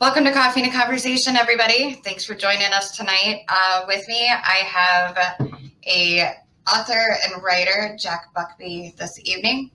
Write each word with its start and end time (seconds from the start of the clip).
Welcome 0.00 0.26
to 0.26 0.32
Coffee 0.32 0.62
and 0.62 0.72
a 0.72 0.72
Conversation, 0.72 1.34
everybody. 1.34 1.94
Thanks 2.04 2.24
for 2.24 2.36
joining 2.36 2.72
us 2.72 2.96
tonight. 2.96 3.42
Uh, 3.48 3.82
with 3.88 4.06
me, 4.06 4.30
I 4.30 4.62
have 4.64 5.18
a 5.88 6.34
author 6.72 7.16
and 7.24 7.42
writer, 7.42 7.96
Jack 7.98 8.26
Buckby, 8.32 8.96
this 8.96 9.18
evening. 9.24 9.72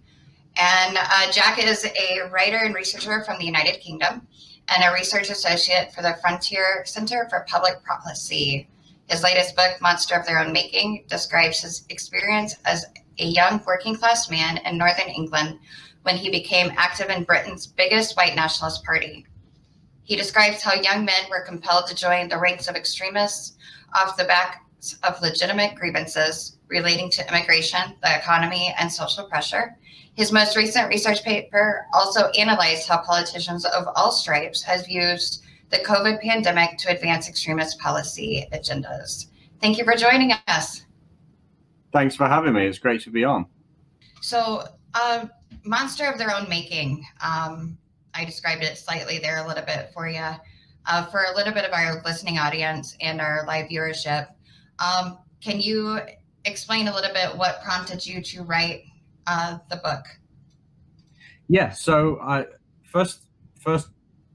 And 0.55 0.98
uh, 0.98 1.29
Jack 1.29 1.62
is 1.62 1.85
a 1.85 2.29
writer 2.32 2.55
and 2.55 2.74
researcher 2.74 3.21
from 3.26 3.38
the 3.38 3.44
United 3.44 3.82
Kingdom 3.82 4.26
and 4.70 4.84
a 4.85 4.94
research 4.94 5.29
associate 5.29 5.91
for 5.91 6.01
the 6.01 6.16
Frontier 6.21 6.84
Center 6.85 7.27
for 7.29 7.46
Public 7.49 7.84
Policy. 7.84 8.70
His 9.10 9.24
latest 9.24 9.57
book, 9.57 9.74
Monster 9.82 10.16
of 10.16 10.26
Their 10.26 10.40
Own 10.40 10.54
Making, 10.54 11.04
describes 11.10 11.60
his 11.60 11.84
experience 11.90 12.55
as 12.63 12.85
a 13.20 13.26
young 13.26 13.62
working 13.68 13.98
class 13.98 14.32
man 14.32 14.60
in 14.60 14.77
Northern 14.77 15.10
England 15.10 15.60
when 16.04 16.16
he 16.16 16.29
became 16.29 16.71
active 16.77 17.10
in 17.10 17.26
Britain's 17.26 17.68
biggest 17.68 18.16
white 18.16 18.38
nationalist 18.38 18.85
party. 18.85 19.26
He 20.04 20.15
describes 20.15 20.62
how 20.62 20.73
young 20.73 21.05
men 21.05 21.29
were 21.29 21.46
compelled 21.46 21.87
to 21.87 21.96
join 21.96 22.27
the 22.27 22.37
ranks 22.37 22.68
of 22.68 22.76
extremists 22.76 23.57
off 23.96 24.18
the 24.18 24.26
back 24.26 24.63
of 25.04 25.21
legitimate 25.21 25.76
grievances 25.76 26.57
relating 26.68 27.10
to 27.12 27.27
immigration, 27.27 27.79
the 28.01 28.18
economy, 28.18 28.73
and 28.77 28.91
social 28.91 29.26
pressure. 29.26 29.76
His 30.15 30.32
most 30.32 30.55
recent 30.55 30.90
research 30.90 31.23
paper 31.23 31.85
also 31.93 32.27
analyzed 32.29 32.87
how 32.87 32.98
politicians 32.99 33.65
of 33.65 33.87
all 33.95 34.12
stripes 34.12 34.62
have 34.63 34.87
used 34.87 35.43
the 35.71 35.77
COVID 35.77 36.21
pandemic 36.21 36.77
to 36.79 36.91
advance 36.91 37.27
extremist 37.27 37.79
policy 37.79 38.45
agendas. 38.54 39.27
Thank 39.62 39.77
you 39.77 39.85
for 39.85 39.95
joining 39.95 40.34
us. 40.48 40.85
Thanks 41.93 42.15
for 42.15 42.27
having 42.27 42.54
me. 42.54 42.67
It's 42.67 42.79
great 42.79 43.01
to 43.01 43.10
be 43.10 43.23
on. 43.23 43.45
So, 44.21 44.67
uh, 44.93 45.27
monster 45.63 46.05
of 46.05 46.17
their 46.17 46.35
own 46.35 46.48
making. 46.49 47.05
Um, 47.23 47.77
I 48.14 48.26
described 48.26 48.64
it 48.64 48.78
slightly 48.78 49.20
there 49.20 49.44
a 49.44 49.48
little 49.48 49.66
bit 49.66 49.92
for 49.94 50.08
you. 50.08 50.28
Uh, 50.86 51.06
for 51.06 51.26
a 51.32 51.36
little 51.36 51.54
bit 51.54 51.64
of 51.64 51.72
our 51.72 52.02
listening 52.04 52.38
audience 52.38 52.96
and 53.00 53.22
our 53.22 53.46
live 53.48 53.70
viewership, 53.70 54.28
um, 54.80 55.18
can 55.42 55.62
you 55.62 56.00
explain 56.46 56.88
a 56.88 56.94
little 56.94 57.14
bit 57.14 57.38
what 57.38 57.64
prompted 57.64 58.06
you 58.06 58.22
to 58.22 58.44
write 58.44 58.84
uh, 59.28 59.58
the 59.70 59.78
book? 59.78 60.04
Yeah. 61.48 61.72
So, 61.72 62.20
I 62.22 62.46
first 62.84 63.28
first 63.60 63.90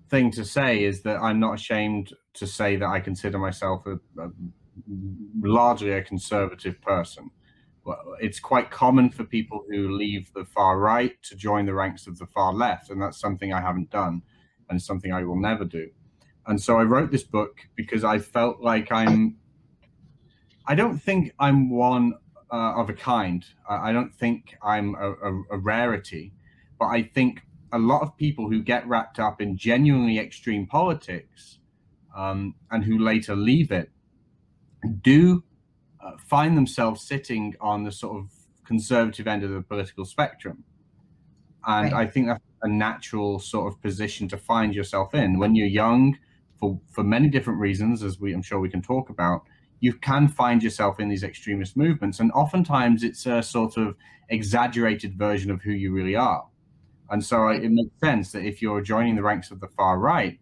thing 0.08 0.30
to 0.32 0.44
say 0.44 0.84
is 0.84 1.02
that 1.02 1.20
I'm 1.20 1.38
not 1.38 1.54
ashamed 1.54 2.14
to 2.34 2.46
say 2.46 2.76
that 2.76 2.86
I 2.86 3.00
consider 3.00 3.38
myself 3.38 3.86
a, 3.86 3.94
a 4.22 4.30
largely 5.42 5.92
a 5.92 6.02
conservative 6.02 6.80
person 6.80 7.30
it's 8.20 8.40
quite 8.40 8.70
common 8.70 9.10
for 9.10 9.24
people 9.24 9.64
who 9.68 9.90
leave 9.90 10.32
the 10.34 10.44
far 10.44 10.78
right 10.78 11.20
to 11.22 11.36
join 11.36 11.66
the 11.66 11.74
ranks 11.74 12.06
of 12.06 12.18
the 12.18 12.26
far 12.26 12.52
left, 12.52 12.90
and 12.90 13.00
that's 13.00 13.18
something 13.18 13.52
I 13.52 13.60
haven't 13.60 13.90
done, 13.90 14.22
and 14.68 14.80
something 14.80 15.12
I 15.12 15.24
will 15.24 15.40
never 15.40 15.64
do. 15.64 15.90
And 16.46 16.60
so 16.60 16.78
I 16.78 16.84
wrote 16.84 17.10
this 17.10 17.24
book 17.24 17.58
because 17.76 18.04
I 18.04 18.18
felt 18.18 18.60
like 18.60 18.90
I'm. 18.90 19.36
I 20.66 20.74
don't 20.74 20.98
think 20.98 21.32
I'm 21.38 21.70
one 21.70 22.14
uh, 22.52 22.74
of 22.76 22.90
a 22.90 22.94
kind. 22.94 23.44
I 23.68 23.92
don't 23.92 24.14
think 24.14 24.56
I'm 24.62 24.94
a, 24.94 25.12
a, 25.12 25.42
a 25.52 25.58
rarity, 25.58 26.32
but 26.78 26.86
I 26.86 27.02
think 27.02 27.42
a 27.72 27.78
lot 27.78 28.02
of 28.02 28.16
people 28.16 28.48
who 28.48 28.62
get 28.62 28.86
wrapped 28.86 29.18
up 29.18 29.40
in 29.40 29.56
genuinely 29.56 30.18
extreme 30.18 30.66
politics 30.66 31.58
um, 32.16 32.54
and 32.70 32.84
who 32.84 32.98
later 32.98 33.36
leave 33.36 33.70
it 33.70 33.90
do 35.02 35.42
uh, 36.00 36.12
find 36.26 36.56
themselves 36.56 37.02
sitting 37.02 37.54
on 37.60 37.84
the 37.84 37.92
sort 37.92 38.18
of 38.18 38.30
conservative 38.64 39.26
end 39.26 39.42
of 39.44 39.50
the 39.50 39.62
political 39.62 40.04
spectrum. 40.04 40.64
And 41.66 41.92
right. 41.92 42.06
I 42.06 42.10
think 42.10 42.26
that's 42.26 42.42
a 42.62 42.68
natural 42.68 43.38
sort 43.38 43.72
of 43.72 43.80
position 43.82 44.28
to 44.28 44.36
find 44.36 44.74
yourself 44.74 45.14
in 45.14 45.38
when 45.38 45.54
you're 45.54 45.66
young, 45.66 46.16
for 46.58 46.80
for 46.90 47.04
many 47.04 47.28
different 47.28 47.60
reasons, 47.60 48.02
as 48.02 48.20
we 48.20 48.32
I'm 48.32 48.42
sure 48.42 48.60
we 48.60 48.70
can 48.70 48.82
talk 48.82 49.10
about. 49.10 49.42
You 49.80 49.92
can 49.94 50.26
find 50.26 50.62
yourself 50.62 50.98
in 50.98 51.08
these 51.08 51.22
extremist 51.22 51.76
movements, 51.76 52.20
and 52.20 52.32
oftentimes 52.32 53.04
it's 53.04 53.26
a 53.26 53.42
sort 53.42 53.76
of 53.76 53.94
exaggerated 54.28 55.16
version 55.16 55.50
of 55.50 55.62
who 55.62 55.70
you 55.70 55.92
really 55.92 56.16
are. 56.16 56.44
And 57.10 57.24
so 57.24 57.48
it 57.48 57.70
makes 57.70 57.98
sense 58.00 58.32
that 58.32 58.44
if 58.44 58.60
you're 58.60 58.82
joining 58.82 59.16
the 59.16 59.22
ranks 59.22 59.50
of 59.50 59.60
the 59.60 59.68
far 59.68 59.98
right, 59.98 60.38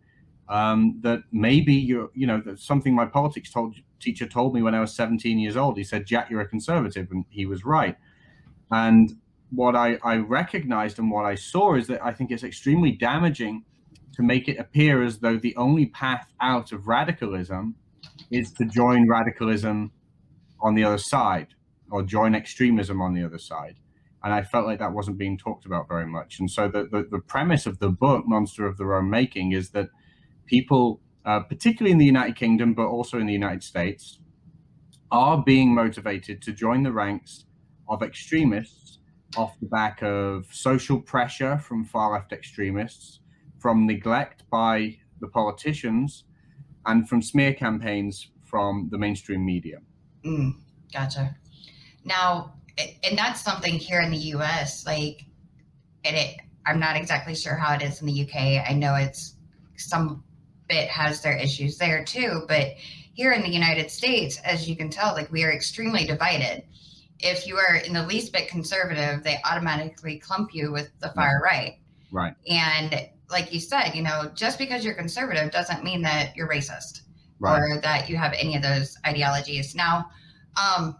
um, 0.49 0.99
that 1.03 1.21
maybe 1.33 1.75
you're, 1.75 2.11
you 2.15 2.27
know, 2.27 2.41
that 2.45 2.59
something 2.59 2.95
my 2.95 3.07
politics 3.07 3.53
told, 3.53 3.77
teacher 4.01 4.27
told 4.27 4.55
me 4.55 4.63
when 4.63 4.75
I 4.75 4.81
was 4.81 4.95
17 4.95 5.39
years 5.39 5.57
old. 5.57 5.77
He 5.77 5.85
said, 5.85 6.07
Jack, 6.07 6.31
you're 6.31 6.41
a 6.41 6.49
conservative. 6.49 7.09
And 7.11 7.25
he 7.29 7.47
was 7.47 7.65
right. 7.65 7.97
And 8.71 9.17
what 9.51 9.77
I, 9.77 9.99
I 10.03 10.17
recognized 10.17 10.99
and 10.99 11.11
what 11.11 11.25
I 11.25 11.35
saw 11.35 11.77
is 11.77 11.87
that 11.87 12.05
I 12.05 12.13
think 12.13 12.31
it's 12.31 12.43
extremely 12.45 12.93
damaging 12.93 13.65
to 14.15 14.23
make 14.23 14.49
it 14.49 14.59
appear 14.59 15.03
as 15.03 15.19
though 15.19 15.37
the 15.37 15.55
only 15.57 15.87
path 15.87 16.33
out 16.41 16.73
of 16.73 16.89
radicalism 16.89 17.77
is 18.31 18.51
to 18.53 18.65
join 18.65 19.09
radicalism 19.09 19.93
on 20.61 20.75
the 20.75 20.85
other 20.85 20.99
side 20.99 21.49
or 21.91 22.03
join 22.03 22.35
extremism 22.35 23.01
on 23.01 23.15
the 23.15 23.23
other 23.23 23.39
side. 23.39 23.77
And 24.25 24.33
I 24.33 24.43
felt 24.43 24.67
like 24.67 24.79
that 24.81 24.93
wasn't 24.93 25.19
being 25.19 25.39
talked 25.39 25.67
about 25.67 25.87
very 25.87 26.07
much. 26.07 26.41
And 26.41 26.51
so 26.51 26.67
the, 26.67 26.85
the, 26.85 27.07
the 27.09 27.21
premise 27.21 27.67
of 27.67 27.79
the 27.79 27.91
book, 27.91 28.25
Monster 28.27 28.67
of 28.67 28.79
Their 28.79 28.95
Own 28.95 29.09
Making, 29.09 29.53
is 29.53 29.71
that 29.71 29.89
people, 30.47 31.01
uh, 31.27 31.41
particularly 31.41 31.91
in 31.91 31.99
the 31.99 32.07
United 32.07 32.37
Kingdom, 32.37 32.73
but 32.73 32.87
also 32.87 33.19
in 33.19 33.27
the 33.27 33.33
United 33.33 33.65
States, 33.65 34.21
are 35.11 35.43
being 35.43 35.75
motivated 35.75 36.41
to 36.43 36.53
join 36.53 36.83
the 36.83 36.93
ranks 36.93 37.45
of 37.89 38.03
extremists 38.03 38.99
off 39.37 39.59
the 39.61 39.67
back 39.67 40.03
of 40.03 40.47
social 40.51 41.01
pressure 41.01 41.59
from 41.59 41.85
far 41.85 42.13
left 42.13 42.33
extremists, 42.33 43.21
from 43.59 43.87
neglect 43.87 44.45
by 44.51 44.97
the 45.21 45.29
politicians, 45.29 46.25
and 46.87 47.09
from 47.09 47.21
smear 47.21 47.53
campaigns 47.53 48.31
from 48.45 48.89
the 48.91 48.99
mainstream 48.99 49.45
media. 49.45 49.79
Mm, 50.25 50.55
gotcha. 50.93 51.37
Now, 52.05 52.55
and 52.79 53.19
that's 53.19 53.41
something 53.41 53.75
here 53.75 54.01
in 54.01 54.11
the 54.11 54.17
US, 54.37 54.87
like, 54.87 55.25
and 56.05 56.17
it, 56.17 56.37
I'm 56.67 56.79
not 56.79 56.97
exactly 56.97 57.35
sure 57.35 57.57
how 57.57 57.75
it 57.75 57.83
is 57.83 58.01
in 58.01 58.07
the 58.07 58.23
UK. 58.23 58.69
I 58.69 58.73
know 58.73 58.95
it's 58.95 59.35
some 59.77 60.23
bit 60.69 60.89
has 60.89 61.21
their 61.21 61.37
issues 61.37 61.79
there 61.79 62.05
too. 62.05 62.45
But 62.49 62.75
here 63.15 63.33
in 63.33 63.43
the 63.43 63.49
United 63.49 63.91
States, 63.91 64.39
as 64.45 64.69
you 64.69 64.77
can 64.77 64.91
tell, 64.91 65.15
like 65.15 65.31
we 65.33 65.45
are 65.45 65.53
extremely 65.53 66.05
divided. 66.05 66.65
If 67.19 67.47
you 67.47 67.57
are 67.57 67.77
in 67.77 67.95
the 67.95 68.07
least 68.07 68.33
bit 68.33 68.49
conservative, 68.49 69.23
they 69.23 69.39
automatically 69.45 70.19
clump 70.19 70.55
you 70.55 70.71
with 70.71 70.91
the 71.01 71.09
far 71.11 71.41
right. 71.43 71.79
Right. 72.13 72.35
And 72.49 73.09
like 73.31 73.53
you 73.53 73.61
said, 73.61 73.93
you 73.95 74.03
know, 74.03 74.31
just 74.35 74.59
because 74.59 74.85
you're 74.85 74.95
conservative 74.95 75.51
doesn't 75.51 75.83
mean 75.83 76.03
that 76.03 76.37
you're 76.37 76.49
racist 76.49 77.01
right. 77.39 77.59
or 77.59 77.81
that 77.81 78.09
you 78.09 78.17
have 78.17 78.35
any 78.35 78.57
of 78.57 78.63
those 78.63 78.97
ideologies. 79.07 79.75
Now, 79.75 80.11
um, 80.57 80.97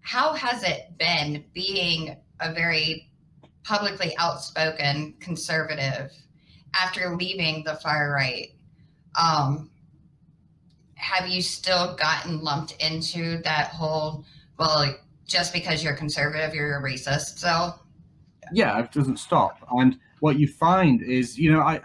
how 0.00 0.32
has 0.32 0.62
it 0.62 0.96
been 0.98 1.44
being 1.54 2.16
a 2.40 2.52
very 2.52 3.10
publicly 3.62 4.16
outspoken 4.18 5.14
conservative 5.20 6.10
after 6.74 7.14
leaving 7.14 7.62
the 7.64 7.74
far 7.76 8.10
right? 8.10 8.48
Um, 9.20 9.70
have 10.94 11.28
you 11.28 11.42
still 11.42 11.94
gotten 11.96 12.40
lumped 12.40 12.76
into 12.82 13.42
that 13.42 13.68
whole 13.68 14.24
well 14.58 14.94
just 15.26 15.52
because 15.52 15.82
you're 15.82 15.96
conservative 15.96 16.54
you're 16.54 16.78
a 16.78 16.82
racist 16.82 17.38
so? 17.38 17.74
Yeah 18.52 18.78
it 18.80 18.92
doesn't 18.92 19.18
stop. 19.18 19.58
And 19.70 19.98
what 20.20 20.38
you 20.38 20.46
find 20.46 21.02
is 21.02 21.38
you 21.38 21.52
know 21.52 21.60
i 21.60 21.80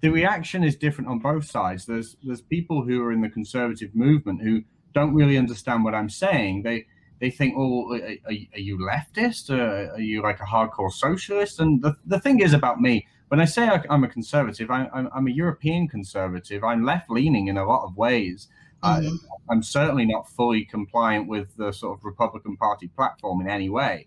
the 0.00 0.10
reaction 0.10 0.62
is 0.62 0.76
different 0.76 1.10
on 1.10 1.18
both 1.18 1.50
sides. 1.50 1.86
There's 1.86 2.16
there's 2.22 2.42
people 2.42 2.84
who 2.84 3.02
are 3.02 3.12
in 3.12 3.20
the 3.20 3.28
conservative 3.28 3.94
movement 3.94 4.42
who 4.42 4.62
don't 4.94 5.14
really 5.14 5.36
understand 5.36 5.84
what 5.84 5.94
i'm 5.94 6.08
saying. 6.08 6.62
They 6.62 6.86
they 7.20 7.30
think 7.30 7.54
oh 7.56 7.94
are, 7.94 8.16
are 8.26 8.60
you 8.60 8.78
leftist? 8.78 9.50
Or 9.50 9.94
are 9.94 10.00
you 10.00 10.22
like 10.22 10.40
a 10.40 10.44
hardcore 10.44 10.92
socialist? 10.92 11.58
And 11.60 11.82
the, 11.82 11.96
the 12.06 12.20
thing 12.20 12.40
is 12.40 12.52
about 12.52 12.80
me 12.80 13.06
when 13.28 13.40
I 13.40 13.44
say 13.44 13.68
I, 13.68 13.82
am 13.90 14.04
a 14.04 14.08
conservative, 14.08 14.70
I, 14.70 14.88
am 14.92 15.26
a 15.26 15.30
European 15.30 15.88
conservative. 15.88 16.64
I'm 16.64 16.84
left 16.84 17.10
leaning 17.10 17.48
in 17.48 17.56
a 17.56 17.66
lot 17.66 17.84
of 17.84 17.96
ways. 17.96 18.48
Mm-hmm. 18.82 19.14
I, 19.50 19.52
am 19.52 19.62
certainly 19.62 20.06
not 20.06 20.28
fully 20.28 20.64
compliant 20.64 21.28
with 21.28 21.56
the 21.56 21.72
sort 21.72 21.98
of 21.98 22.04
Republican 22.04 22.56
Party 22.56 22.88
platform 22.88 23.40
in 23.40 23.48
any 23.48 23.68
way. 23.68 24.06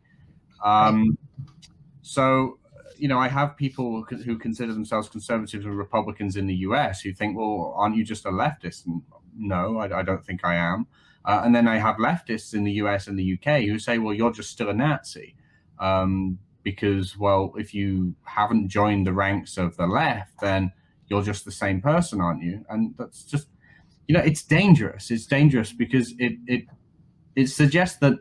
Um, 0.63 1.17
so, 2.01 2.59
you 2.97 3.07
know, 3.07 3.19
I 3.19 3.27
have 3.27 3.57
people 3.57 4.03
who 4.03 4.37
consider 4.37 4.73
themselves 4.73 5.09
conservatives 5.09 5.65
and 5.65 5.77
Republicans 5.77 6.35
in 6.35 6.47
the 6.47 6.55
US 6.55 7.01
who 7.01 7.13
think, 7.13 7.37
well, 7.37 7.73
aren't 7.75 7.95
you 7.95 8.03
just 8.03 8.25
a 8.25 8.29
leftist? 8.29 8.85
And 8.85 9.01
no, 9.37 9.77
I, 9.77 9.99
I 9.99 10.03
don't 10.03 10.25
think 10.25 10.43
I 10.43 10.55
am. 10.55 10.87
Uh, 11.25 11.41
and 11.43 11.53
then 11.53 11.67
I 11.67 11.77
have 11.77 11.97
leftists 11.97 12.53
in 12.53 12.63
the 12.63 12.73
US 12.73 13.07
and 13.07 13.17
the 13.17 13.33
UK 13.33 13.63
who 13.63 13.77
say, 13.77 13.97
well, 13.97 14.13
you're 14.13 14.31
just 14.31 14.49
still 14.49 14.69
a 14.69 14.73
Nazi. 14.73 15.35
Um, 15.79 16.39
because 16.63 17.17
well 17.17 17.53
if 17.57 17.73
you 17.73 18.15
haven't 18.23 18.69
joined 18.69 19.05
the 19.07 19.13
ranks 19.13 19.57
of 19.57 19.75
the 19.77 19.87
left 19.87 20.39
then 20.41 20.71
you're 21.07 21.23
just 21.23 21.45
the 21.45 21.51
same 21.51 21.81
person 21.81 22.21
aren't 22.21 22.41
you 22.41 22.63
and 22.69 22.93
that's 22.97 23.23
just 23.23 23.47
you 24.07 24.15
know 24.15 24.21
it's 24.21 24.43
dangerous 24.43 25.11
it's 25.11 25.25
dangerous 25.25 25.73
because 25.73 26.13
it 26.19 26.33
it 26.47 26.65
it 27.35 27.47
suggests 27.47 27.97
that 27.97 28.19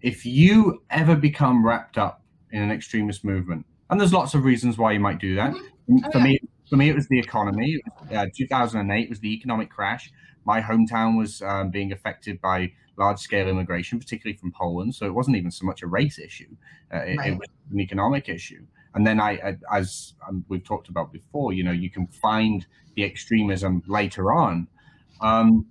if 0.00 0.24
you 0.24 0.82
ever 0.90 1.16
become 1.16 1.64
wrapped 1.64 1.98
up 1.98 2.22
in 2.50 2.62
an 2.62 2.70
extremist 2.70 3.24
movement, 3.24 3.66
and 3.90 4.00
there's 4.00 4.12
lots 4.12 4.34
of 4.34 4.44
reasons 4.44 4.78
why 4.78 4.92
you 4.92 5.00
might 5.00 5.18
do 5.18 5.34
that. 5.34 5.52
Mm-hmm. 5.52 5.96
Oh, 6.04 6.10
for 6.10 6.20
me, 6.20 6.38
for 6.68 6.76
me, 6.76 6.88
it 6.88 6.94
was 6.94 7.08
the 7.08 7.18
economy. 7.18 7.80
Uh, 8.14 8.26
2008 8.36 9.08
was 9.08 9.20
the 9.20 9.32
economic 9.32 9.70
crash. 9.70 10.12
My 10.44 10.60
hometown 10.60 11.18
was 11.18 11.42
um, 11.42 11.70
being 11.70 11.92
affected 11.92 12.40
by 12.40 12.72
large-scale 12.98 13.48
immigration, 13.48 13.98
particularly 13.98 14.36
from 14.36 14.52
Poland. 14.52 14.94
So 14.94 15.06
it 15.06 15.14
wasn't 15.14 15.36
even 15.36 15.50
so 15.50 15.66
much 15.66 15.82
a 15.82 15.86
race 15.86 16.18
issue; 16.18 16.56
uh, 16.92 16.98
it, 16.98 17.16
right. 17.16 17.32
it, 17.32 17.38
was 17.38 17.48
an 17.70 17.80
economic 17.80 18.28
issue. 18.28 18.64
And 18.94 19.06
then 19.06 19.20
I, 19.20 19.56
I 19.72 19.78
as 19.78 20.14
um, 20.26 20.44
we've 20.48 20.64
talked 20.64 20.88
about 20.88 21.12
before, 21.12 21.52
you 21.52 21.62
know, 21.64 21.72
you 21.72 21.90
can 21.90 22.06
find 22.06 22.66
the 22.96 23.04
extremism 23.04 23.82
later 23.86 24.32
on. 24.32 24.68
Um, 25.20 25.66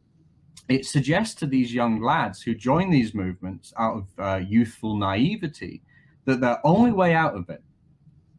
it 0.70 0.86
suggests 0.86 1.36
to 1.36 1.46
these 1.46 1.74
young 1.74 2.02
lads 2.02 2.42
who 2.42 2.54
join 2.54 2.90
these 2.90 3.14
movements 3.14 3.74
out 3.78 3.98
of 3.98 4.06
uh, 4.18 4.38
youthful 4.38 4.98
naivety 4.98 5.82
that 6.26 6.42
their 6.42 6.60
only 6.66 6.92
way 6.92 7.14
out 7.14 7.36
of 7.36 7.50
it 7.50 7.64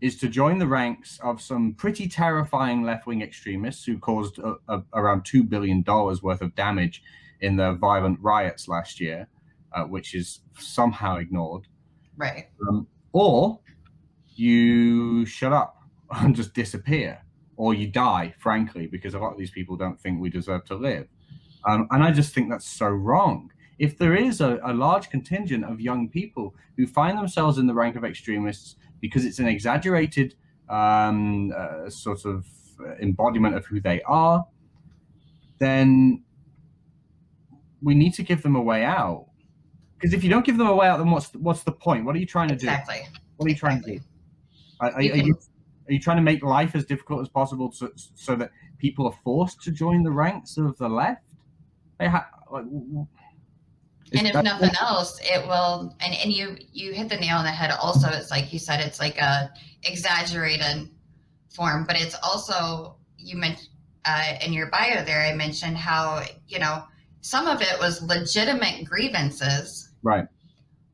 is 0.01 0.17
to 0.19 0.29
join 0.29 0.59
the 0.59 0.67
ranks 0.67 1.19
of 1.23 1.41
some 1.41 1.75
pretty 1.75 2.07
terrifying 2.07 2.83
left-wing 2.83 3.23
extremists 3.23 3.85
who 3.85 3.99
caused 3.99 4.39
a, 4.39 4.55
a, 4.69 4.83
around 4.93 5.25
two 5.25 5.43
billion 5.43 5.83
dollars 5.83 6.23
worth 6.23 6.43
of 6.43 6.55
damage 6.55 7.03
in 7.41 7.57
the 7.57 7.73
violent 7.73 8.19
riots 8.21 8.69
last 8.69 9.01
year, 9.01 9.29
uh, 9.73 9.85
which 9.85 10.15
is 10.15 10.41
somehow 10.59 11.17
ignored. 11.17 11.67
Right. 12.17 12.49
Um, 12.69 12.87
or 13.13 13.61
you 14.35 15.27
shut 15.27 15.53
up 15.53 15.83
and 16.11 16.35
just 16.35 16.55
disappear, 16.55 17.23
or 17.57 17.75
you 17.75 17.87
die, 17.87 18.35
frankly, 18.39 18.87
because 18.87 19.15
a 19.15 19.19
lot 19.19 19.33
of 19.33 19.39
these 19.39 19.51
people 19.51 19.77
don't 19.77 20.01
think 20.01 20.21
we 20.21 20.31
deserve 20.31 20.65
to 20.67 20.75
live. 20.75 21.07
Um, 21.65 21.89
and 21.91 22.03
I 22.03 22.13
just 22.13 22.35
think 22.35 22.51
that's 22.51 22.69
so 22.69 22.87
wrong. 22.87 23.51
If 23.79 23.99
there 23.99 24.15
is 24.15 24.41
a, 24.41 24.59
a 24.65 24.73
large 24.73 25.11
contingent 25.11 25.65
of 25.65 25.81
young 25.81 26.09
people 26.09 26.55
who 26.77 26.87
find 26.87 27.17
themselves 27.17 27.59
in 27.59 27.67
the 27.67 27.75
rank 27.75 27.97
of 27.97 28.05
extremists 28.05 28.77
because 29.01 29.25
it's 29.25 29.39
an 29.39 29.47
exaggerated 29.47 30.35
um, 30.69 31.53
uh, 31.57 31.89
sort 31.89 32.25
of 32.25 32.45
embodiment 33.01 33.55
of 33.55 33.65
who 33.67 33.81
they 33.81 34.03
are, 34.03 34.47
then 35.59 36.23
we 37.83 37.95
need 37.95 38.15
to 38.15 38.23
give 38.23 38.43
them 38.43 38.57
a 38.57 38.63
way 38.63 38.85
out. 38.85 39.27
Because 39.95 40.15
if 40.15 40.23
you 40.23 40.31
don't 40.31 40.45
give 40.45 40.59
them 40.59 40.69
a 40.69 40.75
way 40.75 40.87
out, 40.87 40.99
then 40.99 41.11
what's 41.11 41.33
what's 41.35 41.63
the 41.63 41.73
point? 41.73 42.05
What 42.05 42.15
are 42.15 42.19
you 42.19 42.27
trying 42.27 42.49
to 42.49 42.55
exactly. 42.55 42.97
do? 42.97 43.01
Exactly. 43.01 43.21
What 43.37 43.47
are 43.47 43.51
you 43.51 43.57
trying 43.57 43.83
to 43.83 43.93
do? 43.93 44.01
Are, 44.81 44.93
are, 44.93 45.03
you, 45.03 45.13
are, 45.13 45.17
you, 45.17 45.35
are 45.89 45.93
you 45.93 46.01
trying 46.01 46.19
to 46.19 46.23
make 46.23 46.43
life 46.43 46.77
as 46.77 46.85
difficult 46.85 47.21
as 47.21 47.29
possible 47.29 47.73
so, 47.73 47.91
so 48.15 48.37
that 48.37 48.51
people 48.79 49.07
are 49.07 49.19
forced 49.25 49.61
to 49.63 49.73
join 49.73 50.03
the 50.03 50.11
ranks 50.11 50.57
of 50.57 50.77
the 50.79 50.89
left? 50.89 51.25
They 51.99 52.09
Ha- 52.09 52.29
like, 52.51 52.65
and 54.17 54.27
if 54.27 54.43
nothing 54.43 54.71
else, 54.81 55.19
it 55.23 55.47
will. 55.47 55.95
And, 56.01 56.15
and 56.15 56.33
you 56.33 56.57
you 56.73 56.93
hit 56.93 57.09
the 57.09 57.17
nail 57.17 57.37
on 57.37 57.45
the 57.45 57.51
head. 57.51 57.71
Also, 57.71 58.09
it's 58.09 58.31
like 58.31 58.53
you 58.53 58.59
said, 58.59 58.81
it's 58.81 59.01
like 59.01 59.19
a 59.19 59.51
exaggerated 59.85 60.89
form, 61.55 61.85
but 61.87 62.01
it's 62.01 62.15
also 62.23 62.97
you 63.19 63.37
mentioned 63.37 63.69
uh, 64.05 64.35
in 64.45 64.53
your 64.53 64.71
bio 64.71 65.05
there. 65.05 65.21
I 65.21 65.35
mentioned 65.35 65.77
how 65.77 66.25
you 66.47 66.59
know 66.59 66.85
some 67.29 67.47
of 67.47 67.61
it 67.61 67.79
was 67.79 68.01
legitimate 68.01 68.87
grievances, 68.87 69.91
right, 70.03 70.27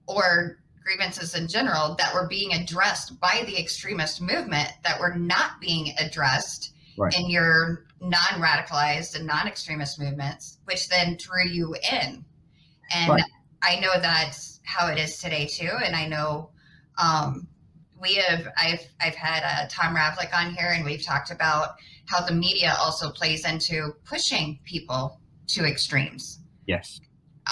or 0.08 0.58
grievances 0.82 1.36
in 1.36 1.46
general 1.46 1.94
that 1.96 2.12
were 2.12 2.26
being 2.26 2.52
addressed 2.54 3.20
by 3.20 3.44
the 3.46 3.56
extremist 3.56 4.20
movement 4.20 4.68
that 4.82 4.98
were 4.98 5.14
not 5.14 5.60
being 5.60 5.92
addressed 5.96 6.72
right. 6.98 7.14
in 7.16 7.30
your 7.30 7.86
non-radicalized 8.00 9.14
and 9.14 9.24
non-extremist 9.24 10.00
movements, 10.00 10.58
which 10.64 10.88
then 10.88 11.16
drew 11.20 11.48
you 11.48 11.76
in. 11.92 12.24
And 12.92 13.10
right. 13.10 13.22
I 13.62 13.78
know 13.78 13.92
that's 14.02 14.60
how 14.64 14.88
it 14.88 14.98
is 14.98 15.18
today 15.18 15.46
too. 15.46 15.70
And 15.84 15.94
I 15.94 16.08
know 16.08 16.50
um, 16.98 17.46
we 18.02 18.14
have 18.16 18.48
I've 18.60 18.84
I've 19.00 19.14
had 19.14 19.44
uh, 19.44 19.68
Tom 19.70 19.94
Ravlic 19.94 20.36
on 20.36 20.52
here, 20.56 20.72
and 20.74 20.84
we've 20.84 21.04
talked 21.04 21.30
about 21.30 21.76
how 22.06 22.26
the 22.26 22.34
media 22.34 22.74
also 22.80 23.10
plays 23.10 23.46
into 23.46 23.92
pushing 24.04 24.58
people 24.64 25.20
to 25.48 25.64
extremes. 25.64 26.40
Yes. 26.66 27.00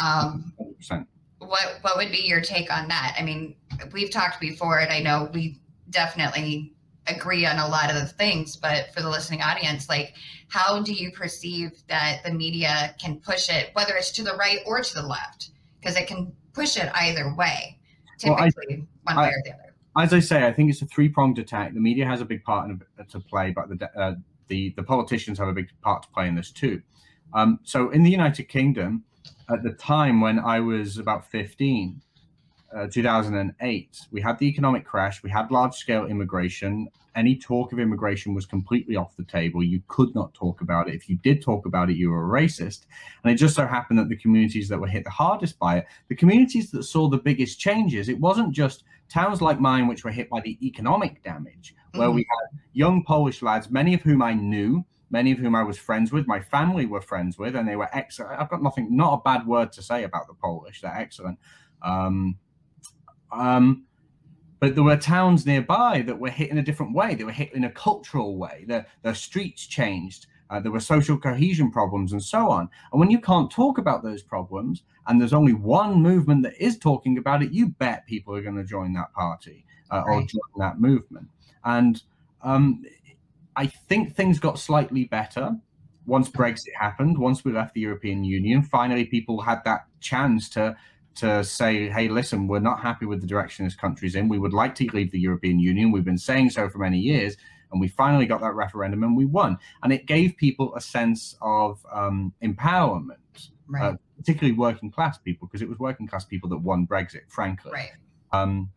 Um, 0.01 0.53
100%. 0.61 1.07
What 1.39 1.79
what 1.83 1.97
would 1.97 2.13
be 2.13 2.23
your 2.25 2.41
take 2.41 2.73
on 2.73 2.89
that? 2.89 3.17
I 3.19 3.23
mean, 3.23 3.57
we've 3.93 4.11
talked 4.11 4.41
before, 4.41 4.79
and 4.79 4.93
I 4.93 5.01
know 5.01 5.29
we 5.35 5.61
definitely 5.91 6.73
agree 7.09 7.45
on 7.45 7.59
a 7.59 7.67
lot 7.67 7.91
of 7.91 7.97
the 7.97 8.07
things, 8.07 8.57
but 8.57 8.95
for 8.95 9.03
the 9.03 9.11
listening 9.11 9.43
audience, 9.43 9.89
like 9.89 10.15
how 10.49 10.81
do 10.83 10.93
you 10.93 11.11
perceive 11.11 11.83
that 11.89 12.23
the 12.25 12.33
media 12.33 12.95
can 13.01 13.19
push 13.19 13.49
it, 13.49 13.71
whether 13.73 13.95
it's 13.95 14.13
to 14.13 14.23
the 14.23 14.37
right 14.37 14.61
or 14.67 14.83
to 14.83 14.95
the 14.95 15.03
left? 15.03 15.51
Because 15.81 15.97
it 15.97 16.07
can 16.07 16.33
push 16.53 16.77
it 16.77 16.91
either 16.95 17.35
way, 17.35 17.79
typically 18.19 18.53
well, 18.57 18.87
I, 19.09 19.15
one 19.15 19.17
way 19.17 19.25
I, 19.25 19.29
or 19.31 19.43
the 19.45 19.53
other. 19.53 19.75
As 19.99 20.13
I 20.15 20.21
say, 20.21 20.47
I 20.47 20.53
think 20.53 20.71
it's 20.71 20.81
a 20.81 20.87
three 20.87 21.09
pronged 21.09 21.39
attack. 21.39 21.75
The 21.75 21.81
media 21.81 22.07
has 22.07 22.21
a 22.21 22.25
big 22.25 22.45
part 22.45 22.71
to 23.09 23.21
play, 23.21 23.51
but 23.51 23.69
the 23.69 24.01
uh, 24.01 24.15
the 24.49 24.73
the 24.77 24.83
politicians 24.83 25.39
have 25.39 25.49
a 25.49 25.53
big 25.53 25.69
part 25.83 26.03
to 26.05 26.09
play 26.11 26.29
in 26.29 26.35
this 26.35 26.51
too. 26.51 26.81
Um, 27.35 27.61
so 27.63 27.91
in 27.91 28.03
the 28.03 28.11
United 28.11 28.45
Kingdom, 28.45 29.05
at 29.51 29.63
the 29.63 29.73
time 29.73 30.21
when 30.21 30.39
I 30.39 30.61
was 30.61 30.99
about 30.99 31.31
15, 31.31 32.01
uh, 32.75 32.87
2008, 32.91 34.01
we 34.11 34.21
had 34.21 34.39
the 34.39 34.47
economic 34.47 34.85
crash, 34.85 35.23
we 35.23 35.31
had 35.31 35.51
large 35.51 35.75
scale 35.75 36.07
immigration. 36.07 36.89
Any 37.15 37.37
talk 37.37 37.73
of 37.73 37.79
immigration 37.79 38.35
was 38.35 38.47
completely 38.47 38.97
off 38.97 39.17
the 39.17 39.25
table. 39.25 39.63
You 39.63 39.83
could 39.89 40.15
not 40.15 40.33
talk 40.33 40.63
about 40.63 40.89
it. 40.89 40.95
If 40.95 41.11
you 41.11 41.19
did 41.23 41.43
talk 41.43 41.67
about 41.67 41.91
it, 41.91 41.97
you 41.97 42.11
were 42.11 42.25
a 42.25 42.43
racist. 42.43 42.87
And 43.23 43.33
it 43.33 43.37
just 43.37 43.55
so 43.55 43.67
happened 43.67 43.99
that 43.99 44.09
the 44.09 44.17
communities 44.17 44.69
that 44.69 44.79
were 44.79 44.87
hit 44.87 45.05
the 45.05 45.11
hardest 45.11 45.59
by 45.59 45.79
it, 45.79 45.87
the 46.09 46.17
communities 46.17 46.71
that 46.71 46.85
saw 46.85 47.09
the 47.09 47.19
biggest 47.19 47.61
changes, 47.61 48.09
it 48.09 48.19
wasn't 48.19 48.53
just 48.53 48.85
towns 49.11 49.43
like 49.43 49.61
mine, 49.61 49.87
which 49.87 50.05
were 50.05 50.11
hit 50.11 50.31
by 50.31 50.41
the 50.41 50.57
economic 50.67 51.23
damage, 51.23 51.75
where 51.95 52.09
mm. 52.09 52.15
we 52.15 52.27
had 52.31 52.59
young 52.73 53.05
Polish 53.05 53.43
lads, 53.43 53.71
many 53.71 53.93
of 53.93 54.01
whom 54.01 54.23
I 54.23 54.33
knew, 54.33 54.83
many 55.13 55.31
of 55.31 55.39
whom 55.39 55.55
I 55.55 55.63
was 55.63 55.79
friends 55.79 56.11
with, 56.11 56.27
my 56.27 56.41
family 56.41 56.87
were 56.87 57.01
friends 57.01 57.39
with, 57.39 57.55
and 57.55 57.69
they 57.69 57.77
were 57.77 57.89
excellent. 57.93 58.41
I've 58.41 58.51
got 58.51 58.63
nothing, 58.63 58.97
not 58.97 59.15
a 59.15 59.23
bad 59.23 59.47
word 59.47 59.71
to 59.73 59.83
say 59.83 60.05
about 60.05 60.27
the 60.27 60.35
Polish. 60.35 60.81
They're 60.81 60.97
excellent. 60.97 61.39
Um, 61.83 62.39
um, 63.31 63.85
but 64.59 64.75
there 64.75 64.85
were 64.85 64.97
towns 64.97 65.45
nearby 65.45 66.03
that 66.07 66.19
were 66.19 66.31
hit 66.31 66.51
in 66.51 66.59
a 66.59 66.63
different 66.63 66.95
way. 66.95 67.15
They 67.15 67.25
were 67.25 67.33
hit 67.33 67.53
in 67.53 67.65
a 67.65 67.71
cultural 67.71 68.37
way. 68.37 68.65
The, 68.67 68.87
the 69.03 69.15
streets 69.15 69.67
changed. 69.67 70.27
Uh, 70.51 70.61
there 70.61 70.73
were 70.73 70.81
social 70.81 71.19
cohesion 71.19 71.71
problems 71.71 72.13
and 72.13 72.23
so 72.23 72.51
on. 72.51 72.69
And 72.93 73.01
when 73.01 73.11
you 73.11 73.21
can't 73.21 73.51
talk 73.51 73.79
about 73.79 74.03
those 74.03 74.23
problems, 74.23 74.83
and 75.07 75.21
there's 75.21 75.33
only 75.33 75.55
one 75.55 76.01
movement 76.01 76.43
that 76.45 76.55
is 76.63 76.79
talking 76.79 77.19
about 77.19 77.43
it, 77.43 77.53
you 77.53 77.69
bet 77.69 78.07
people 78.07 78.35
are 78.35 78.43
going 78.43 78.57
to 78.57 78.65
join 78.65 78.93
that 78.95 79.13
party 79.15 79.65
uh, 79.91 80.03
right. 80.07 80.15
or 80.15 80.27
join 80.27 80.59
that 80.59 80.81
movement. 80.81 81.29
And 81.65 82.03
um, 82.43 82.85
I 83.57 83.67
think 83.67 84.15
things 84.15 84.39
got 84.39 84.59
slightly 84.59 85.05
better 85.05 85.57
once 86.07 86.29
Brexit 86.29 86.75
happened. 86.79 87.19
Once 87.19 87.45
we 87.45 87.53
left 87.53 87.75
the 87.75 87.81
European 87.81 88.25
Union, 88.25 88.63
finally 88.63 89.05
people 89.05 89.41
had 89.41 89.63
that 89.65 89.87
chance 90.01 90.49
to 90.51 90.77
to 91.15 91.45
say, 91.45 91.91
hey, 91.91 92.09
listen, 92.09 92.49
we're 92.49 92.59
not 92.59 92.81
happy 92.81 93.07
with 93.07 93.21
the 93.21 93.27
direction 93.27 93.65
this 93.67 93.75
country's 93.75 94.15
in. 94.15 94.29
We 94.29 94.39
would 94.39 94.55
like 94.55 94.75
to 94.77 94.87
leave 94.95 95.11
the 95.11 95.21
European 95.21 95.59
Union. 95.59 95.93
We've 95.93 96.05
been 96.05 96.17
saying 96.17 96.51
so 96.51 96.71
for 96.71 96.79
many 96.79 96.99
years. 96.99 97.37
And 97.71 97.81
we 97.81 97.89
finally 97.89 98.27
got 98.27 98.41
that 98.41 98.55
referendum 98.55 99.03
and 99.03 99.17
we 99.17 99.27
won. 99.27 99.59
And 99.83 99.93
it 99.93 100.07
gave 100.07 100.37
people 100.37 100.75
a 100.75 100.81
sense 100.81 101.37
of 101.41 101.85
um, 101.93 102.33
empowerment, 102.43 103.51
right. 103.67 103.83
uh, 103.83 103.97
particularly 104.17 104.57
working 104.57 104.91
class 104.91 105.19
people, 105.19 105.49
because 105.49 105.63
it 105.63 105.69
was 105.69 105.79
working 105.79 106.07
class 106.07 106.25
people 106.25 106.49
that 106.51 106.59
won 106.59 106.87
Brexit, 106.87 107.23
frankly. 107.29 107.73
Right. 107.73 107.91
Um, 108.33 108.71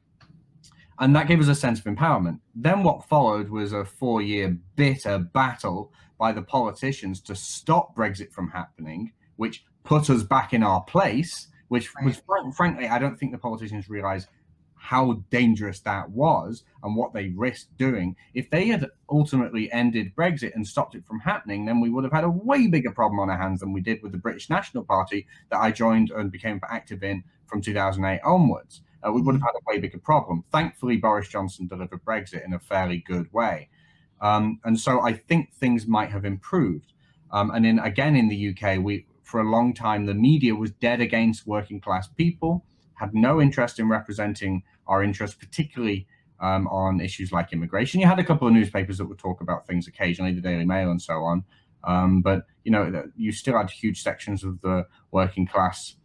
and 1.00 1.16
that 1.16 1.28
gave 1.28 1.40
us 1.40 1.48
a 1.48 1.56
sense 1.56 1.80
of 1.80 1.86
empowerment. 1.86 2.40
Then 2.56 2.84
what 2.84 3.06
followed 3.06 3.50
was 3.50 3.74
a 3.74 3.86
four 3.86 4.22
year 4.22 4.58
bitter 4.76 5.20
battle 5.20 5.92
by 6.18 6.32
the 6.32 6.42
politicians 6.42 7.22
to 7.22 7.36
stop 7.36 7.96
Brexit 7.96 8.32
from 8.32 8.50
happening, 8.50 9.12
which 9.36 9.66
put 9.84 10.10
us 10.10 10.24
back 10.24 10.54
in 10.54 10.64
our 10.64 10.82
place 10.84 11.48
which 11.70 11.92
was 12.04 12.22
frankly, 12.56 12.88
I 12.88 13.00
don't 13.00 13.18
think 13.18 13.32
the 13.32 13.38
politicians 13.38 13.90
realize 13.90 14.28
how 14.86 15.24
dangerous 15.32 15.80
that 15.82 16.10
was 16.12 16.64
and 16.84 16.96
what 16.96 17.14
they 17.14 17.30
risked 17.30 17.76
doing. 17.78 18.16
If 18.34 18.50
they 18.52 18.68
had 18.68 18.88
ultimately 19.10 19.72
ended 19.72 20.16
Brexit 20.16 20.54
and 20.54 20.66
stopped 20.66 20.96
it 20.96 21.06
from 21.06 21.20
happening, 21.20 21.66
then 21.66 21.82
we 21.82 21.90
would 21.90 22.04
have 22.04 22.14
had 22.14 22.24
a 22.24 22.30
way 22.30 22.68
bigger 22.68 22.92
problem 22.92 23.20
on 23.20 23.30
our 23.30 23.38
hands 23.38 23.62
than 23.62 23.74
we 23.74 23.82
did 23.82 24.04
with 24.04 24.12
the 24.12 24.20
British 24.20 24.50
National 24.50 24.84
Party 24.84 25.26
that 25.50 25.60
I 25.60 25.72
joined 25.72 26.12
and 26.12 26.32
became 26.32 26.62
active 26.70 27.04
in 27.04 27.24
from 27.48 27.62
2008 27.62 28.22
onwards. 28.24 28.82
Uh, 29.04 29.12
we 29.12 29.22
would 29.22 29.36
have 29.36 29.42
had 29.42 29.56
a 29.56 29.66
way 29.66 29.80
bigger 29.80 29.98
problem. 29.98 30.44
Thankfully, 30.52 30.98
Boris 30.98 31.28
Johnson 31.28 31.68
delivered 31.68 32.06
Brexit 32.06 32.46
in 32.46 32.54
a 32.54 32.60
fairly 32.60 33.00
good 33.00 33.32
way. 33.34 33.70
Um, 34.22 34.60
and 34.64 34.80
so 34.80 35.02
I 35.02 35.14
think 35.14 35.54
things 35.54 35.88
might 35.88 36.12
have 36.12 36.26
improved. 36.26 36.94
Um, 37.32 37.52
and 37.52 37.66
in 37.66 37.80
again 37.80 38.16
in 38.16 38.30
the 38.30 38.50
UK, 38.50 38.80
we 38.84 39.08
for 39.24 39.42
a 39.42 39.50
long 39.50 39.74
time, 39.74 40.06
the 40.06 40.14
media 40.14 40.56
was 40.56 40.72
dead 40.72 41.02
against 41.02 41.48
working 41.48 41.82
class 41.82 42.08
people, 42.08 42.64
had 42.94 43.14
no 43.14 43.42
interest 43.42 43.80
in 43.80 43.90
representing 43.90 44.64
our 44.88 45.04
interests, 45.04 45.36
particularly 45.36 46.08
um, 46.40 46.68
on 46.68 47.02
issues 47.02 47.32
like 47.32 47.54
immigration. 47.54 48.00
You 48.00 48.08
had 48.08 48.20
a 48.20 48.24
couple 48.24 48.48
of 48.48 48.54
newspapers 48.54 48.98
that 48.98 49.06
would 49.06 49.18
talk 49.18 49.42
about 49.42 49.68
things 49.68 49.88
occasionally, 49.88 50.34
the 50.34 50.42
Daily 50.42 50.66
Mail 50.66 50.92
and 50.92 51.02
so 51.02 51.24
on. 51.24 51.44
Um, 51.84 52.22
but 52.22 52.46
you 52.64 52.72
know, 52.72 53.04
you 53.16 53.32
still 53.32 53.58
had 53.58 53.70
huge 53.70 54.02
sections 54.02 54.44
of 54.44 54.62
the 54.62 54.88
working 55.12 55.46
class 55.46 55.96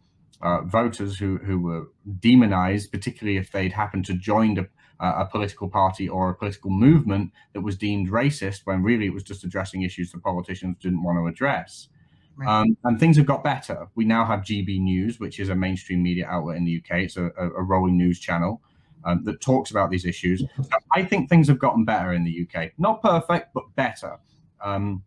uh, 0.41 0.61
voters 0.61 1.17
who 1.17 1.37
who 1.37 1.59
were 1.59 1.87
demonized, 2.19 2.91
particularly 2.91 3.37
if 3.37 3.51
they'd 3.51 3.73
happened 3.73 4.05
to 4.05 4.13
join 4.13 4.57
a, 4.57 4.65
a 4.99 5.25
political 5.25 5.69
party 5.69 6.07
or 6.07 6.29
a 6.29 6.35
political 6.35 6.69
movement 6.69 7.31
that 7.53 7.61
was 7.61 7.77
deemed 7.77 8.09
racist, 8.09 8.61
when 8.65 8.83
really 8.83 9.07
it 9.07 9.13
was 9.13 9.23
just 9.23 9.43
addressing 9.43 9.81
issues 9.81 10.11
that 10.11 10.23
politicians 10.23 10.77
didn't 10.79 11.03
want 11.03 11.17
to 11.17 11.27
address. 11.27 11.89
Right. 12.37 12.61
Um, 12.61 12.77
and 12.85 12.99
things 12.99 13.17
have 13.17 13.25
got 13.25 13.43
better. 13.43 13.87
We 13.95 14.05
now 14.05 14.25
have 14.25 14.39
GB 14.41 14.79
News, 14.79 15.19
which 15.19 15.39
is 15.39 15.49
a 15.49 15.55
mainstream 15.55 16.01
media 16.01 16.27
outlet 16.27 16.57
in 16.57 16.65
the 16.65 16.77
UK. 16.77 17.01
It's 17.01 17.17
a, 17.17 17.25
a 17.25 17.61
rolling 17.61 17.97
news 17.97 18.19
channel 18.19 18.61
um, 19.05 19.23
that 19.23 19.41
talks 19.41 19.71
about 19.71 19.89
these 19.89 20.05
issues. 20.05 20.43
So 20.57 20.77
I 20.93 21.03
think 21.03 21.29
things 21.29 21.47
have 21.47 21.59
gotten 21.59 21.85
better 21.85 22.13
in 22.13 22.23
the 22.23 22.47
UK. 22.47 22.71
Not 22.77 23.01
perfect, 23.01 23.53
but 23.53 23.63
better. 23.75 24.17
Um, 24.63 25.03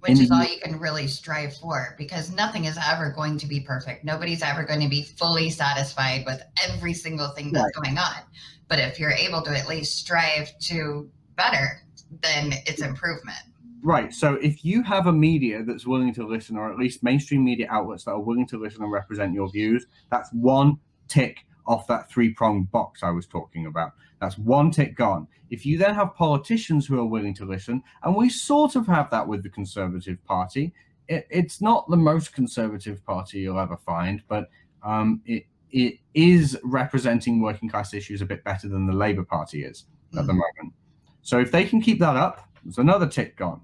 Which 0.00 0.18
is 0.18 0.30
all 0.30 0.44
you 0.44 0.60
can 0.60 0.78
really 0.78 1.06
strive 1.06 1.56
for 1.56 1.94
because 1.98 2.30
nothing 2.32 2.64
is 2.64 2.78
ever 2.88 3.10
going 3.10 3.38
to 3.38 3.46
be 3.46 3.60
perfect. 3.60 4.04
Nobody's 4.04 4.42
ever 4.42 4.64
going 4.64 4.80
to 4.80 4.88
be 4.88 5.02
fully 5.02 5.50
satisfied 5.50 6.24
with 6.26 6.42
every 6.68 6.94
single 6.94 7.28
thing 7.28 7.52
that's 7.52 7.76
right. 7.76 7.84
going 7.84 7.98
on. 7.98 8.22
But 8.68 8.78
if 8.80 8.98
you're 8.98 9.12
able 9.12 9.42
to 9.42 9.56
at 9.56 9.68
least 9.68 9.98
strive 9.98 10.58
to 10.60 11.08
better, 11.36 11.82
then 12.22 12.54
it's 12.66 12.82
improvement. 12.82 13.38
Right. 13.82 14.12
So 14.12 14.34
if 14.34 14.64
you 14.64 14.82
have 14.82 15.06
a 15.06 15.12
media 15.12 15.62
that's 15.62 15.86
willing 15.86 16.12
to 16.14 16.26
listen, 16.26 16.56
or 16.56 16.72
at 16.72 16.78
least 16.78 17.04
mainstream 17.04 17.44
media 17.44 17.68
outlets 17.70 18.04
that 18.04 18.12
are 18.12 18.20
willing 18.20 18.46
to 18.48 18.58
listen 18.58 18.82
and 18.82 18.90
represent 18.90 19.32
your 19.32 19.48
views, 19.48 19.86
that's 20.10 20.28
one 20.32 20.78
tick 21.06 21.46
off 21.66 21.86
that 21.86 22.10
three 22.10 22.32
pronged 22.32 22.70
box 22.70 23.02
I 23.02 23.10
was 23.10 23.26
talking 23.26 23.66
about. 23.66 23.92
That's 24.20 24.38
one 24.38 24.70
tick 24.70 24.96
gone. 24.96 25.28
If 25.50 25.66
you 25.66 25.78
then 25.78 25.94
have 25.94 26.14
politicians 26.14 26.86
who 26.86 26.98
are 26.98 27.06
willing 27.06 27.34
to 27.34 27.44
listen, 27.44 27.82
and 28.02 28.16
we 28.16 28.28
sort 28.28 28.76
of 28.76 28.86
have 28.86 29.10
that 29.10 29.26
with 29.26 29.42
the 29.42 29.50
Conservative 29.50 30.22
Party, 30.24 30.72
it, 31.08 31.26
it's 31.30 31.60
not 31.60 31.88
the 31.88 31.96
most 31.96 32.32
conservative 32.32 33.04
party 33.04 33.40
you'll 33.40 33.60
ever 33.60 33.76
find, 33.76 34.22
but 34.28 34.50
um, 34.82 35.20
it 35.24 35.46
it 35.70 35.98
is 36.14 36.58
representing 36.62 37.42
working 37.42 37.68
class 37.68 37.92
issues 37.92 38.22
a 38.22 38.26
bit 38.26 38.42
better 38.44 38.68
than 38.68 38.86
the 38.86 38.92
Labour 38.92 39.24
Party 39.24 39.64
is 39.64 39.86
mm. 40.12 40.20
at 40.20 40.26
the 40.26 40.32
mm. 40.32 40.36
moment. 40.36 40.74
So 41.22 41.38
if 41.38 41.50
they 41.50 41.64
can 41.64 41.80
keep 41.80 41.98
that 42.00 42.16
up, 42.16 42.48
there's 42.64 42.78
another 42.78 43.06
tick 43.06 43.36
gone. 43.36 43.60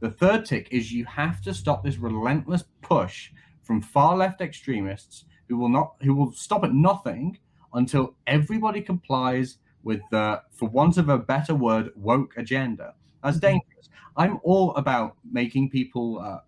The 0.00 0.10
third 0.10 0.44
tick 0.44 0.68
is 0.70 0.92
you 0.92 1.04
have 1.06 1.42
to 1.42 1.54
stop 1.54 1.82
this 1.82 1.96
relentless 1.96 2.64
push 2.82 3.30
from 3.62 3.82
far 3.82 4.16
left 4.16 4.40
extremists 4.40 5.24
who 5.48 5.56
will 5.56 5.68
not 5.68 5.94
who 6.02 6.14
will 6.14 6.32
stop 6.32 6.64
at 6.64 6.72
nothing 6.72 7.38
until 7.74 8.14
everybody 8.26 8.80
complies 8.80 9.58
with 9.82 10.00
the, 10.10 10.42
for 10.52 10.68
want 10.68 10.98
of 10.98 11.08
a 11.08 11.18
better 11.18 11.54
word, 11.54 11.90
woke 11.96 12.34
agenda. 12.36 12.94
That's 13.22 13.38
mm-hmm. 13.38 13.46
dangerous. 13.46 13.88
I'm 14.16 14.38
all 14.42 14.74
about 14.74 15.16
making 15.30 15.70
people, 15.70 16.20
uh, 16.20 16.40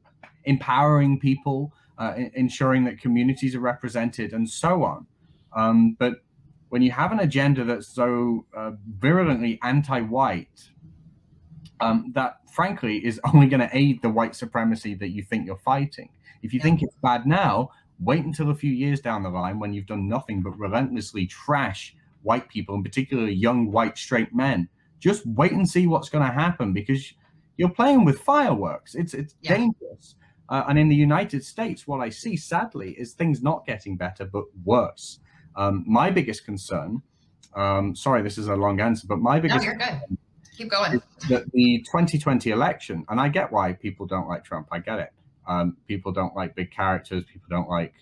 empowering 0.44 1.20
people, 1.20 1.72
uh, 1.98 2.14
ensuring 2.34 2.84
that 2.84 3.00
communities 3.00 3.54
are 3.54 3.60
represented, 3.60 4.32
and 4.32 4.48
so 4.48 4.82
on. 4.82 5.06
Um, 5.54 5.96
but 5.98 6.16
when 6.70 6.82
you 6.82 6.90
have 6.90 7.12
an 7.12 7.20
agenda 7.20 7.64
that's 7.64 7.88
so 7.88 8.44
uh, 8.56 8.72
virulently 8.98 9.58
anti-white, 9.62 10.70
um, 11.80 12.12
that 12.14 12.38
frankly 12.52 13.04
is 13.04 13.20
only 13.32 13.46
going 13.46 13.60
to 13.60 13.70
aid 13.72 14.02
the 14.02 14.10
white 14.10 14.34
supremacy 14.34 14.94
that 14.94 15.10
you 15.10 15.22
think 15.22 15.46
you're 15.46 15.56
fighting. 15.56 16.10
If 16.42 16.52
you 16.52 16.58
yeah. 16.58 16.64
think 16.64 16.82
it's 16.82 16.96
bad 17.02 17.26
now, 17.26 17.70
Wait 18.00 18.24
until 18.24 18.50
a 18.50 18.54
few 18.54 18.72
years 18.72 19.00
down 19.00 19.22
the 19.22 19.28
line 19.28 19.58
when 19.58 19.72
you've 19.72 19.86
done 19.86 20.08
nothing 20.08 20.42
but 20.42 20.58
relentlessly 20.58 21.26
trash 21.26 21.94
white 22.22 22.48
people, 22.48 22.74
and 22.74 22.84
particularly 22.84 23.32
young 23.32 23.70
white 23.70 23.96
straight 23.96 24.34
men. 24.34 24.68
Just 24.98 25.26
wait 25.26 25.52
and 25.52 25.68
see 25.68 25.86
what's 25.86 26.08
going 26.08 26.26
to 26.26 26.32
happen 26.32 26.72
because 26.72 27.14
you're 27.56 27.70
playing 27.70 28.04
with 28.04 28.20
fireworks. 28.20 28.94
It's 28.94 29.14
it's 29.14 29.34
yeah. 29.40 29.56
dangerous. 29.56 30.14
Uh, 30.48 30.64
and 30.68 30.78
in 30.78 30.88
the 30.88 30.96
United 30.96 31.44
States, 31.44 31.86
what 31.86 32.00
I 32.00 32.08
see 32.08 32.36
sadly 32.36 32.92
is 32.98 33.12
things 33.12 33.40
not 33.40 33.64
getting 33.66 33.96
better 33.96 34.24
but 34.24 34.44
worse. 34.64 35.20
Um, 35.54 35.84
my 35.86 36.10
biggest 36.10 36.44
concern, 36.44 37.02
um, 37.54 37.94
sorry, 37.94 38.22
this 38.22 38.36
is 38.36 38.48
a 38.48 38.56
long 38.56 38.80
answer, 38.80 39.06
but 39.06 39.18
my 39.18 39.38
biggest 39.38 39.64
no, 39.64 39.70
you're 39.70 39.76
good. 39.76 40.18
Keep 40.56 40.70
going. 40.70 41.02
That 41.28 41.50
the 41.52 41.84
2020 41.86 42.50
election, 42.50 43.04
and 43.08 43.20
I 43.20 43.28
get 43.28 43.52
why 43.52 43.74
people 43.74 44.06
don't 44.06 44.26
like 44.26 44.42
Trump. 44.42 44.68
I 44.72 44.78
get 44.78 44.98
it. 44.98 45.12
Um, 45.50 45.76
people 45.88 46.12
don't 46.12 46.36
like 46.36 46.54
big 46.54 46.70
characters. 46.70 47.24
People 47.24 47.48
don't 47.50 47.68
like, 47.68 47.92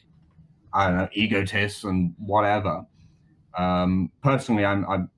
I 0.74 0.88
don't 0.88 0.98
know, 0.98 1.08
egotists 1.12 1.84
and 1.84 2.14
whatever. 2.18 2.84
Um, 3.56 4.12
personally, 4.22 4.66
I'm, 4.66 4.84
I'm, 4.86 5.10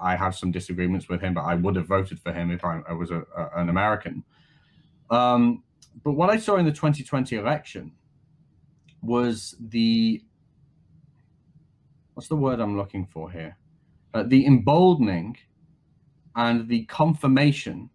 i 0.00 0.16
have 0.16 0.34
some 0.34 0.50
disagreements 0.50 1.10
with 1.10 1.20
him, 1.20 1.34
but 1.34 1.42
I 1.42 1.54
would 1.54 1.76
have 1.76 1.86
voted 1.86 2.18
for 2.20 2.32
him 2.32 2.50
if 2.50 2.64
I, 2.64 2.80
I 2.88 2.94
was 2.94 3.10
a, 3.10 3.26
a, 3.36 3.50
an 3.56 3.68
American. 3.68 4.24
Um, 5.10 5.62
but 6.02 6.12
what 6.12 6.30
I 6.30 6.38
saw 6.38 6.56
in 6.56 6.64
the 6.64 6.72
2020 6.72 7.36
election 7.36 7.92
was 9.02 9.54
the 9.60 10.24
what's 12.14 12.28
the 12.28 12.36
word 12.36 12.60
I'm 12.60 12.78
looking 12.78 13.06
for 13.06 13.30
here? 13.30 13.58
Uh, 14.14 14.22
the 14.22 14.46
emboldening 14.46 15.36
and 16.34 16.66
the 16.66 16.86
confirmation 16.86 17.90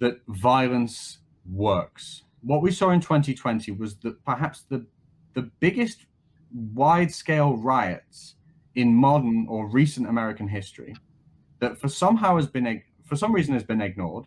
that 0.00 0.20
violence 0.28 1.18
works 1.50 2.24
what 2.48 2.62
we 2.62 2.70
saw 2.70 2.90
in 2.90 3.00
2020 3.00 3.72
was 3.72 3.96
that 3.98 4.24
perhaps 4.24 4.64
the 4.70 4.86
the 5.34 5.50
biggest 5.60 6.06
wide 6.72 7.12
scale 7.12 7.54
riots 7.58 8.36
in 8.74 8.94
modern 8.94 9.46
or 9.50 9.68
recent 9.68 10.08
American 10.08 10.48
history 10.48 10.96
that 11.60 11.78
for 11.78 11.88
somehow 11.88 12.36
has 12.36 12.46
been 12.46 12.82
for 13.04 13.16
some 13.16 13.34
reason 13.34 13.52
has 13.52 13.64
been 13.64 13.82
ignored. 13.82 14.24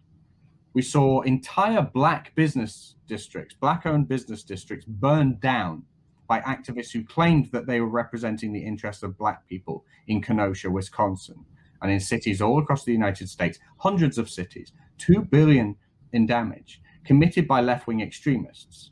We 0.73 0.83
saw 0.83 1.21
entire 1.21 1.81
black 1.81 2.35
business 2.35 2.95
districts, 3.07 3.55
black 3.59 3.87
owned 3.87 4.07
business 4.07 4.43
districts 4.43 4.85
burned 4.85 5.41
down 5.41 5.83
by 6.27 6.41
activists 6.41 6.91
who 6.91 7.03
claimed 7.03 7.51
that 7.51 7.65
they 7.65 7.81
were 7.81 7.89
representing 7.89 8.53
the 8.53 8.63
interests 8.63 9.01
of 9.01 9.17
black 9.17 9.47
people 9.47 9.83
in 10.07 10.21
Kenosha, 10.21 10.69
Wisconsin, 10.69 11.43
and 11.81 11.91
in 11.91 11.99
cities 11.99 12.39
all 12.39 12.59
across 12.59 12.85
the 12.85 12.93
United 12.93 13.29
States, 13.29 13.57
hundreds 13.77 14.19
of 14.19 14.29
cities, 14.29 14.71
2 14.99 15.23
billion 15.23 15.75
in 16.13 16.27
damage 16.27 16.81
committed 17.05 17.47
by 17.47 17.61
left 17.61 17.87
wing 17.87 18.01
extremists. 18.01 18.91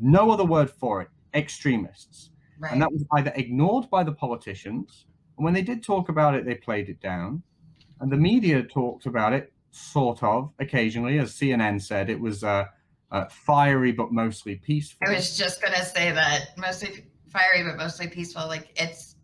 No 0.00 0.30
other 0.30 0.44
word 0.44 0.70
for 0.70 1.02
it 1.02 1.08
extremists. 1.34 2.30
Right. 2.58 2.72
And 2.72 2.82
that 2.82 2.92
was 2.92 3.04
either 3.12 3.32
ignored 3.36 3.88
by 3.90 4.04
the 4.04 4.12
politicians, 4.12 5.06
and 5.36 5.44
when 5.44 5.54
they 5.54 5.62
did 5.62 5.82
talk 5.82 6.10
about 6.10 6.34
it, 6.34 6.44
they 6.44 6.54
played 6.54 6.90
it 6.90 7.00
down. 7.00 7.42
And 8.00 8.12
the 8.12 8.16
media 8.16 8.62
talked 8.62 9.06
about 9.06 9.32
it, 9.32 9.52
sort 9.70 10.22
of, 10.22 10.52
occasionally. 10.58 11.18
As 11.18 11.32
CNN 11.32 11.80
said, 11.80 12.10
it 12.10 12.20
was 12.20 12.44
uh, 12.44 12.66
uh, 13.10 13.24
fiery 13.30 13.92
but 13.92 14.12
mostly 14.12 14.56
peaceful. 14.56 15.08
I 15.08 15.14
was 15.14 15.38
just 15.38 15.62
going 15.62 15.72
to 15.72 15.84
say 15.84 16.12
that 16.12 16.58
mostly 16.58 17.06
fiery 17.28 17.64
but 17.64 17.78
mostly 17.78 18.08
peaceful. 18.08 18.46
Like 18.46 18.68
it's. 18.76 19.16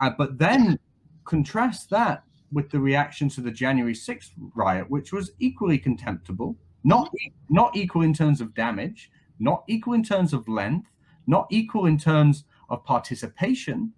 Uh, 0.00 0.10
but 0.18 0.38
then 0.38 0.78
contrast 1.24 1.90
that 1.90 2.24
with 2.50 2.70
the 2.70 2.80
reaction 2.80 3.28
to 3.28 3.40
the 3.40 3.50
January 3.50 3.94
6th 3.94 4.30
riot, 4.56 4.88
which 4.90 5.12
was 5.12 5.30
equally 5.38 5.78
contemptible 5.78 6.56
not 6.84 7.12
not 7.48 7.76
equal 7.76 8.02
in 8.02 8.14
terms 8.14 8.40
of 8.40 8.54
damage, 8.54 9.10
not 9.38 9.64
equal 9.68 9.94
in 9.94 10.02
terms 10.02 10.32
of 10.32 10.48
length, 10.48 10.88
not 11.26 11.46
equal 11.50 11.86
in 11.86 11.98
terms 11.98 12.44
of 12.70 12.84
participation, 12.84 13.92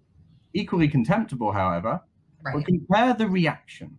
equally 0.54 0.88
contemptible, 0.88 1.52
however. 1.52 2.00
Right. 2.44 2.54
But 2.54 2.66
compare 2.66 3.14
the 3.14 3.28
reaction. 3.28 3.98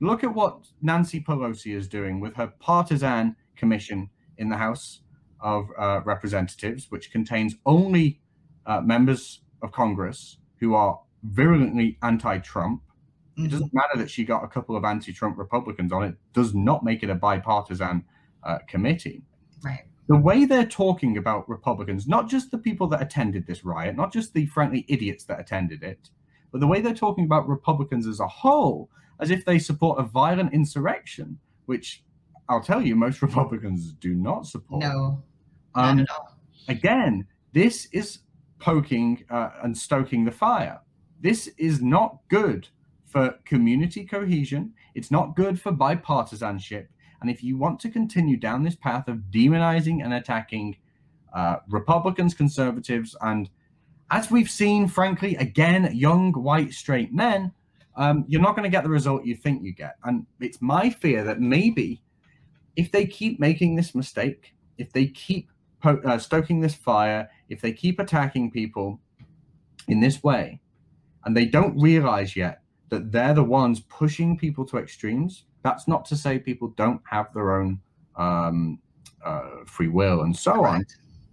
Look 0.00 0.24
at 0.24 0.34
what 0.34 0.66
Nancy 0.82 1.20
Pelosi 1.20 1.74
is 1.74 1.88
doing 1.88 2.20
with 2.20 2.34
her 2.34 2.52
partisan 2.58 3.36
commission 3.56 4.10
in 4.36 4.48
the 4.48 4.56
House 4.56 5.00
of 5.40 5.68
uh, 5.78 6.00
Representatives, 6.04 6.90
which 6.90 7.12
contains 7.12 7.54
only 7.64 8.20
uh, 8.66 8.80
members 8.80 9.40
of 9.62 9.72
Congress 9.72 10.38
who 10.58 10.74
are 10.74 11.00
virulently 11.22 11.98
anti-Trump 12.02 12.82
Mm-hmm. 12.82 12.91
It 13.36 13.50
doesn't 13.50 13.72
matter 13.72 13.96
that 13.96 14.10
she 14.10 14.24
got 14.24 14.44
a 14.44 14.48
couple 14.48 14.76
of 14.76 14.84
anti-Trump 14.84 15.38
Republicans 15.38 15.92
on 15.92 16.04
it. 16.04 16.14
Does 16.32 16.54
not 16.54 16.84
make 16.84 17.02
it 17.02 17.10
a 17.10 17.14
bipartisan 17.14 18.04
uh, 18.44 18.58
committee. 18.68 19.22
Right. 19.64 19.84
The 20.08 20.16
way 20.16 20.44
they're 20.44 20.66
talking 20.66 21.16
about 21.16 21.48
Republicans, 21.48 22.06
not 22.06 22.28
just 22.28 22.50
the 22.50 22.58
people 22.58 22.86
that 22.88 23.00
attended 23.00 23.46
this 23.46 23.64
riot, 23.64 23.96
not 23.96 24.12
just 24.12 24.34
the 24.34 24.46
frankly 24.46 24.84
idiots 24.88 25.24
that 25.24 25.40
attended 25.40 25.82
it, 25.82 26.10
but 26.50 26.60
the 26.60 26.66
way 26.66 26.80
they're 26.80 26.94
talking 26.94 27.24
about 27.24 27.48
Republicans 27.48 28.06
as 28.06 28.20
a 28.20 28.28
whole, 28.28 28.90
as 29.20 29.30
if 29.30 29.44
they 29.44 29.58
support 29.58 29.98
a 29.98 30.02
violent 30.02 30.52
insurrection, 30.52 31.38
which 31.66 32.04
I'll 32.48 32.60
tell 32.60 32.82
you, 32.82 32.96
most 32.96 33.22
Republicans 33.22 33.92
do 33.94 34.14
not 34.14 34.46
support. 34.46 34.82
No, 34.82 35.22
um, 35.74 36.00
at 36.00 36.10
all. 36.10 36.36
Again, 36.68 37.26
this 37.52 37.88
is 37.92 38.18
poking 38.58 39.24
uh, 39.30 39.50
and 39.62 39.76
stoking 39.76 40.24
the 40.24 40.30
fire. 40.30 40.80
This 41.20 41.48
is 41.56 41.80
not 41.80 42.18
good 42.28 42.68
for 43.12 43.38
community 43.44 44.04
cohesion. 44.04 44.72
It's 44.94 45.10
not 45.10 45.36
good 45.36 45.60
for 45.60 45.70
bipartisanship. 45.70 46.86
And 47.20 47.30
if 47.30 47.44
you 47.44 47.56
want 47.56 47.78
to 47.80 47.90
continue 47.90 48.36
down 48.36 48.64
this 48.64 48.74
path 48.74 49.06
of 49.06 49.18
demonizing 49.30 50.02
and 50.02 50.14
attacking 50.14 50.76
uh, 51.34 51.56
Republicans, 51.68 52.34
conservatives, 52.34 53.14
and 53.20 53.48
as 54.10 54.30
we've 54.30 54.50
seen, 54.50 54.88
frankly, 54.88 55.36
again, 55.36 55.90
young 55.94 56.32
white 56.32 56.72
straight 56.72 57.12
men, 57.12 57.52
um, 57.96 58.24
you're 58.26 58.40
not 58.40 58.56
going 58.56 58.64
to 58.64 58.74
get 58.74 58.82
the 58.82 58.90
result 58.90 59.24
you 59.24 59.36
think 59.36 59.62
you 59.62 59.72
get. 59.72 59.96
And 60.04 60.26
it's 60.40 60.60
my 60.60 60.90
fear 60.90 61.22
that 61.24 61.40
maybe 61.40 62.02
if 62.76 62.90
they 62.90 63.06
keep 63.06 63.38
making 63.38 63.76
this 63.76 63.94
mistake, 63.94 64.54
if 64.78 64.92
they 64.92 65.06
keep 65.06 65.50
po- 65.80 66.00
uh, 66.04 66.18
stoking 66.18 66.60
this 66.60 66.74
fire, 66.74 67.30
if 67.48 67.60
they 67.60 67.72
keep 67.72 68.00
attacking 68.00 68.50
people 68.50 69.00
in 69.88 70.00
this 70.00 70.22
way 70.22 70.60
and 71.24 71.36
they 71.36 71.44
don't 71.44 71.78
realize 71.80 72.34
yet 72.34 72.61
that 72.92 73.10
they're 73.10 73.32
the 73.32 73.42
ones 73.42 73.80
pushing 73.80 74.36
people 74.36 74.66
to 74.66 74.76
extremes, 74.76 75.44
that's 75.62 75.88
not 75.88 76.04
to 76.04 76.14
say 76.14 76.38
people 76.38 76.68
don't 76.76 77.00
have 77.08 77.32
their 77.32 77.58
own 77.58 77.80
um, 78.16 78.78
uh, 79.24 79.64
free 79.64 79.88
will 79.88 80.20
and 80.20 80.36
so 80.36 80.52
Correct. 80.52 80.66
on. 80.66 80.84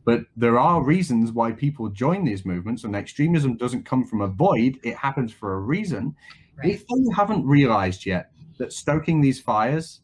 But 0.06 0.22
there 0.38 0.58
are 0.58 0.82
reasons 0.82 1.34
why 1.34 1.52
people 1.52 1.90
join 1.90 2.24
these 2.24 2.46
movements, 2.46 2.86
and 2.86 2.96
extremism 2.96 3.58
doesn't 3.58 3.84
come 3.84 4.06
from 4.06 4.22
a 4.22 4.28
void, 4.28 4.80
it 4.84 4.96
happens 4.96 5.34
for 5.34 5.56
a 5.56 5.60
reason. 5.60 6.16
Right. 6.64 6.76
If 6.76 6.86
you 6.90 7.12
haven't 7.14 7.46
realized 7.46 8.06
yet 8.06 8.32
that 8.58 8.72
stoking 8.72 9.20
these 9.20 9.42
fires 9.42 10.00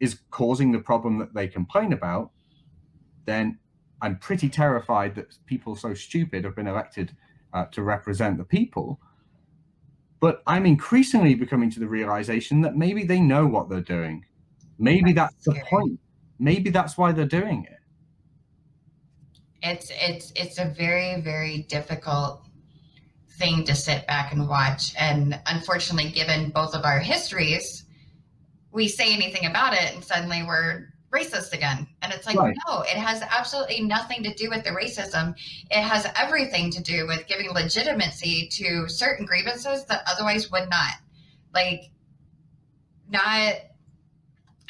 is 0.00 0.20
causing 0.30 0.70
the 0.70 0.80
problem 0.80 1.18
that 1.18 1.32
they 1.32 1.48
complain 1.48 1.94
about, 1.94 2.30
then 3.24 3.58
I'm 4.02 4.18
pretty 4.18 4.50
terrified 4.50 5.14
that 5.14 5.34
people 5.46 5.76
so 5.76 5.94
stupid 5.94 6.44
have 6.44 6.54
been 6.54 6.66
elected 6.66 7.16
uh, 7.54 7.64
to 7.72 7.82
represent 7.82 8.36
the 8.36 8.44
people. 8.44 9.00
But 10.24 10.42
I'm 10.46 10.64
increasingly 10.64 11.34
becoming 11.34 11.68
to 11.72 11.78
the 11.78 11.86
realization 11.86 12.62
that 12.62 12.76
maybe 12.76 13.04
they 13.04 13.20
know 13.20 13.46
what 13.46 13.68
they're 13.68 13.82
doing. 13.82 14.24
Maybe 14.78 15.12
that's, 15.12 15.34
that's 15.44 15.58
the 15.58 15.64
point. 15.66 16.00
Maybe 16.38 16.70
that's 16.70 16.96
why 16.96 17.12
they're 17.12 17.26
doing 17.26 17.66
it. 17.70 17.78
It's 19.60 19.92
it's 20.00 20.32
it's 20.34 20.58
a 20.58 20.64
very 20.64 21.20
very 21.20 21.64
difficult 21.68 22.40
thing 23.38 23.64
to 23.64 23.74
sit 23.74 24.06
back 24.06 24.32
and 24.32 24.48
watch. 24.48 24.94
And 24.98 25.38
unfortunately, 25.44 26.10
given 26.10 26.48
both 26.48 26.74
of 26.74 26.86
our 26.86 27.00
histories, 27.00 27.84
we 28.72 28.88
say 28.88 29.12
anything 29.12 29.44
about 29.44 29.74
it 29.74 29.92
and 29.92 30.02
suddenly 30.02 30.42
we're 30.42 30.88
racist 31.14 31.52
again. 31.52 31.86
And 32.02 32.12
it's 32.12 32.26
like, 32.26 32.36
right. 32.36 32.56
no, 32.66 32.80
it 32.80 32.96
has 32.96 33.22
absolutely 33.22 33.80
nothing 33.82 34.22
to 34.24 34.34
do 34.34 34.50
with 34.50 34.64
the 34.64 34.70
racism. 34.70 35.34
It 35.70 35.82
has 35.82 36.06
everything 36.16 36.70
to 36.72 36.82
do 36.82 37.06
with 37.06 37.26
giving 37.26 37.50
legitimacy 37.50 38.48
to 38.52 38.88
certain 38.88 39.24
grievances 39.24 39.84
that 39.86 40.02
otherwise 40.10 40.50
would 40.50 40.68
not. 40.68 40.94
Like, 41.54 41.90
not, 43.08 43.54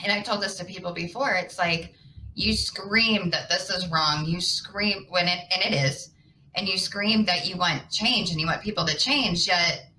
and 0.03 0.13
I've 0.13 0.25
told 0.25 0.43
this 0.43 0.57
to 0.57 0.65
people 0.65 0.93
before, 0.93 1.33
it's 1.33 1.59
like, 1.59 1.95
you 2.35 2.53
scream 2.53 3.31
that 3.31 3.49
this 3.49 3.71
is 3.71 3.89
wrong. 3.89 4.25
You 4.25 4.41
scream 4.41 5.07
when 5.09 5.29
it, 5.29 5.39
and 5.53 5.73
it 5.73 5.77
is, 5.77 6.11
and 6.57 6.69
you 6.69 6.77
scream 6.77 7.25
that 7.27 7.49
you 7.49 7.57
want 7.57 7.89
change 7.91 8.31
and 8.31 8.41
you 8.41 8.47
want 8.47 8.61
people 8.61 8.85
to 8.87 8.97
change, 8.97 9.47
yet 9.47 9.91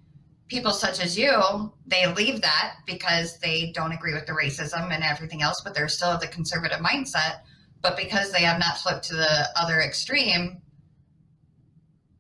people 0.48 0.72
such 0.72 1.04
as 1.04 1.18
you, 1.18 1.74
they 1.88 2.06
leave 2.14 2.42
that 2.42 2.76
because 2.86 3.40
they 3.40 3.72
don't 3.74 3.92
agree 3.92 4.14
with 4.14 4.26
the 4.26 4.34
racism 4.34 4.94
and 4.94 5.04
everything 5.04 5.42
else, 5.42 5.62
but 5.64 5.74
they're 5.74 5.88
still 5.88 6.10
of 6.10 6.22
the 6.22 6.28
conservative 6.28 6.80
mindset. 6.80 7.42
But 7.82 7.98
because 7.98 8.32
they 8.32 8.42
have 8.44 8.60
not 8.60 8.78
flipped 8.78 9.06
to 9.06 9.16
the 9.16 9.48
other 9.56 9.82
extreme, 9.82 10.62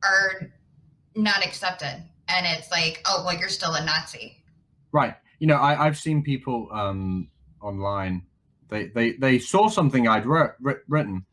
are 0.04 0.52
not 1.15 1.45
accepted. 1.45 2.04
And 2.28 2.45
it's 2.45 2.71
like, 2.71 3.02
oh, 3.06 3.23
well, 3.26 3.38
you're 3.38 3.50
still 3.50 3.73
a 3.73 3.84
Nazi. 3.84 4.43
Right. 4.91 5.15
You 5.39 5.47
know, 5.47 5.56
I, 5.56 5.86
I've 5.86 5.97
seen 5.97 6.23
people 6.23 6.69
um, 6.71 7.30
online. 7.62 8.23
They, 8.69 8.88
they 8.88 9.12
they 9.13 9.38
saw 9.38 9.67
something 9.67 10.08
I'd 10.08 10.26
wrote, 10.26 10.54
written, 10.88 11.26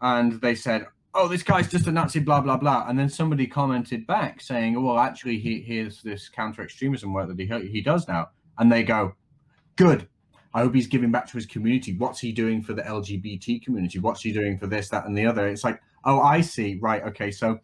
and 0.00 0.40
they 0.40 0.54
said, 0.54 0.86
oh, 1.14 1.28
this 1.28 1.42
guy's 1.42 1.68
just 1.68 1.86
a 1.86 1.92
Nazi, 1.92 2.20
blah, 2.20 2.40
blah, 2.40 2.56
blah. 2.56 2.86
And 2.88 2.98
then 2.98 3.08
somebody 3.08 3.46
commented 3.46 4.06
back 4.06 4.40
saying, 4.40 4.80
well, 4.82 4.98
actually, 4.98 5.38
he, 5.38 5.60
here's 5.60 6.02
this 6.02 6.28
counter 6.28 6.62
extremism 6.62 7.12
work 7.12 7.28
that 7.28 7.38
he, 7.38 7.68
he 7.68 7.80
does 7.80 8.06
now. 8.06 8.28
And 8.58 8.70
they 8.70 8.82
go, 8.82 9.14
good. 9.76 10.08
I 10.52 10.60
hope 10.60 10.74
he's 10.74 10.86
giving 10.86 11.12
back 11.12 11.26
to 11.28 11.32
his 11.34 11.46
community. 11.46 11.96
What's 11.96 12.18
he 12.18 12.32
doing 12.32 12.62
for 12.62 12.74
the 12.74 12.82
LGBT 12.82 13.62
community? 13.62 13.98
What's 13.98 14.22
he 14.22 14.32
doing 14.32 14.58
for 14.58 14.66
this, 14.66 14.88
that, 14.88 15.06
and 15.06 15.16
the 15.16 15.26
other? 15.26 15.46
It's 15.46 15.64
like, 15.64 15.80
oh, 16.04 16.20
I 16.20 16.40
see. 16.40 16.78
Right. 16.80 17.02
Okay. 17.04 17.30
So 17.30 17.60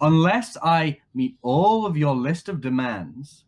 unless 0.00 0.56
I 0.62 0.98
meet 1.14 1.36
all 1.42 1.86
of 1.86 1.96
your 1.96 2.14
list 2.14 2.48
of 2.48 2.60
demands, 2.60 3.44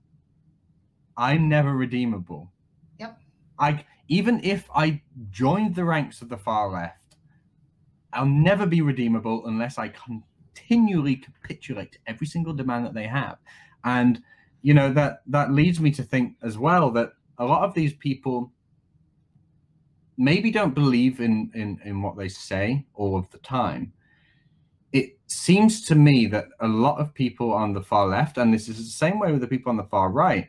I'm 1.16 1.48
never 1.48 1.74
redeemable. 1.74 2.52
Yep. 2.98 3.18
I 3.58 3.84
even 4.08 4.40
if 4.42 4.68
I 4.74 5.02
joined 5.30 5.74
the 5.74 5.84
ranks 5.84 6.22
of 6.22 6.28
the 6.28 6.38
far 6.38 6.70
left, 6.70 6.97
I'll 8.12 8.26
never 8.26 8.66
be 8.66 8.80
redeemable 8.80 9.46
unless 9.46 9.78
I 9.78 9.88
continually 9.88 11.16
capitulate 11.16 11.92
to 11.92 11.98
every 12.06 12.26
single 12.26 12.52
demand 12.52 12.86
that 12.86 12.94
they 12.94 13.06
have. 13.06 13.38
And 13.84 14.22
you 14.62 14.74
know 14.74 14.92
that 14.92 15.22
that 15.26 15.52
leads 15.52 15.80
me 15.80 15.90
to 15.92 16.02
think 16.02 16.36
as 16.42 16.58
well 16.58 16.90
that 16.90 17.12
a 17.38 17.44
lot 17.44 17.62
of 17.62 17.74
these 17.74 17.94
people 17.94 18.52
maybe 20.16 20.50
don't 20.50 20.74
believe 20.74 21.20
in 21.20 21.50
in 21.54 21.80
in 21.84 22.02
what 22.02 22.16
they 22.16 22.28
say 22.28 22.84
all 22.94 23.16
of 23.16 23.30
the 23.30 23.38
time. 23.38 23.92
It 24.92 25.18
seems 25.26 25.84
to 25.86 25.94
me 25.94 26.26
that 26.26 26.46
a 26.60 26.68
lot 26.68 26.98
of 26.98 27.14
people 27.14 27.52
on 27.52 27.72
the 27.72 27.82
far 27.82 28.06
left, 28.06 28.38
and 28.38 28.52
this 28.52 28.68
is 28.68 28.78
the 28.78 28.84
same 28.84 29.18
way 29.18 29.30
with 29.30 29.42
the 29.42 29.46
people 29.46 29.70
on 29.70 29.76
the 29.76 29.84
far 29.84 30.10
right, 30.10 30.48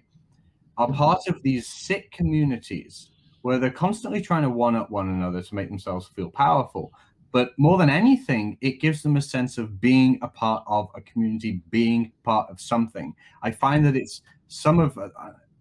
are 0.77 0.91
part 0.91 1.27
of 1.27 1.43
these 1.43 1.67
sick 1.67 2.09
communities 2.11 3.09
where 3.41 3.59
they're 3.59 3.69
constantly 3.69 4.21
trying 4.21 4.43
to 4.43 4.49
one 4.49 4.75
up 4.75 4.89
one 4.89 5.09
another 5.09 5.41
to 5.41 5.55
make 5.55 5.69
themselves 5.69 6.09
feel 6.15 6.29
powerful 6.29 6.91
but 7.31 7.57
more 7.57 7.77
than 7.77 7.89
anything, 7.89 8.57
it 8.61 8.81
gives 8.81 9.03
them 9.03 9.15
a 9.15 9.21
sense 9.21 9.57
of 9.57 9.79
being 9.79 10.19
a 10.21 10.27
part 10.27 10.63
of 10.67 10.89
a 10.95 11.01
community, 11.01 11.61
being 11.69 12.11
part 12.23 12.49
of 12.49 12.59
something. 12.59 13.13
I 13.43 13.51
find 13.51 13.85
that 13.85 13.95
it's 13.95 14.21
some 14.47 14.79
of 14.79 14.97
uh, 14.97 15.09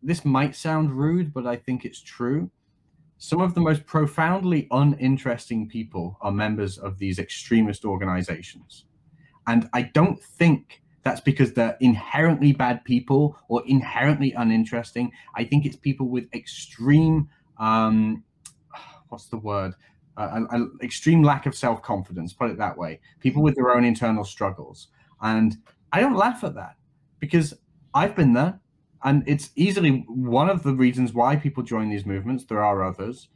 this 0.03 0.25
might 0.25 0.55
sound 0.55 0.93
rude, 0.93 1.35
but 1.35 1.47
I 1.47 1.57
think 1.57 1.85
it's 1.85 2.01
true. 2.01 2.51
Some 3.19 3.41
of 3.41 3.55
the 3.55 3.61
most 3.61 3.85
profoundly 3.85 4.69
uninteresting 4.71 5.69
people 5.69 6.17
are 6.21 6.31
members 6.31 6.79
of 6.79 6.99
these 6.99 7.19
extremist 7.19 7.85
organizations. 7.85 8.85
And 9.47 9.69
I 9.73 9.83
don't 9.83 10.23
think 10.23 10.83
that's 11.03 11.21
because 11.21 11.53
they're 11.53 11.77
inherently 11.81 12.53
bad 12.53 12.85
people 12.85 13.37
or 13.49 13.63
inherently 13.67 14.33
uninteresting. 14.33 15.11
I 15.35 15.45
think 15.45 15.67
it's 15.67 15.77
people 15.77 16.09
with 16.09 16.33
extreme, 16.33 17.29
um, 17.59 18.23
what's 19.09 19.27
the 19.27 19.39
word? 19.39 19.75
An 20.19 20.79
extreme 20.83 21.23
lack 21.23 21.47
of 21.47 21.55
self 21.55 21.83
confidence, 21.83 22.33
put 22.33 22.51
it 22.51 22.59
that 22.59 22.77
way, 22.77 23.01
people 23.21 23.43
with 23.43 23.55
their 23.55 23.71
own 23.71 23.85
internal 23.85 24.25
struggles. 24.25 24.89
And 25.21 25.57
I 25.93 26.01
don't 26.01 26.17
laugh 26.17 26.45
at 26.45 26.55
that 26.55 26.77
because 27.19 27.55
I've 27.95 28.15
been 28.15 28.33
there. 28.33 28.61
And 29.05 29.23
it's 29.29 29.51
easily 29.55 30.05
one 30.09 30.51
of 30.51 30.65
the 30.65 30.73
reasons 30.75 31.13
why 31.13 31.37
people 31.37 31.63
join 31.63 31.89
these 31.89 32.05
movements. 32.05 32.45
There 32.45 32.65
are 32.65 32.85
others. 32.85 33.29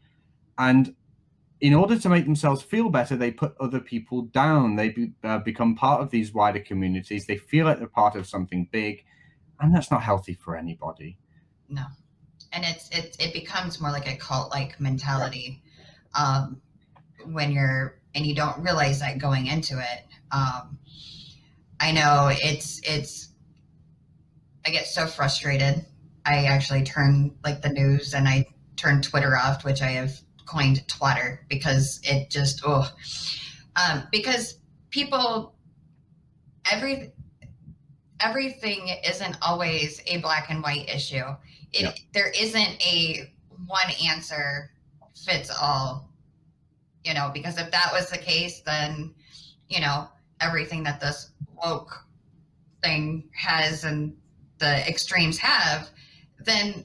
And 0.58 0.94
in 1.60 1.74
order 1.74 1.96
to 1.96 2.08
make 2.08 2.24
themselves 2.24 2.62
feel 2.62 2.90
better, 2.90 3.16
they 3.16 3.30
put 3.30 3.54
other 3.60 3.78
people 3.78 4.22
down. 4.22 4.74
They 4.74 4.88
be, 4.88 5.12
uh, 5.22 5.38
become 5.38 5.76
part 5.76 6.00
of 6.00 6.10
these 6.10 6.34
wider 6.34 6.58
communities. 6.58 7.26
They 7.26 7.36
feel 7.36 7.66
like 7.66 7.78
they're 7.78 7.86
part 7.86 8.16
of 8.16 8.26
something 8.26 8.68
big. 8.72 9.04
And 9.60 9.72
that's 9.72 9.92
not 9.92 10.02
healthy 10.02 10.34
for 10.34 10.56
anybody. 10.56 11.16
No. 11.68 11.84
And 12.52 12.64
it's 12.64 12.90
it, 12.90 13.16
it 13.20 13.32
becomes 13.32 13.80
more 13.80 13.92
like 13.92 14.08
a 14.08 14.16
cult 14.16 14.50
like 14.50 14.80
mentality. 14.80 15.62
Um, 16.14 16.60
when 17.26 17.52
you're 17.52 17.98
and 18.14 18.26
you 18.26 18.34
don't 18.34 18.62
realize 18.62 19.00
that 19.00 19.18
going 19.18 19.46
into 19.46 19.78
it. 19.78 20.06
Um, 20.30 20.78
I 21.80 21.92
know 21.92 22.30
it's 22.32 22.80
it's. 22.84 23.28
I 24.66 24.70
get 24.70 24.86
so 24.86 25.06
frustrated. 25.06 25.84
I 26.24 26.44
actually 26.44 26.84
turn 26.84 27.34
like 27.42 27.62
the 27.62 27.70
news 27.70 28.14
and 28.14 28.28
I 28.28 28.46
turn 28.76 29.02
Twitter 29.02 29.36
off, 29.36 29.64
which 29.64 29.82
I 29.82 29.90
have 29.90 30.12
coined 30.46 30.86
Twatter 30.86 31.40
because 31.48 32.00
it 32.04 32.30
just 32.30 32.62
oh, 32.64 32.88
um, 33.76 34.04
because 34.12 34.58
people 34.90 35.54
every 36.70 37.12
everything 38.20 38.88
isn't 39.04 39.36
always 39.42 40.00
a 40.06 40.18
black 40.18 40.50
and 40.50 40.62
white 40.62 40.88
issue. 40.88 41.24
It, 41.72 41.82
yeah. 41.82 41.92
There 42.12 42.30
isn't 42.30 42.86
a 42.86 43.32
one 43.66 43.90
answer 44.08 44.70
fits 45.14 45.50
all 45.50 46.11
you 47.04 47.14
know, 47.14 47.30
because 47.32 47.58
if 47.58 47.70
that 47.70 47.90
was 47.92 48.10
the 48.10 48.18
case, 48.18 48.60
then, 48.60 49.14
you 49.68 49.80
know, 49.80 50.08
everything 50.40 50.82
that 50.84 51.00
this 51.00 51.30
woke 51.62 52.04
thing 52.82 53.28
has 53.34 53.84
and 53.84 54.16
the 54.58 54.88
extremes 54.88 55.38
have, 55.38 55.90
then 56.38 56.84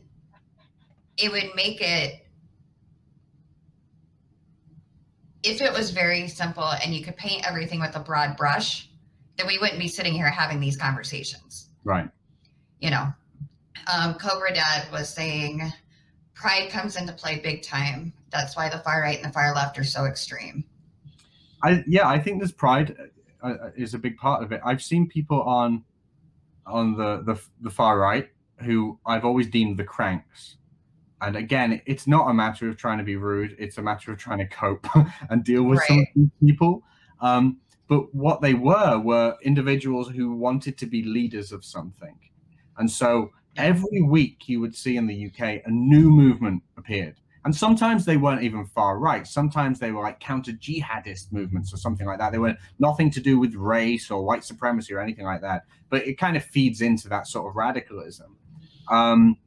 it 1.18 1.32
would 1.32 1.56
make 1.56 1.82
it 1.82 2.28
if 5.44 5.62
it 5.62 5.72
was 5.72 5.92
very 5.92 6.28
simple 6.28 6.68
and 6.84 6.94
you 6.94 7.04
could 7.04 7.16
paint 7.16 7.48
everything 7.48 7.80
with 7.80 7.96
a 7.96 8.00
broad 8.00 8.36
brush, 8.36 8.90
then 9.38 9.48
we 9.48 9.58
wouldn't 9.60 9.80
be 9.80 9.88
sitting 9.88 10.14
here 10.14 10.30
having 10.30 10.60
these 10.60 10.76
conversations. 10.76 11.70
Right. 11.84 12.10
You 12.82 12.92
know, 12.92 13.08
um, 13.94 14.16
Cobra 14.16 14.54
Dad 14.54 14.92
was 14.92 15.10
saying 15.10 15.62
pride 16.38 16.70
comes 16.70 16.96
into 16.96 17.14
play 17.14 17.40
big 17.40 17.64
time. 17.64 18.14
That's 18.32 18.56
why 18.56 18.70
the 18.70 18.80
far 18.80 19.02
right 19.02 19.18
and 19.18 19.26
the 19.26 19.34
far 19.34 19.54
left 19.54 19.78
are 19.78 19.84
so 19.84 20.06
extreme. 20.06 20.64
I 21.64 21.84
yeah, 21.88 22.08
I 22.08 22.20
think 22.20 22.42
this 22.42 22.52
pride 22.52 22.96
uh, 23.42 23.48
uh, 23.48 23.72
is 23.76 23.94
a 23.94 23.98
big 23.98 24.18
part 24.18 24.44
of 24.44 24.52
it. 24.52 24.62
I've 24.64 24.82
seen 24.82 25.08
people 25.08 25.42
on 25.42 25.84
on 26.66 26.96
the, 26.96 27.24
the 27.24 27.42
the 27.62 27.70
far 27.70 28.00
right 28.00 28.30
who 28.62 29.00
I've 29.06 29.26
always 29.26 29.48
deemed 29.48 29.78
the 29.78 29.84
cranks. 29.84 30.58
And 31.20 31.36
again, 31.36 31.82
it's 31.88 32.06
not 32.06 32.30
a 32.30 32.34
matter 32.34 32.70
of 32.70 32.78
trying 32.78 33.00
to 33.00 33.04
be 33.04 33.16
rude; 33.16 33.56
it's 33.58 33.80
a 33.80 33.82
matter 33.82 34.12
of 34.12 34.20
trying 34.20 34.38
to 34.40 34.48
cope 34.48 34.86
and 35.30 35.44
deal 35.44 35.64
with 35.64 35.80
right. 35.90 36.08
some 36.14 36.32
people. 36.40 36.84
Um, 37.20 37.58
but 37.88 38.14
what 38.14 38.42
they 38.42 38.54
were 38.54 39.00
were 39.00 39.38
individuals 39.42 40.10
who 40.10 40.34
wanted 40.34 40.78
to 40.78 40.86
be 40.86 41.04
leaders 41.04 41.52
of 41.52 41.66
something. 41.66 42.20
And 42.78 42.92
so 42.92 43.32
every 43.58 44.02
week 44.02 44.48
you 44.48 44.60
would 44.60 44.76
see 44.76 44.98
in 44.98 45.08
the 45.08 45.28
UK 45.28 45.62
a 45.66 45.70
new 45.70 46.10
movement 46.10 46.64
appeared. 46.78 47.16
And 47.46 47.56
sometimes 47.56 48.04
they 48.04 48.18
weren't 48.18 48.44
even 48.44 48.66
far 48.66 49.00
right. 49.00 49.26
Sometimes 49.26 49.80
they 49.80 49.92
were 49.92 50.02
like 50.02 50.20
counter 50.20 50.52
jihadist 50.52 51.32
movements 51.32 51.74
or 51.74 51.78
something 51.78 52.06
like 52.06 52.20
that. 52.20 52.34
They 52.34 52.40
were 52.40 52.58
nothing 52.80 53.10
to 53.12 53.22
do 53.22 53.40
with 53.40 53.56
race 53.56 54.12
or 54.12 54.24
white 54.24 54.44
supremacy 54.44 54.94
or 54.94 55.00
anything 55.00 55.24
like 55.24 55.42
that. 55.42 55.64
But 55.90 56.06
it 56.06 56.18
kind 56.18 56.36
of 56.36 56.44
feeds 56.44 56.82
into 56.82 57.08
that 57.08 57.26
sort 57.26 57.48
of 57.48 57.56
radicalism. 57.56 58.36
Um, 58.90 59.38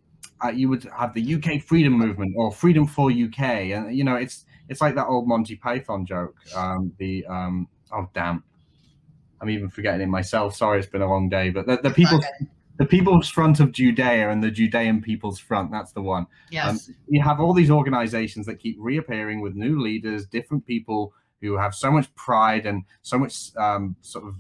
uh, 0.43 0.49
you 0.49 0.69
would 0.71 0.85
have 0.97 1.13
the 1.13 1.35
UK 1.35 1.63
freedom 1.63 1.93
movement 1.93 2.35
or 2.37 2.51
freedom 2.51 2.87
for 2.87 3.11
UK. 3.11 3.41
And, 3.41 3.95
you 3.95 4.05
know, 4.05 4.17
it's 4.17 4.47
it's 4.71 4.81
like 4.81 4.95
that 4.95 5.07
old 5.07 5.29
Monty 5.29 5.57
Python 5.57 6.07
joke. 6.07 6.37
Um, 6.57 6.93
the 6.99 7.27
um, 7.27 7.69
oh 7.93 8.09
damn, 8.15 8.43
I'm 9.41 9.51
even 9.51 9.69
forgetting 9.69 10.01
it 10.01 10.07
myself. 10.07 10.57
Sorry, 10.57 10.79
it's 10.79 10.89
been 10.89 11.03
a 11.03 11.11
long 11.11 11.29
day. 11.29 11.51
But 11.51 11.67
the, 11.67 11.77
the 11.83 11.91
people, 11.91 12.21
the 12.81 12.87
People's 12.87 13.29
Front 13.29 13.61
of 13.61 13.73
Judea 13.73 14.31
and 14.31 14.43
the 14.43 14.51
Judean 14.51 15.03
People's 15.03 15.39
Front. 15.39 15.71
That's 15.71 15.93
the 15.93 16.01
one. 16.01 16.27
Yes. 16.51 16.89
Um, 16.89 16.95
you 17.09 17.21
have 17.21 17.39
all 17.39 17.53
these 17.53 17.71
organizations 17.71 18.47
that 18.47 18.59
keep 18.59 18.79
reappearing 18.81 19.43
with 19.43 19.55
new 19.55 19.79
leaders, 19.79 20.25
different 20.25 20.65
people 20.65 21.13
who 21.43 21.59
have 21.59 21.75
so 21.75 21.91
much 21.91 22.13
pride 22.15 22.65
and 22.65 22.85
so 23.03 23.19
much 23.19 23.55
um, 23.59 23.97
sort 24.01 24.25
of. 24.25 24.35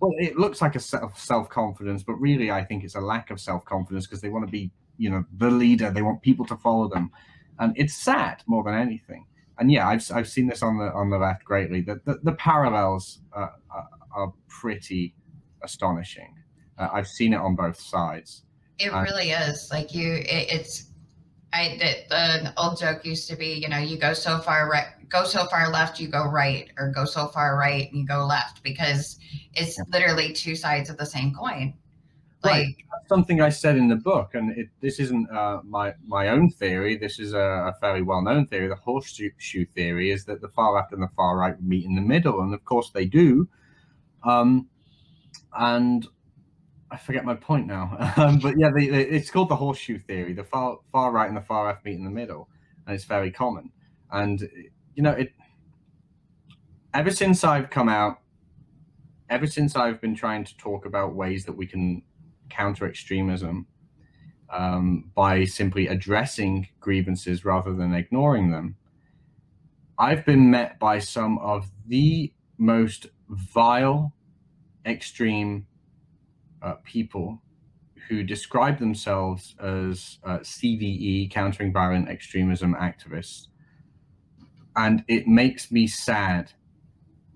Well, 0.00 0.10
it 0.18 0.36
looks 0.36 0.60
like 0.60 0.74
a 0.74 0.80
set 0.80 1.02
of 1.02 1.16
self 1.16 1.48
confidence, 1.48 2.02
but 2.02 2.14
really, 2.14 2.50
I 2.50 2.64
think 2.64 2.82
it's 2.82 2.96
a 2.96 3.00
lack 3.00 3.30
of 3.30 3.40
self 3.40 3.64
confidence 3.64 4.08
because 4.08 4.20
they 4.20 4.28
want 4.28 4.44
to 4.44 4.50
be, 4.50 4.72
you 4.98 5.08
know, 5.08 5.24
the 5.36 5.48
leader. 5.48 5.92
They 5.92 6.02
want 6.02 6.22
people 6.22 6.44
to 6.46 6.56
follow 6.56 6.88
them, 6.88 7.12
and 7.60 7.72
it's 7.76 7.94
sad 7.94 8.42
more 8.48 8.64
than 8.64 8.74
anything 8.74 9.26
and 9.58 9.70
yeah, 9.70 9.88
I've, 9.88 10.04
I've 10.12 10.28
seen 10.28 10.48
this 10.48 10.62
on 10.62 10.76
the 10.76 10.92
on 10.92 11.08
the 11.08 11.16
left 11.16 11.42
greatly. 11.44 11.80
The 11.80 11.98
the, 12.04 12.18
the 12.22 12.32
parallels 12.32 13.20
are, 13.32 13.54
are, 13.70 13.88
are, 14.14 14.32
pretty 14.48 15.14
astonishing. 15.62 16.34
Uh, 16.78 16.88
I've 16.92 17.08
seen 17.08 17.32
it 17.32 17.38
on 17.38 17.54
both 17.54 17.78
sides. 17.80 18.42
It 18.78 18.92
uh, 18.92 19.02
really 19.02 19.30
is. 19.30 19.68
Like 19.70 19.94
you, 19.94 20.14
it, 20.14 20.52
it's. 20.52 20.92
I 21.52 21.78
the, 21.78 22.14
the 22.14 22.52
old 22.56 22.78
joke 22.78 23.04
used 23.04 23.30
to 23.30 23.36
be, 23.36 23.54
you 23.54 23.68
know, 23.68 23.78
you 23.78 23.96
go 23.96 24.12
so 24.12 24.38
far 24.40 24.68
right, 24.68 24.86
go 25.08 25.24
so 25.24 25.46
far 25.46 25.70
left, 25.70 25.98
you 26.00 26.08
go 26.08 26.26
right, 26.28 26.70
or 26.76 26.90
go 26.90 27.04
so 27.04 27.28
far 27.28 27.56
right 27.56 27.90
and 27.90 28.00
you 28.00 28.06
go 28.06 28.26
left, 28.26 28.62
because 28.62 29.18
it's 29.54 29.78
yeah. 29.78 29.84
literally 29.92 30.32
two 30.32 30.56
sides 30.56 30.90
of 30.90 30.98
the 30.98 31.06
same 31.06 31.32
coin. 31.32 31.72
Like, 32.44 32.52
right. 32.52 32.76
something 33.08 33.40
I 33.40 33.48
said 33.48 33.76
in 33.76 33.88
the 33.88 33.96
book, 33.96 34.34
and 34.34 34.56
it, 34.58 34.68
this 34.80 35.00
isn't 35.00 35.30
uh, 35.30 35.60
my 35.64 35.94
my 36.06 36.28
own 36.28 36.50
theory. 36.50 36.96
This 36.96 37.18
is 37.18 37.32
a, 37.32 37.38
a 37.38 37.74
fairly 37.80 38.02
well 38.02 38.22
known 38.22 38.46
theory. 38.46 38.68
The 38.68 38.76
horseshoe 38.76 39.64
theory 39.74 40.10
is 40.10 40.24
that 40.26 40.40
the 40.40 40.48
far 40.48 40.74
left 40.74 40.92
and 40.92 41.02
the 41.02 41.08
far 41.16 41.38
right 41.38 41.60
meet 41.62 41.86
in 41.86 41.94
the 41.94 42.02
middle, 42.02 42.40
and 42.42 42.52
of 42.52 42.64
course 42.64 42.90
they 42.90 43.06
do. 43.06 43.48
Um, 44.24 44.68
and 45.56 46.06
I 46.90 46.96
forget 46.96 47.24
my 47.24 47.34
point 47.34 47.66
now, 47.66 47.96
um, 48.16 48.38
but 48.38 48.54
yeah, 48.58 48.70
it's 48.76 49.30
called 49.30 49.48
the 49.48 49.56
horseshoe 49.56 49.98
theory. 49.98 50.32
The 50.32 50.44
far 50.44 50.78
far 50.92 51.12
right 51.12 51.28
and 51.28 51.36
the 51.36 51.42
far 51.42 51.66
left 51.66 51.84
meet 51.84 51.96
in 51.96 52.04
the 52.04 52.10
middle, 52.10 52.48
and 52.86 52.94
it's 52.94 53.04
very 53.04 53.30
common. 53.30 53.72
And 54.10 54.48
you 54.94 55.02
know, 55.02 55.12
it. 55.12 55.32
Ever 56.94 57.10
since 57.10 57.44
I've 57.44 57.68
come 57.68 57.88
out, 57.88 58.20
ever 59.28 59.46
since 59.46 59.76
I've 59.76 60.00
been 60.00 60.14
trying 60.14 60.44
to 60.44 60.56
talk 60.56 60.86
about 60.86 61.14
ways 61.14 61.44
that 61.44 61.52
we 61.52 61.66
can 61.66 62.02
counter 62.48 62.86
extremism 62.86 63.66
um, 64.48 65.10
by 65.14 65.44
simply 65.44 65.88
addressing 65.88 66.68
grievances 66.80 67.44
rather 67.44 67.74
than 67.74 67.92
ignoring 67.92 68.50
them, 68.50 68.76
I've 69.98 70.24
been 70.24 70.50
met 70.50 70.78
by 70.78 71.00
some 71.00 71.38
of 71.38 71.70
the 71.86 72.32
most 72.56 73.08
vile, 73.28 74.14
extreme 74.86 75.66
uh, 76.62 76.74
people 76.84 77.42
who 78.08 78.22
describe 78.22 78.78
themselves 78.78 79.54
as 79.60 80.18
uh, 80.24 80.38
CVE, 80.38 81.30
countering 81.30 81.72
violent 81.72 82.08
extremism 82.08 82.74
activists. 82.74 83.48
And 84.76 85.04
it 85.08 85.26
makes 85.26 85.72
me 85.72 85.86
sad 85.86 86.52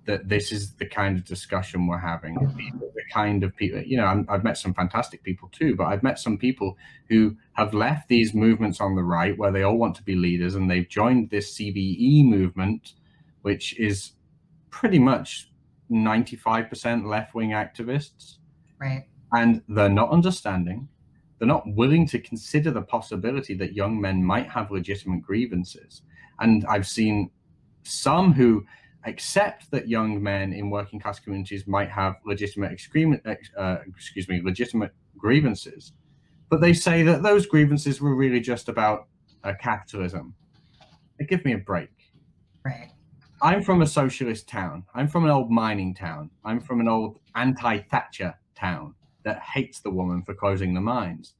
that 0.07 0.29
this 0.29 0.51
is 0.53 0.75
the 0.75 0.87
kind 0.87 1.17
of 1.17 1.25
discussion 1.25 1.87
we're 1.87 1.99
having. 1.99 2.35
The 2.35 3.03
kind 3.13 3.45
of 3.45 3.55
people, 3.57 3.81
you 3.83 3.97
know, 3.97 4.25
i 4.29 4.33
have 4.33 4.45
met 4.45 4.59
some 4.59 4.75
fantastic 4.75 5.23
people 5.23 5.49
too, 5.53 5.77
but 5.77 5.85
I've 5.85 6.03
met 6.03 6.19
some 6.19 6.37
people 6.39 6.77
who 7.09 7.37
have 7.53 7.75
left 7.75 8.09
these 8.09 8.35
movements 8.35 8.81
on 8.81 8.97
the 8.97 9.03
right 9.03 9.37
where 9.39 9.53
they 9.53 9.63
all 9.63 9.77
want 9.77 9.95
to 9.97 10.03
be 10.03 10.15
leaders 10.15 10.55
and 10.55 10.71
they've 10.71 10.89
joined 10.89 11.31
this 11.31 11.55
CVE 11.57 12.25
movement, 12.25 12.95
which 13.43 13.79
is 13.79 14.13
pretty 14.71 14.99
much 14.99 15.51
95% 15.91 17.07
left 17.07 17.35
wing 17.35 17.51
activists. 17.51 18.37
Right. 18.81 19.07
And 19.33 19.63
they're 19.69 19.89
not 19.89 20.11
understanding. 20.11 20.89
They're 21.39 21.49
not 21.49 21.65
willing 21.75 22.07
to 22.09 22.19
consider 22.19 22.71
the 22.71 22.83
possibility 22.83 23.55
that 23.55 23.73
young 23.73 24.01
men 24.01 24.23
might 24.23 24.49
have 24.51 24.71
legitimate 24.71 25.23
grievances. 25.23 26.03
And 26.41 26.65
I've 26.69 26.87
seen 26.87 27.31
some 27.83 28.33
who 28.33 28.65
accept 29.07 29.71
that 29.71 29.89
young 29.89 30.23
men 30.23 30.53
in 30.53 30.69
working 30.69 31.01
class 31.01 31.19
communities 31.19 31.67
might 31.67 31.91
have 31.91 32.17
legitimate 32.27 32.79
uh, 33.57 33.77
excuse 33.89 34.29
me 34.29 34.43
legitimate 34.45 34.93
grievances. 35.17 35.93
But 36.51 36.61
they 36.61 36.75
say 36.75 37.03
that 37.05 37.23
those 37.23 37.47
grievances 37.47 38.01
were 38.01 38.15
really 38.15 38.41
just 38.41 38.69
about 38.69 39.07
uh, 39.45 39.55
capitalism. 39.59 40.35
They 41.19 41.25
give 41.25 41.45
me 41.45 41.55
a 41.55 41.59
break. 41.59 41.91
Right. 42.65 42.91
I'm 43.41 43.63
from 43.63 43.81
a 43.81 43.87
socialist 43.87 44.49
town. 44.49 44.85
I'm 44.95 45.09
from 45.09 45.25
an 45.25 45.31
old 45.31 45.51
mining 45.51 45.95
town. 45.95 46.31
I'm 46.45 46.61
from 46.61 46.81
an 46.81 46.89
old 46.89 47.21
anti-thatcher 47.35 48.35
town 48.55 48.95
that 49.25 49.41
hates 49.41 49.81
the 49.81 49.91
woman 49.91 50.23
for 50.23 50.35
closing 50.35 50.75
the 50.75 50.81
mines 50.81 51.35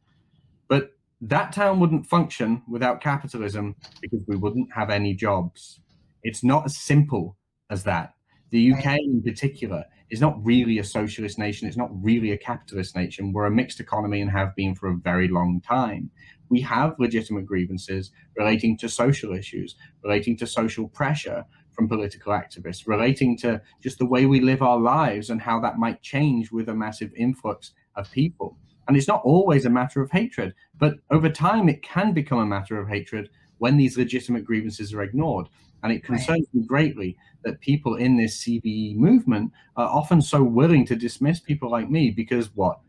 but 0.69 0.93
that 1.21 1.53
town 1.53 1.79
wouldn't 1.81 2.07
function 2.07 2.63
without 2.69 3.01
capitalism 3.01 3.77
because 4.01 4.21
we 4.27 4.37
wouldn't 4.37 4.73
have 4.73 4.91
any 4.91 5.15
jobs 5.15 5.81
it's 6.23 6.45
not 6.45 6.67
as 6.67 6.77
simple 6.77 7.37
as 7.71 7.85
that. 7.85 8.15
The 8.51 8.73
UK 8.73 8.99
in 8.99 9.23
particular 9.23 9.85
is 10.11 10.21
not 10.21 10.45
really 10.45 10.79
a 10.79 10.85
socialist 10.85 11.39
nation. 11.39 11.69
It's 11.69 11.77
not 11.77 11.91
really 11.93 12.33
a 12.33 12.39
capitalist 12.39 12.97
nation. 12.97 13.33
We're 13.33 13.47
a 13.47 13.51
mixed 13.51 13.79
economy 13.79 14.21
and 14.21 14.31
have 14.31 14.57
been 14.57 14.75
for 14.75 14.89
a 14.89 14.97
very 14.97 15.29
long 15.29 15.61
time. 15.61 16.11
We 16.49 16.61
have 16.63 16.97
legitimate 16.99 17.47
grievances 17.47 18.11
relating 18.37 18.77
to 18.79 18.89
social 18.89 19.35
issues, 19.35 19.77
relating 20.03 20.37
to 20.39 20.49
social 20.49 20.89
pressure 20.89 21.45
from 21.73 21.89
political 21.89 22.33
activists, 22.33 22.87
relating 22.87 23.37
to 23.39 23.61
just 23.83 23.99
the 23.99 24.07
way 24.07 24.27
we 24.27 24.41
live 24.41 24.63
our 24.63 24.79
lives 24.79 25.31
and 25.31 25.41
how 25.41 25.61
that 25.61 25.79
might 25.79 26.03
change 26.03 26.53
with 26.53 26.69
a 26.69 26.75
massive 26.75 27.13
influx 27.17 27.73
of 27.97 28.11
people. 28.11 28.57
And 28.89 28.97
it's 28.97 29.09
not 29.09 29.23
always 29.25 29.65
a 29.65 29.71
matter 29.71 30.01
of 30.01 30.11
hatred, 30.11 30.55
but 30.79 30.95
over 31.11 31.29
time 31.29 31.69
it 31.69 31.83
can 31.83 32.13
become 32.13 32.39
a 32.41 32.47
matter 32.47 32.79
of 32.79 32.89
hatred 32.89 33.31
when 33.59 33.77
these 33.77 33.97
legitimate 33.97 34.45
grievances 34.45 34.93
are 34.93 35.03
ignored. 35.03 35.47
And 35.83 35.93
it 35.93 36.05
concerns 36.05 36.47
right. 36.53 36.55
me 36.55 36.67
greatly 36.67 37.17
that 37.45 37.61
people 37.61 37.95
in 37.95 38.17
this 38.17 38.43
CVE 38.43 38.97
movement 38.97 39.53
are 39.77 39.89
often 39.89 40.21
so 40.21 40.43
willing 40.43 40.85
to 40.87 40.97
dismiss 40.97 41.41
people 41.41 41.71
like 41.71 41.89
me 41.89 42.11
because 42.11 42.55
what? 42.55 42.81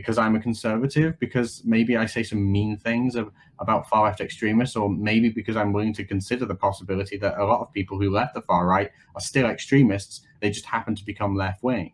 Because 0.00 0.18
I'm 0.18 0.34
a 0.34 0.40
conservative, 0.40 1.18
because 1.18 1.62
maybe 1.64 1.96
I 1.96 2.06
say 2.06 2.22
some 2.22 2.50
mean 2.50 2.76
things 2.76 3.14
of, 3.14 3.30
about 3.58 3.88
far 3.88 4.04
left 4.04 4.20
extremists, 4.20 4.76
or 4.76 4.88
maybe 4.88 5.28
because 5.28 5.56
I'm 5.56 5.72
willing 5.72 5.94
to 5.94 6.04
consider 6.04 6.46
the 6.46 6.54
possibility 6.54 7.16
that 7.18 7.38
a 7.38 7.44
lot 7.44 7.60
of 7.60 7.72
people 7.72 8.00
who 8.00 8.10
left 8.10 8.34
the 8.34 8.42
far 8.42 8.66
right 8.66 8.90
are 9.14 9.20
still 9.20 9.46
extremists. 9.46 10.20
They 10.40 10.50
just 10.50 10.66
happen 10.66 10.94
to 10.94 11.04
become 11.04 11.36
left 11.36 11.62
wing. 11.62 11.92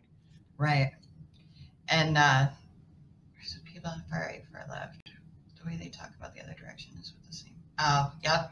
Right. 0.57 0.91
And 1.89 2.17
uh, 2.17 2.47
the 3.35 3.71
people 3.71 3.91
far 4.09 4.21
right, 4.21 4.43
far 4.51 4.65
left. 4.69 5.11
The 5.61 5.69
way 5.69 5.77
they 5.77 5.89
talk 5.89 6.11
about 6.17 6.33
the 6.33 6.41
other 6.41 6.55
direction 6.59 6.93
is 6.99 7.13
with 7.13 7.29
the 7.29 7.35
same. 7.35 7.55
Oh, 7.79 8.11
yep 8.23 8.51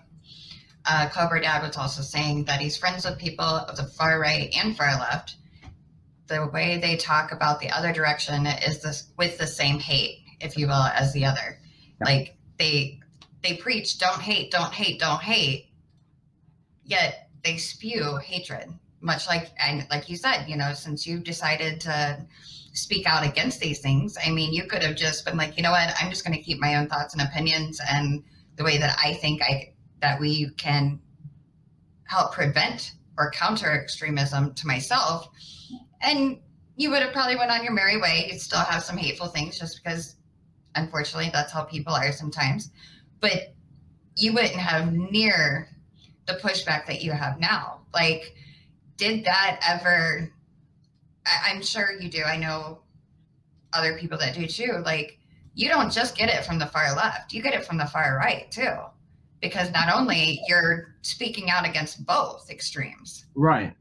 uh, 0.88 1.10
Cobra 1.10 1.42
Dad 1.42 1.64
was 1.64 1.78
also 1.78 2.02
saying 2.02 2.46
that 2.46 2.62
he's 2.62 2.78
friends 2.78 3.06
with 3.06 3.18
people 3.18 3.46
of 3.46 3.76
the 3.76 3.84
far 3.84 4.20
right 4.20 4.54
and 4.56 4.78
far 4.78 4.92
left. 5.00 5.36
The 6.28 6.48
way 6.48 6.80
they 6.80 6.98
talk 6.98 7.32
about 7.32 7.60
the 7.60 7.70
other 7.70 7.94
direction 7.94 8.46
is 8.46 8.82
this 8.82 9.12
with 9.18 9.38
the 9.38 9.48
same 9.48 9.80
hate, 9.80 10.20
if 10.42 10.58
you 10.58 10.68
will, 10.68 10.74
as 10.74 11.14
the 11.14 11.26
other. 11.26 11.60
Yeah. 12.00 12.06
Like 12.06 12.38
they 12.58 13.00
they 13.44 13.58
preach 13.58 14.00
don't 14.00 14.22
hate, 14.22 14.52
don't 14.52 14.74
hate, 14.74 15.00
don't 15.00 15.22
hate, 15.22 15.70
yet 16.84 17.30
they 17.44 17.58
spew 17.58 18.18
hatred. 18.18 18.74
Much 19.02 19.28
like 19.28 19.52
and 19.60 19.86
like 19.92 20.10
you 20.10 20.18
said, 20.18 20.46
you 20.48 20.58
know, 20.58 20.74
since 20.74 21.06
you've 21.06 21.24
decided 21.24 21.80
to 21.82 22.26
speak 22.74 23.06
out 23.06 23.26
against 23.26 23.60
these 23.60 23.80
things, 23.80 24.18
I 24.26 24.32
mean, 24.32 24.52
you 24.52 24.66
could 24.66 24.82
have 24.84 24.96
just 24.96 25.26
been 25.26 25.38
like, 25.38 25.58
you 25.58 25.64
know 25.64 25.72
what, 25.72 25.94
I'm 26.02 26.10
just 26.10 26.26
going 26.26 26.38
to 26.38 26.44
keep 26.44 26.60
my 26.60 26.76
own 26.76 26.88
thoughts 26.88 27.14
and 27.14 27.22
opinions 27.22 27.80
and 27.90 28.24
the 28.56 28.64
way 28.64 28.78
that 28.78 28.98
I 29.04 29.14
think 29.14 29.42
I 29.42 29.74
that 30.02 30.20
we 30.20 30.50
can 30.58 31.00
help 32.06 32.34
prevent 32.34 32.94
or 33.18 33.32
counter 33.32 33.72
extremism 33.72 34.54
to 34.56 34.68
myself 34.68 35.30
and 36.06 36.40
you 36.78 36.90
would 36.90 37.02
have 37.02 37.14
probably 37.14 37.36
went 37.36 37.52
on 37.52 37.64
your 37.64 37.74
merry 37.74 38.00
way 38.00 38.28
you'd 38.32 38.40
still 38.40 38.60
have 38.60 38.84
some 38.84 38.98
hateful 38.98 39.28
things 39.28 39.60
just 39.60 39.84
because 39.84 40.16
unfortunately 40.76 41.30
that's 41.34 41.52
how 41.52 41.64
people 41.64 41.94
are 41.94 42.12
sometimes 42.12 42.72
but 43.20 43.54
you 44.16 44.34
wouldn't 44.34 44.56
have 44.56 44.94
near 44.94 45.68
the 46.28 46.34
pushback 46.34 46.86
that 46.86 47.02
you 47.02 47.12
have 47.12 47.40
now 47.40 47.82
like 47.94 48.36
did 48.98 49.26
that 49.26 49.60
ever? 49.68 50.32
I, 51.26 51.52
I'm 51.52 51.62
sure 51.62 51.92
you 52.00 52.10
do. 52.10 52.24
I 52.24 52.38
know 52.38 52.80
other 53.74 53.98
people 53.98 54.18
that 54.20 54.36
do 54.36 54.48
too. 54.48 54.82
Like, 54.86 55.20
you 55.54 55.70
don't 55.70 55.92
just 55.92 56.18
get 56.18 56.30
it 56.30 56.46
from 56.46 56.60
the 56.60 56.66
far 56.66 56.96
left, 56.96 57.34
you 57.34 57.42
get 57.42 57.54
it 57.54 57.66
from 57.66 57.78
the 57.78 57.86
far 57.86 58.18
right 58.18 58.50
too. 58.52 58.74
Because 59.42 59.72
not 59.72 59.94
only 59.94 60.42
you're 60.48 60.96
speaking 61.02 61.50
out 61.50 61.68
against 61.68 62.06
both 62.06 62.50
extremes. 62.50 63.26
Right. 63.36 63.74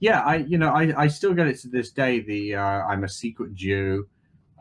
Yeah, 0.00 0.20
I 0.20 0.36
you 0.36 0.58
know 0.58 0.70
I, 0.70 1.04
I 1.04 1.06
still 1.08 1.34
get 1.34 1.46
it 1.46 1.58
to 1.60 1.68
this 1.68 1.90
day. 1.90 2.20
The 2.20 2.56
uh, 2.56 2.60
I'm 2.60 3.04
a 3.04 3.08
secret 3.08 3.54
Jew, 3.54 4.08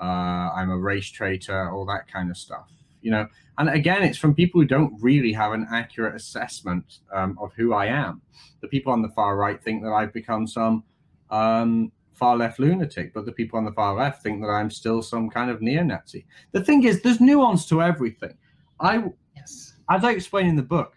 uh, 0.01 0.03
I'm 0.03 0.69
a 0.69 0.77
race 0.77 1.09
traitor, 1.09 1.71
all 1.71 1.85
that 1.87 2.07
kind 2.11 2.29
of 2.31 2.37
stuff. 2.37 2.69
You 3.01 3.11
know, 3.11 3.27
and 3.57 3.69
again, 3.69 4.01
it's 4.03 4.17
from 4.17 4.33
people 4.33 4.61
who 4.61 4.67
don't 4.67 4.93
really 4.99 5.31
have 5.33 5.51
an 5.51 5.67
accurate 5.71 6.15
assessment 6.15 6.99
um, 7.13 7.37
of 7.39 7.53
who 7.53 7.73
I 7.73 7.85
am. 7.87 8.21
The 8.61 8.67
people 8.67 8.91
on 8.91 9.01
the 9.01 9.09
far 9.09 9.37
right 9.37 9.61
think 9.61 9.83
that 9.83 9.91
I've 9.91 10.11
become 10.11 10.47
some 10.47 10.83
um, 11.29 11.91
far 12.13 12.35
left 12.37 12.59
lunatic, 12.59 13.13
but 13.13 13.25
the 13.25 13.31
people 13.31 13.59
on 13.59 13.65
the 13.65 13.71
far 13.73 13.93
left 13.95 14.23
think 14.23 14.41
that 14.41 14.47
I'm 14.47 14.71
still 14.71 15.01
some 15.01 15.29
kind 15.29 15.51
of 15.51 15.61
neo-Nazi. 15.61 16.25
The 16.51 16.63
thing 16.63 16.83
is, 16.83 17.01
there's 17.01 17.21
nuance 17.21 17.67
to 17.67 17.81
everything. 17.81 18.35
I, 18.79 19.03
Yes. 19.35 19.73
as 19.89 20.03
I 20.03 20.11
explain 20.11 20.47
in 20.47 20.55
the 20.55 20.63
book, 20.63 20.93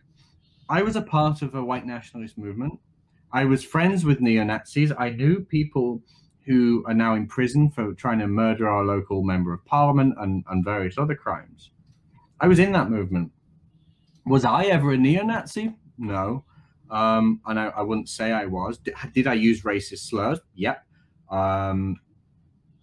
I 0.70 0.82
was 0.82 0.96
a 0.96 1.02
part 1.02 1.42
of 1.42 1.54
a 1.54 1.62
white 1.62 1.86
nationalist 1.86 2.38
movement. 2.38 2.78
I 3.32 3.44
was 3.44 3.62
friends 3.62 4.04
with 4.04 4.20
neo-Nazis. 4.20 4.92
I 4.98 5.10
knew 5.10 5.40
people 5.40 6.02
who 6.46 6.82
are 6.86 6.94
now 6.94 7.14
in 7.14 7.26
prison 7.26 7.70
for 7.70 7.92
trying 7.92 8.18
to 8.20 8.26
murder 8.26 8.66
our 8.66 8.84
local 8.84 9.22
member 9.22 9.52
of 9.52 9.64
parliament 9.66 10.14
and, 10.18 10.44
and 10.48 10.64
various 10.64 10.96
other 10.96 11.14
crimes. 11.14 11.70
I 12.40 12.46
was 12.46 12.58
in 12.58 12.72
that 12.72 12.88
movement. 12.90 13.32
Was 14.24 14.44
I 14.44 14.64
ever 14.64 14.92
a 14.92 14.96
neo-Nazi? 14.96 15.74
No. 15.98 16.44
Um, 16.90 17.42
and 17.46 17.60
I, 17.60 17.66
I 17.66 17.82
wouldn't 17.82 18.08
say 18.08 18.32
I 18.32 18.46
was. 18.46 18.78
Did, 18.78 18.94
did 19.12 19.26
I 19.26 19.34
use 19.34 19.62
racist 19.62 20.08
slurs? 20.08 20.40
Yep. 20.54 20.82
Um, 21.30 21.96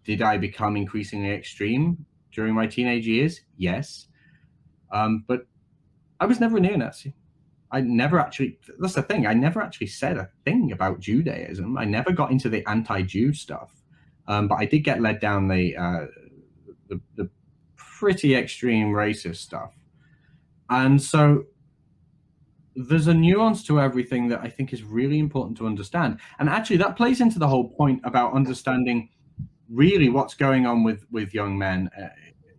did 0.03 0.21
I 0.21 0.38
become 0.38 0.77
increasingly 0.77 1.31
extreme 1.31 2.05
during 2.31 2.53
my 2.53 2.67
teenage 2.67 3.08
years? 3.08 3.41
Yes. 3.58 4.08
Um, 4.91 5.25
but 5.27 5.47
I 6.19 6.27
was 6.27 6.39
never 6.39 6.58
a 6.58 6.60
neo-Nazi. 6.60 7.15
I 7.71 7.82
never 7.82 8.19
actually. 8.19 8.60
That's 8.80 8.93
the 8.93 9.01
thing. 9.01 9.28
I 9.28 9.34
never 9.34 9.62
actually 9.62 9.88
said 9.88 10.17
a 10.17 10.30
thing 10.43 10.71
about 10.71 10.99
Judaism. 10.99 11.78
I 11.78 11.86
never 11.86 12.12
got 12.12 12.32
into 12.32 12.49
the 12.49 12.67
anti-Jew 12.69 13.34
stuff. 13.34 13.71
Um, 14.28 14.47
but 14.47 14.56
I 14.56 14.65
did 14.65 14.80
get 14.80 15.01
led 15.01 15.19
down 15.19 15.47
the, 15.47 15.75
uh, 15.78 16.06
the 16.88 16.99
the 17.15 17.30
pretty 17.75 18.36
extreme 18.36 18.88
racist 18.88 19.38
stuff. 19.38 19.73
And 20.69 21.01
so 21.01 21.45
there's 22.75 23.08
a 23.08 23.13
nuance 23.13 23.63
to 23.65 23.80
everything 23.80 24.28
that 24.30 24.41
I 24.41 24.49
think 24.49 24.73
is 24.73 24.84
really 24.84 25.19
important 25.19 25.58
to 25.58 25.67
understand. 25.67 26.19
And 26.39 26.49
actually, 26.49 26.78
that 26.78 26.97
plays 26.97 27.21
into 27.21 27.39
the 27.39 27.47
whole 27.47 27.69
point 27.69 28.01
about 28.04 28.34
understanding 28.34 29.10
really 29.69 30.10
what's 30.10 30.34
going 30.34 30.65
on 30.65 30.84
with 30.84 31.06
with 31.12 31.34
young 31.34 31.58
men. 31.58 31.89
Uh, 31.99 32.08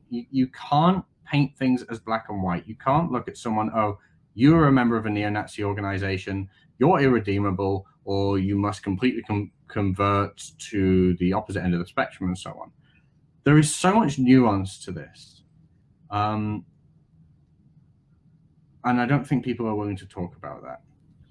you, 0.08 0.24
you 0.30 0.46
can't 0.48 1.04
paint 1.24 1.56
things 1.56 1.82
as 1.90 1.98
black 1.98 2.26
and 2.28 2.42
white. 2.42 2.66
You 2.66 2.76
can't 2.76 3.10
look 3.10 3.28
at 3.28 3.36
someone, 3.36 3.70
oh, 3.74 3.98
you're 4.36 4.68
a 4.68 4.72
member 4.72 4.96
of 4.96 5.06
a 5.06 5.10
neo-Nazi 5.10 5.64
organization, 5.64 6.48
you're 6.78 7.00
irredeemable, 7.00 7.86
or 8.04 8.38
you 8.38 8.56
must 8.56 8.82
completely 8.82 9.22
com- 9.22 9.50
convert 9.66 10.42
to 10.70 11.14
the 11.14 11.32
opposite 11.32 11.64
end 11.64 11.72
of 11.72 11.80
the 11.80 11.86
spectrum, 11.86 12.28
and 12.28 12.38
so 12.38 12.50
on. 12.50 12.70
There 13.44 13.56
is 13.58 13.74
so 13.74 13.94
much 13.94 14.18
nuance 14.18 14.78
to 14.84 14.92
this. 14.92 15.42
Um, 16.10 16.66
and 18.84 19.00
I 19.00 19.06
don't 19.06 19.26
think 19.26 19.42
people 19.42 19.66
are 19.66 19.74
willing 19.74 19.96
to 19.96 20.06
talk 20.06 20.36
about 20.36 20.62
that. 20.64 20.82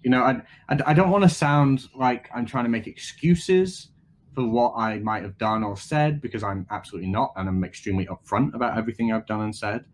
You 0.03 0.09
know, 0.09 0.23
I, 0.23 0.41
I, 0.67 0.79
I 0.87 0.93
don't 0.93 1.11
want 1.11 1.23
to 1.23 1.29
sound 1.29 1.87
like 1.95 2.27
I'm 2.33 2.47
trying 2.47 2.65
to 2.65 2.71
make 2.71 2.87
excuses 2.87 3.89
for 4.33 4.47
what 4.47 4.73
I 4.75 4.97
might 4.97 5.21
have 5.21 5.37
done 5.37 5.63
or 5.63 5.77
said 5.77 6.21
because 6.21 6.43
I'm 6.43 6.65
absolutely 6.71 7.11
not, 7.11 7.33
and 7.35 7.47
I'm 7.47 7.63
extremely 7.63 8.07
upfront 8.07 8.55
about 8.55 8.77
everything 8.77 9.13
I've 9.13 9.27
done 9.27 9.41
and 9.41 9.55
said. 9.55 9.85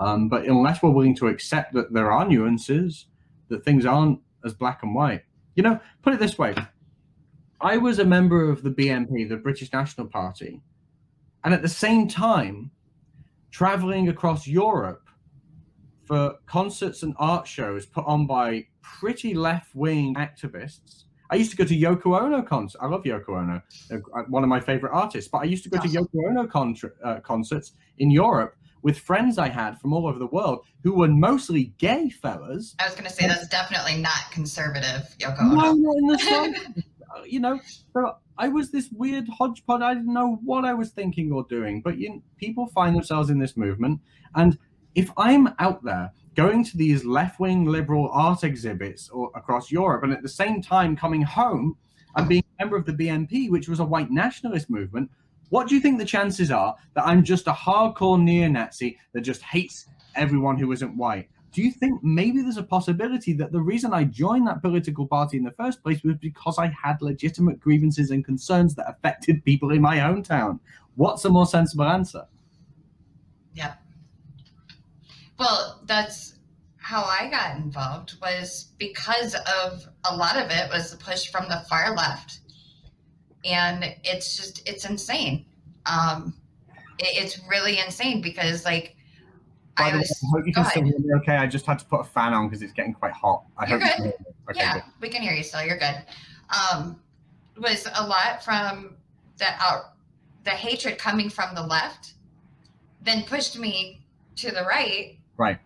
Um, 0.00 0.28
but 0.30 0.46
unless 0.46 0.82
we're 0.82 0.90
willing 0.90 1.14
to 1.16 1.28
accept 1.28 1.74
that 1.74 1.92
there 1.92 2.10
are 2.10 2.26
nuances, 2.26 3.06
that 3.48 3.64
things 3.64 3.84
aren't 3.84 4.18
as 4.44 4.54
black 4.54 4.82
and 4.82 4.94
white, 4.94 5.22
you 5.54 5.62
know, 5.62 5.78
put 6.02 6.14
it 6.14 6.18
this 6.18 6.38
way: 6.38 6.54
I 7.60 7.76
was 7.76 7.98
a 7.98 8.04
member 8.04 8.50
of 8.50 8.62
the 8.62 8.70
BNP, 8.70 9.28
the 9.28 9.36
British 9.36 9.72
National 9.72 10.06
Party, 10.06 10.62
and 11.44 11.52
at 11.52 11.60
the 11.60 11.68
same 11.68 12.08
time, 12.08 12.70
traveling 13.50 14.08
across 14.08 14.46
Europe 14.46 15.06
for 16.06 16.36
concerts 16.46 17.02
and 17.02 17.14
art 17.18 17.46
shows 17.46 17.84
put 17.84 18.04
on 18.06 18.26
by 18.26 18.66
pretty 18.80 19.34
left-wing 19.34 20.14
activists. 20.14 21.04
I 21.30 21.36
used 21.36 21.50
to 21.52 21.56
go 21.56 21.64
to 21.64 21.76
Yoko 21.76 22.20
Ono 22.20 22.42
concerts. 22.42 22.82
I 22.82 22.86
love 22.86 23.04
Yoko 23.04 23.38
Ono, 23.38 23.62
uh, 23.92 24.22
one 24.28 24.42
of 24.42 24.48
my 24.48 24.58
favorite 24.58 24.92
artists. 24.92 25.30
But 25.30 25.42
I 25.42 25.44
used 25.44 25.62
to 25.64 25.70
go 25.70 25.80
to 25.80 25.86
Yoko 25.86 26.28
Ono 26.28 26.46
con- 26.46 26.74
uh, 27.04 27.20
concerts 27.20 27.72
in 27.98 28.10
Europe 28.10 28.56
with 28.82 28.98
friends 28.98 29.38
I 29.38 29.48
had 29.48 29.78
from 29.80 29.92
all 29.92 30.06
over 30.06 30.18
the 30.18 30.26
world 30.26 30.64
who 30.82 30.94
were 30.94 31.08
mostly 31.08 31.72
gay 31.78 32.10
fellas. 32.10 32.74
I 32.78 32.86
was 32.86 32.94
going 32.94 33.06
to 33.06 33.12
say 33.12 33.26
that's 33.26 33.48
definitely 33.48 33.96
not 33.98 34.30
conservative, 34.30 35.14
Yoko 35.18 35.42
No, 35.42 35.72
not 35.72 35.96
in 35.96 36.06
the 36.06 36.18
slightest. 36.18 36.86
You 37.26 37.40
know, 37.40 37.60
so 37.92 38.16
I 38.38 38.48
was 38.48 38.70
this 38.70 38.88
weird 38.92 39.28
hodgepodge. 39.28 39.82
I 39.82 39.94
didn't 39.94 40.14
know 40.14 40.38
what 40.44 40.64
I 40.64 40.72
was 40.72 40.90
thinking 40.90 41.32
or 41.32 41.44
doing. 41.48 41.82
But 41.82 41.98
you 41.98 42.22
people 42.36 42.68
find 42.68 42.94
themselves 42.94 43.30
in 43.30 43.38
this 43.38 43.56
movement, 43.56 44.00
and 44.34 44.56
if 44.94 45.10
I'm 45.16 45.48
out 45.58 45.84
there 45.84 46.12
going 46.36 46.64
to 46.64 46.76
these 46.76 47.04
left-wing 47.04 47.64
liberal 47.64 48.08
art 48.12 48.44
exhibits 48.44 49.08
or 49.08 49.30
across 49.34 49.70
Europe, 49.70 50.04
and 50.04 50.12
at 50.12 50.22
the 50.22 50.28
same 50.28 50.62
time 50.62 50.96
coming 50.96 51.22
home 51.22 51.76
and 52.16 52.28
being 52.28 52.44
a 52.58 52.64
member 52.64 52.76
of 52.76 52.86
the 52.86 52.92
BNP, 52.92 53.50
which 53.50 53.68
was 53.68 53.80
a 53.80 53.84
white 53.84 54.10
nationalist 54.10 54.70
movement, 54.70 55.10
what 55.50 55.68
do 55.68 55.74
you 55.74 55.80
think 55.80 55.98
the 55.98 56.04
chances 56.04 56.50
are 56.50 56.74
that 56.94 57.06
I'm 57.06 57.22
just 57.22 57.46
a 57.46 57.52
hardcore 57.52 58.20
neo-Nazi 58.20 58.98
that 59.12 59.20
just 59.20 59.42
hates 59.42 59.86
everyone 60.14 60.58
who 60.58 60.72
isn't 60.72 60.96
white? 60.96 61.28
Do 61.52 61.62
you 61.62 61.72
think 61.72 62.02
maybe 62.04 62.42
there's 62.42 62.56
a 62.56 62.62
possibility 62.62 63.32
that 63.34 63.50
the 63.50 63.60
reason 63.60 63.92
I 63.92 64.04
joined 64.04 64.46
that 64.46 64.62
political 64.62 65.06
party 65.06 65.36
in 65.36 65.42
the 65.42 65.50
first 65.52 65.82
place 65.82 66.02
was 66.04 66.16
because 66.20 66.58
I 66.58 66.68
had 66.68 67.02
legitimate 67.02 67.58
grievances 67.58 68.12
and 68.12 68.24
concerns 68.24 68.76
that 68.76 68.88
affected 68.88 69.44
people 69.44 69.72
in 69.72 69.80
my 69.80 70.02
own 70.02 70.22
town? 70.22 70.60
What's 70.94 71.24
a 71.24 71.30
more 71.30 71.46
sensible 71.46 71.84
answer? 71.84 72.26
Yeah. 73.52 73.74
Well, 75.38 75.80
that's 75.86 76.34
how 76.76 77.02
I 77.02 77.28
got 77.30 77.56
involved 77.56 78.14
was 78.22 78.68
because 78.78 79.34
of 79.34 79.88
a 80.04 80.14
lot 80.14 80.36
of 80.36 80.50
it 80.50 80.70
was 80.70 80.90
the 80.90 80.96
push 80.98 81.30
from 81.30 81.48
the 81.48 81.64
far 81.68 81.96
left. 81.96 82.39
And 83.44 83.84
it's 84.04 84.36
just 84.36 84.68
it's 84.68 84.84
insane. 84.84 85.46
Um 85.86 86.34
it, 86.98 87.22
it's 87.24 87.40
really 87.48 87.78
insane 87.78 88.20
because 88.20 88.64
like 88.64 88.96
By 89.76 89.84
I 89.84 89.90
the 89.90 89.96
way, 89.96 90.00
was 90.00 90.24
I 90.24 90.36
hope 90.36 90.46
you 90.46 90.52
can 90.52 90.64
still 90.64 90.82
hear 90.84 90.98
me 90.98 91.14
okay. 91.16 91.36
I 91.36 91.46
just 91.46 91.66
had 91.66 91.78
to 91.78 91.84
put 91.84 92.00
a 92.00 92.04
fan 92.04 92.34
on 92.34 92.48
because 92.48 92.62
it's 92.62 92.72
getting 92.72 92.94
quite 92.94 93.12
hot. 93.12 93.44
I 93.56 93.66
You're 93.68 93.78
hope 93.78 93.86
you 93.86 93.88
good. 93.88 93.96
can 93.96 94.04
hear 94.04 94.14
me. 94.18 94.34
Okay, 94.50 94.60
yeah, 94.60 94.74
good. 94.74 94.82
we 95.00 95.08
can 95.08 95.22
hear 95.22 95.32
you 95.32 95.42
still. 95.42 95.64
You're 95.64 95.78
good. 95.78 96.02
Um, 96.50 97.00
was 97.56 97.86
a 97.94 98.06
lot 98.06 98.42
from 98.44 98.96
the 99.38 99.46
out, 99.60 99.94
the 100.44 100.50
hatred 100.50 100.98
coming 100.98 101.28
from 101.28 101.54
the 101.54 101.62
left, 101.62 102.14
then 103.02 103.22
pushed 103.24 103.58
me 103.58 104.00
to 104.36 104.50
the 104.50 104.62
right. 104.64 105.18
Right. 105.36 105.58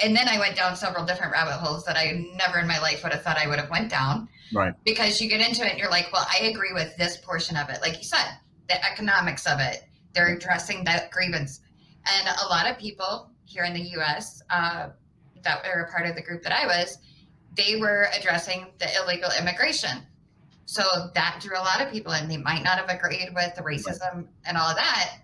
And 0.00 0.16
then 0.16 0.28
I 0.28 0.38
went 0.38 0.56
down 0.56 0.74
several 0.76 1.04
different 1.04 1.32
rabbit 1.32 1.54
holes 1.54 1.84
that 1.84 1.96
I 1.96 2.26
never 2.34 2.58
in 2.58 2.66
my 2.66 2.80
life 2.80 3.02
would 3.02 3.12
have 3.12 3.22
thought 3.22 3.36
I 3.36 3.46
would 3.46 3.58
have 3.58 3.70
went 3.70 3.90
down. 3.90 4.28
Right. 4.52 4.74
Because 4.84 5.20
you 5.20 5.28
get 5.28 5.46
into 5.46 5.64
it 5.64 5.70
and 5.70 5.78
you're 5.78 5.90
like, 5.90 6.12
well, 6.12 6.26
I 6.28 6.44
agree 6.46 6.72
with 6.72 6.96
this 6.96 7.16
portion 7.16 7.56
of 7.56 7.68
it. 7.70 7.80
Like 7.80 7.96
you 7.98 8.04
said, 8.04 8.38
the 8.68 8.84
economics 8.84 9.46
of 9.46 9.60
it. 9.60 9.84
They're 10.14 10.34
addressing 10.34 10.84
that 10.84 11.10
grievance. 11.10 11.60
And 12.06 12.28
a 12.44 12.48
lot 12.48 12.70
of 12.70 12.78
people 12.78 13.30
here 13.44 13.64
in 13.64 13.74
the 13.74 13.82
US 13.98 14.42
uh, 14.50 14.88
that 15.42 15.64
were 15.64 15.82
a 15.82 15.90
part 15.90 16.08
of 16.08 16.14
the 16.14 16.22
group 16.22 16.42
that 16.42 16.52
I 16.52 16.66
was, 16.66 16.98
they 17.56 17.76
were 17.76 18.08
addressing 18.18 18.66
the 18.78 18.88
illegal 19.02 19.30
immigration. 19.38 20.02
So 20.66 20.82
that 21.14 21.40
drew 21.40 21.56
a 21.56 21.60
lot 21.60 21.80
of 21.82 21.92
people 21.92 22.12
in. 22.12 22.28
They 22.28 22.36
might 22.36 22.62
not 22.64 22.78
have 22.78 22.88
agreed 22.88 23.30
with 23.34 23.54
the 23.54 23.62
racism 23.62 24.26
and 24.46 24.56
all 24.56 24.70
of 24.70 24.76
that. 24.76 25.18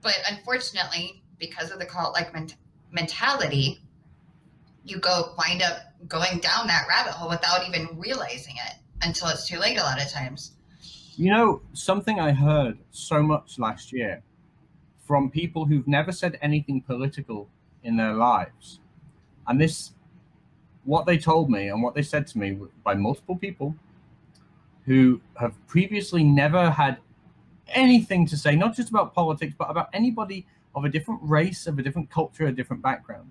But 0.00 0.16
unfortunately, 0.28 1.22
because 1.38 1.70
of 1.70 1.78
the 1.78 1.86
cult 1.86 2.14
like 2.14 2.32
ment- 2.32 2.56
mentality, 2.90 3.82
you 4.84 4.98
go 4.98 5.34
wind 5.38 5.62
up 5.62 5.78
going 6.08 6.38
down 6.38 6.66
that 6.66 6.86
rabbit 6.88 7.12
hole 7.12 7.30
without 7.30 7.66
even 7.66 7.88
realizing 7.96 8.54
it 8.66 8.76
until 9.02 9.28
it's 9.28 9.46
too 9.46 9.58
late 9.58 9.78
a 9.78 9.82
lot 9.82 10.00
of 10.00 10.10
times. 10.10 10.52
You 11.16 11.30
know, 11.30 11.62
something 11.72 12.18
I 12.18 12.32
heard 12.32 12.78
so 12.90 13.22
much 13.22 13.58
last 13.58 13.92
year 13.92 14.22
from 15.04 15.30
people 15.30 15.66
who've 15.66 15.86
never 15.86 16.10
said 16.10 16.38
anything 16.40 16.80
political 16.80 17.48
in 17.82 17.96
their 17.96 18.14
lives. 18.14 18.80
And 19.46 19.60
this, 19.60 19.92
what 20.84 21.06
they 21.06 21.18
told 21.18 21.50
me 21.50 21.68
and 21.68 21.82
what 21.82 21.94
they 21.94 22.02
said 22.02 22.26
to 22.28 22.38
me 22.38 22.58
by 22.84 22.94
multiple 22.94 23.36
people 23.36 23.74
who 24.86 25.20
have 25.38 25.54
previously 25.66 26.24
never 26.24 26.70
had 26.70 26.98
anything 27.68 28.26
to 28.26 28.36
say, 28.36 28.56
not 28.56 28.74
just 28.74 28.90
about 28.90 29.14
politics, 29.14 29.54
but 29.56 29.70
about 29.70 29.88
anybody 29.92 30.46
of 30.74 30.84
a 30.84 30.88
different 30.88 31.20
race, 31.22 31.66
of 31.66 31.78
a 31.78 31.82
different 31.82 32.10
culture, 32.10 32.46
a 32.46 32.52
different 32.52 32.82
background. 32.82 33.30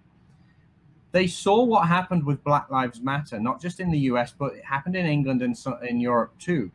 They 1.12 1.28
saw 1.28 1.64
what 1.64 1.88
happened 1.88 2.26
with 2.26 2.44
Black 2.44 2.70
Lives 2.70 3.02
Matter, 3.02 3.40
not 3.40 3.62
just 3.62 3.80
in 3.80 3.92
the 3.92 4.00
US, 4.00 4.34
but 4.38 4.54
it 4.54 4.64
happened 4.64 4.96
in 4.96 5.06
England 5.06 5.42
and 5.42 5.58
in 5.88 6.00
Europe 6.00 6.38
too. 6.40 6.72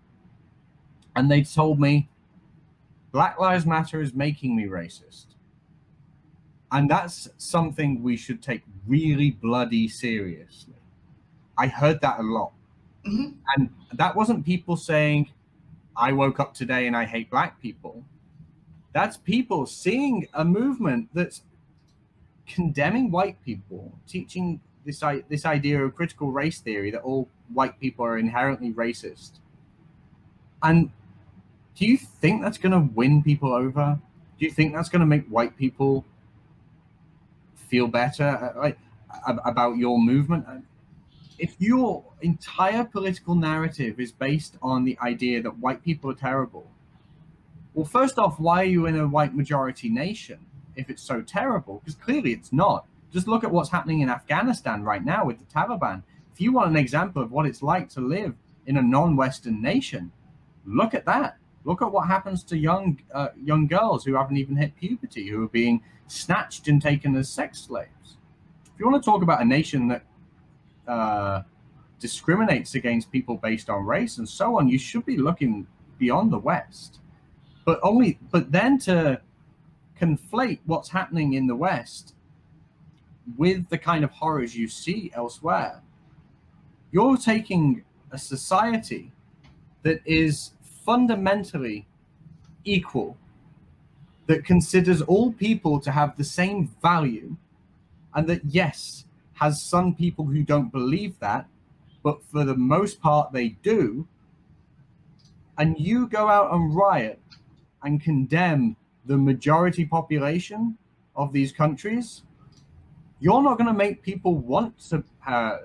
And 1.14 1.30
they 1.30 1.42
told 1.42 1.80
me, 1.80 2.08
Black 3.12 3.38
Lives 3.38 3.64
Matter 3.64 4.00
is 4.02 4.12
making 4.12 4.54
me 4.54 4.64
racist. 4.64 5.26
And 6.70 6.90
that's 6.90 7.28
something 7.38 8.02
we 8.02 8.16
should 8.16 8.42
take 8.42 8.62
really 8.86 9.30
bloody 9.30 9.88
seriously. 9.88 10.74
I 11.56 11.68
heard 11.68 12.00
that 12.02 12.18
a 12.18 12.22
lot. 12.22 12.52
Mm-hmm. 13.06 13.32
And 13.56 13.70
that 13.94 14.14
wasn't 14.14 14.44
people 14.44 14.76
saying, 14.76 15.30
I 15.96 16.12
woke 16.12 16.40
up 16.40 16.52
today 16.52 16.86
and 16.86 16.96
I 16.96 17.06
hate 17.06 17.30
black 17.30 17.60
people. 17.62 18.04
That's 18.92 19.16
people 19.16 19.64
seeing 19.64 20.26
a 20.34 20.44
movement 20.44 21.08
that's 21.14 21.42
condemning 22.46 23.10
white 23.10 23.42
people, 23.44 23.92
teaching 24.06 24.60
this 24.84 25.02
this 25.28 25.44
idea 25.44 25.84
of 25.84 25.94
critical 25.94 26.30
race 26.30 26.60
theory 26.60 26.90
that 26.90 27.02
all 27.02 27.28
white 27.52 27.78
people 27.80 28.04
are 28.04 28.18
inherently 28.18 28.72
racist. 28.72 29.32
And 30.62 30.90
do 31.76 31.86
you 31.86 31.98
think 31.98 32.42
that's 32.42 32.58
going 32.58 32.72
to 32.72 32.92
win 32.94 33.22
people 33.22 33.52
over? 33.52 33.98
Do 34.38 34.44
you 34.44 34.50
think 34.50 34.74
that's 34.74 34.88
going 34.88 35.00
to 35.00 35.06
make 35.06 35.26
white 35.28 35.56
people 35.56 36.04
feel 37.54 37.86
better 37.86 38.54
uh, 38.56 38.72
about 39.44 39.76
your 39.76 39.98
movement? 39.98 40.46
If 41.38 41.54
your 41.58 42.02
entire 42.22 42.84
political 42.84 43.34
narrative 43.34 44.00
is 44.00 44.10
based 44.10 44.56
on 44.62 44.84
the 44.84 44.98
idea 45.02 45.42
that 45.42 45.58
white 45.58 45.84
people 45.84 46.10
are 46.10 46.14
terrible, 46.14 46.70
well, 47.74 47.84
first 47.84 48.18
off, 48.18 48.40
why 48.40 48.62
are 48.62 48.64
you 48.64 48.86
in 48.86 48.98
a 48.98 49.06
white 49.06 49.34
majority 49.34 49.90
nation? 49.90 50.38
If 50.76 50.90
it's 50.90 51.02
so 51.02 51.22
terrible, 51.22 51.80
because 51.80 51.94
clearly 51.94 52.32
it's 52.32 52.52
not. 52.52 52.86
Just 53.12 53.28
look 53.28 53.44
at 53.44 53.50
what's 53.50 53.70
happening 53.70 54.00
in 54.00 54.10
Afghanistan 54.10 54.82
right 54.82 55.04
now 55.04 55.24
with 55.24 55.38
the 55.38 55.44
Taliban. 55.44 56.02
If 56.34 56.40
you 56.40 56.52
want 56.52 56.70
an 56.70 56.76
example 56.76 57.22
of 57.22 57.32
what 57.32 57.46
it's 57.46 57.62
like 57.62 57.88
to 57.90 58.00
live 58.00 58.34
in 58.66 58.76
a 58.76 58.82
non-Western 58.82 59.62
nation, 59.62 60.12
look 60.66 60.92
at 60.92 61.06
that. 61.06 61.38
Look 61.64 61.82
at 61.82 61.90
what 61.90 62.06
happens 62.06 62.44
to 62.44 62.56
young 62.56 63.00
uh, 63.12 63.28
young 63.42 63.66
girls 63.66 64.04
who 64.04 64.14
haven't 64.14 64.36
even 64.36 64.56
hit 64.56 64.76
puberty, 64.76 65.28
who 65.28 65.42
are 65.44 65.48
being 65.48 65.82
snatched 66.06 66.68
and 66.68 66.80
taken 66.80 67.16
as 67.16 67.28
sex 67.28 67.60
slaves. 67.60 68.18
If 68.66 68.78
you 68.78 68.88
want 68.88 69.02
to 69.02 69.10
talk 69.10 69.22
about 69.22 69.40
a 69.40 69.44
nation 69.44 69.88
that 69.88 70.04
uh, 70.86 71.42
discriminates 71.98 72.74
against 72.74 73.10
people 73.10 73.36
based 73.36 73.70
on 73.70 73.84
race 73.84 74.18
and 74.18 74.28
so 74.28 74.58
on, 74.58 74.68
you 74.68 74.78
should 74.78 75.04
be 75.06 75.16
looking 75.16 75.66
beyond 75.98 76.32
the 76.32 76.38
West. 76.38 77.00
But 77.64 77.80
only, 77.82 78.18
but 78.30 78.52
then 78.52 78.78
to 78.80 79.20
conflate 80.00 80.60
what's 80.66 80.90
happening 80.90 81.34
in 81.34 81.46
the 81.46 81.56
West 81.56 82.14
with 83.36 83.68
the 83.68 83.78
kind 83.78 84.04
of 84.04 84.10
horrors 84.10 84.56
you 84.56 84.68
see 84.68 85.10
elsewhere, 85.14 85.82
you're 86.92 87.16
taking 87.16 87.84
a 88.12 88.18
society 88.18 89.10
that 89.82 90.00
is 90.04 90.52
fundamentally 90.84 91.86
equal, 92.64 93.16
that 94.26 94.44
considers 94.44 95.02
all 95.02 95.32
people 95.32 95.80
to 95.80 95.90
have 95.90 96.16
the 96.16 96.24
same 96.24 96.70
value, 96.80 97.36
and 98.14 98.28
that, 98.28 98.44
yes, 98.44 99.04
has 99.34 99.62
some 99.62 99.94
people 99.94 100.24
who 100.24 100.42
don't 100.42 100.72
believe 100.72 101.18
that, 101.20 101.46
but 102.02 102.22
for 102.24 102.44
the 102.44 102.54
most 102.54 103.00
part 103.00 103.32
they 103.32 103.48
do. 103.62 104.06
And 105.58 105.78
you 105.78 106.06
go 106.08 106.28
out 106.28 106.52
and 106.52 106.74
riot 106.74 107.20
and 107.82 108.00
condemn 108.00 108.76
the 109.06 109.16
majority 109.16 109.84
population 109.84 110.76
of 111.14 111.32
these 111.32 111.52
countries, 111.52 112.22
you're 113.20 113.42
not 113.42 113.56
going 113.58 113.68
to 113.68 113.74
make 113.74 114.02
people 114.02 114.34
want 114.34 114.78
to 114.90 115.02
uh, 115.26 115.56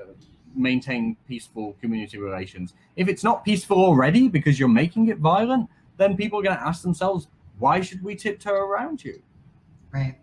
maintain 0.56 1.18
peaceful 1.28 1.76
community 1.82 2.18
relations. 2.18 2.74
If 2.96 3.08
it's 3.08 3.24
not 3.24 3.44
peaceful 3.44 3.78
already 3.78 4.28
because 4.28 4.60
you're 4.60 4.70
making 4.70 5.08
it 5.10 5.18
violent, 5.18 5.70
then 5.98 6.16
people 6.16 6.40
are 6.40 6.44
going 6.44 6.58
to 6.58 6.64
ask 6.64 6.82
themselves, 6.82 7.28
why 7.60 7.82
should 7.82 8.04
we 8.04 8.16
tiptoe 8.16 8.54
around 8.54 9.04
you? 9.04 9.22
Right. 9.92 10.18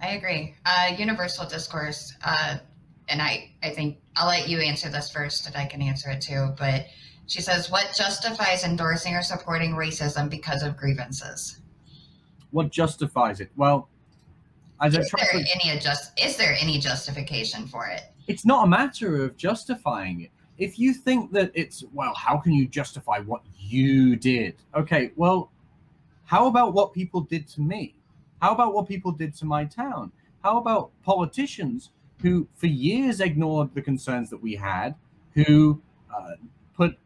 I 0.00 0.10
agree. 0.10 0.54
Uh, 0.64 0.94
universal 0.96 1.48
discourse, 1.48 2.14
uh, 2.24 2.58
and 3.08 3.22
I, 3.22 3.52
I 3.62 3.70
think 3.70 3.98
I'll 4.16 4.28
let 4.28 4.48
you 4.48 4.58
answer 4.58 4.88
this 4.88 5.10
first 5.10 5.48
if 5.48 5.56
I 5.56 5.66
can 5.66 5.80
answer 5.80 6.10
it 6.10 6.20
too. 6.20 6.54
But 6.58 6.86
she 7.26 7.40
says, 7.40 7.70
what 7.70 7.94
justifies 7.96 8.64
endorsing 8.64 9.14
or 9.14 9.22
supporting 9.22 9.72
racism 9.72 10.28
because 10.28 10.62
of 10.62 10.76
grievances? 10.76 11.60
What 12.50 12.70
justifies 12.70 13.40
it? 13.40 13.50
Well, 13.56 13.88
as 14.80 14.96
is 14.96 15.10
there 15.10 15.26
to, 15.32 15.46
any 15.54 15.76
adjust? 15.76 16.18
Is 16.22 16.36
there 16.36 16.56
any 16.60 16.78
justification 16.78 17.66
for 17.66 17.86
it? 17.86 18.02
It's 18.26 18.44
not 18.44 18.66
a 18.66 18.68
matter 18.68 19.24
of 19.24 19.36
justifying 19.36 20.22
it. 20.22 20.30
If 20.58 20.78
you 20.78 20.92
think 20.92 21.32
that 21.32 21.50
it's 21.54 21.84
well, 21.92 22.14
how 22.14 22.36
can 22.36 22.52
you 22.52 22.66
justify 22.66 23.20
what 23.20 23.42
you 23.58 24.16
did? 24.16 24.56
Okay, 24.74 25.12
well, 25.16 25.50
how 26.24 26.46
about 26.46 26.74
what 26.74 26.92
people 26.92 27.20
did 27.22 27.48
to 27.48 27.60
me? 27.60 27.94
How 28.40 28.52
about 28.52 28.72
what 28.72 28.86
people 28.86 29.12
did 29.12 29.34
to 29.36 29.46
my 29.46 29.64
town? 29.64 30.12
How 30.42 30.58
about 30.58 30.90
politicians 31.02 31.90
who, 32.22 32.46
for 32.54 32.66
years, 32.66 33.20
ignored 33.20 33.74
the 33.74 33.82
concerns 33.82 34.30
that 34.30 34.40
we 34.40 34.54
had, 34.54 34.94
who 35.34 35.80
uh, 36.14 36.32
put 36.76 36.96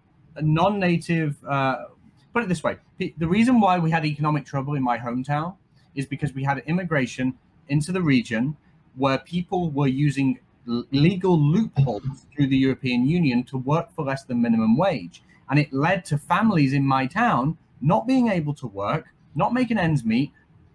non-native 0.41 1.37
uh, 1.45 1.85
put 2.33 2.43
it 2.43 2.49
this 2.49 2.63
way 2.63 2.77
the 2.99 3.27
reason 3.27 3.61
why 3.61 3.79
we 3.79 3.91
had 3.91 4.05
economic 4.05 4.45
trouble 4.45 4.75
in 4.75 4.83
my 4.83 4.99
hometown 4.99 5.57
is 5.95 6.07
because 6.07 6.33
we 6.33 6.45
had 6.45 6.59
immigration 6.67 7.35
into 7.69 7.93
the 7.93 8.03
region 8.03 8.57
where 8.97 9.19
people 9.19 9.71
were 9.71 9.89
using 9.89 10.39
legal 10.67 11.39
loopholes 11.39 12.27
through 12.35 12.47
the 12.47 12.57
European 12.57 13.07
Union 13.07 13.43
to 13.45 13.59
work 13.59 13.93
for 13.95 14.05
less 14.05 14.25
than 14.25 14.41
minimum 14.41 14.77
wage. 14.77 15.23
And 15.51 15.59
it 15.59 15.73
led 15.73 16.05
to 16.07 16.19
families 16.19 16.73
in 16.73 16.87
my 16.87 17.07
town 17.07 17.59
not 17.81 18.07
being 18.07 18.29
able 18.29 18.55
to 18.55 18.67
work, 18.69 19.07
not 19.35 19.53
making 19.53 19.79
ends 19.79 20.05
meet, 20.05 20.33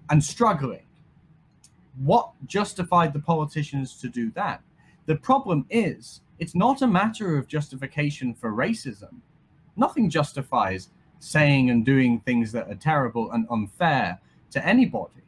and 0.09 0.23
struggling. 0.23 0.83
What 2.03 2.31
justified 2.45 3.13
the 3.13 3.19
politicians 3.19 3.99
to 4.01 4.09
do 4.09 4.29
that? 4.31 4.61
The 5.05 5.15
problem 5.15 5.65
is, 5.69 6.21
it's 6.37 6.53
not 6.53 6.81
a 6.81 6.87
matter 6.87 7.37
of 7.37 7.47
justification 7.47 8.33
for 8.33 8.51
racism. 8.51 9.21
Nothing 9.75 10.09
justifies 10.09 10.89
saying 11.19 11.69
and 11.69 11.85
doing 11.85 12.19
things 12.21 12.51
that 12.51 12.69
are 12.69 12.75
terrible 12.75 13.31
and 13.31 13.47
unfair 13.49 14.19
to 14.51 14.65
anybody. 14.65 15.23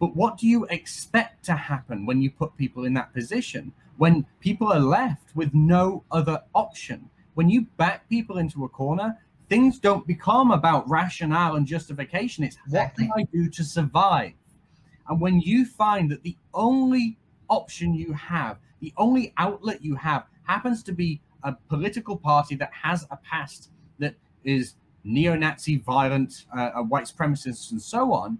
But 0.00 0.16
what 0.16 0.36
do 0.36 0.48
you 0.48 0.64
expect 0.66 1.44
to 1.44 1.54
happen 1.54 2.06
when 2.06 2.20
you 2.20 2.30
put 2.30 2.56
people 2.56 2.84
in 2.84 2.94
that 2.94 3.12
position? 3.12 3.72
When 3.98 4.26
people 4.40 4.72
are 4.72 4.80
left 4.80 5.36
with 5.36 5.54
no 5.54 6.02
other 6.10 6.42
option? 6.54 7.08
When 7.34 7.48
you 7.48 7.62
back 7.76 8.08
people 8.08 8.38
into 8.38 8.64
a 8.64 8.68
corner, 8.68 9.18
things 9.48 9.78
don't 9.78 10.06
become 10.06 10.50
about 10.50 10.88
rationale 10.88 11.56
and 11.56 11.66
justification. 11.66 12.42
It's 12.42 12.56
exactly. 12.66 13.06
what 13.06 13.14
can 13.14 13.22
I 13.22 13.28
do 13.32 13.48
to 13.50 13.62
survive? 13.62 14.32
And 15.08 15.20
when 15.20 15.40
you 15.40 15.66
find 15.66 16.10
that 16.10 16.22
the 16.22 16.36
only 16.54 17.16
option 17.48 17.94
you 17.94 18.12
have, 18.12 18.58
the 18.80 18.92
only 18.96 19.32
outlet 19.36 19.84
you 19.84 19.94
have, 19.96 20.24
happens 20.44 20.82
to 20.84 20.92
be 20.92 21.20
a 21.44 21.54
political 21.68 22.16
party 22.16 22.54
that 22.56 22.70
has 22.72 23.06
a 23.10 23.16
past 23.18 23.70
that 23.98 24.14
is 24.44 24.74
neo-Nazi, 25.04 25.76
violent, 25.78 26.44
uh, 26.56 26.70
uh, 26.76 26.82
white 26.82 27.04
supremacists, 27.04 27.70
and 27.70 27.80
so 27.80 28.12
on, 28.12 28.38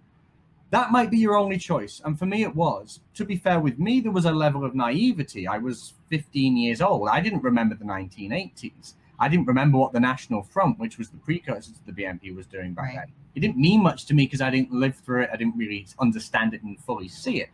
that 0.70 0.90
might 0.90 1.10
be 1.10 1.18
your 1.18 1.36
only 1.36 1.58
choice. 1.58 2.00
And 2.04 2.18
for 2.18 2.24
me, 2.26 2.42
it 2.42 2.54
was. 2.54 3.00
To 3.14 3.24
be 3.24 3.36
fair 3.36 3.60
with 3.60 3.78
me, 3.78 4.00
there 4.00 4.12
was 4.12 4.24
a 4.24 4.32
level 4.32 4.64
of 4.64 4.74
naivety. 4.74 5.46
I 5.46 5.58
was 5.58 5.94
15 6.08 6.56
years 6.56 6.80
old. 6.80 7.08
I 7.08 7.20
didn't 7.20 7.42
remember 7.42 7.74
the 7.74 7.84
1980s. 7.84 8.94
I 9.18 9.28
didn't 9.28 9.46
remember 9.46 9.78
what 9.78 9.92
the 9.92 10.00
National 10.00 10.42
Front, 10.42 10.78
which 10.78 10.98
was 10.98 11.10
the 11.10 11.18
precursor 11.18 11.72
to 11.72 11.86
the 11.86 11.92
BNP, 11.92 12.34
was 12.34 12.46
doing 12.46 12.72
back 12.72 12.86
right. 12.86 12.94
then. 12.96 13.12
It 13.34 13.40
didn't 13.40 13.58
mean 13.58 13.82
much 13.82 14.06
to 14.06 14.14
me 14.14 14.24
because 14.24 14.40
I 14.40 14.50
didn't 14.50 14.72
live 14.72 14.96
through 14.96 15.22
it. 15.22 15.30
I 15.32 15.36
didn't 15.36 15.56
really 15.56 15.86
understand 15.98 16.54
it 16.54 16.62
and 16.62 16.78
fully 16.80 17.08
see 17.08 17.40
it. 17.40 17.50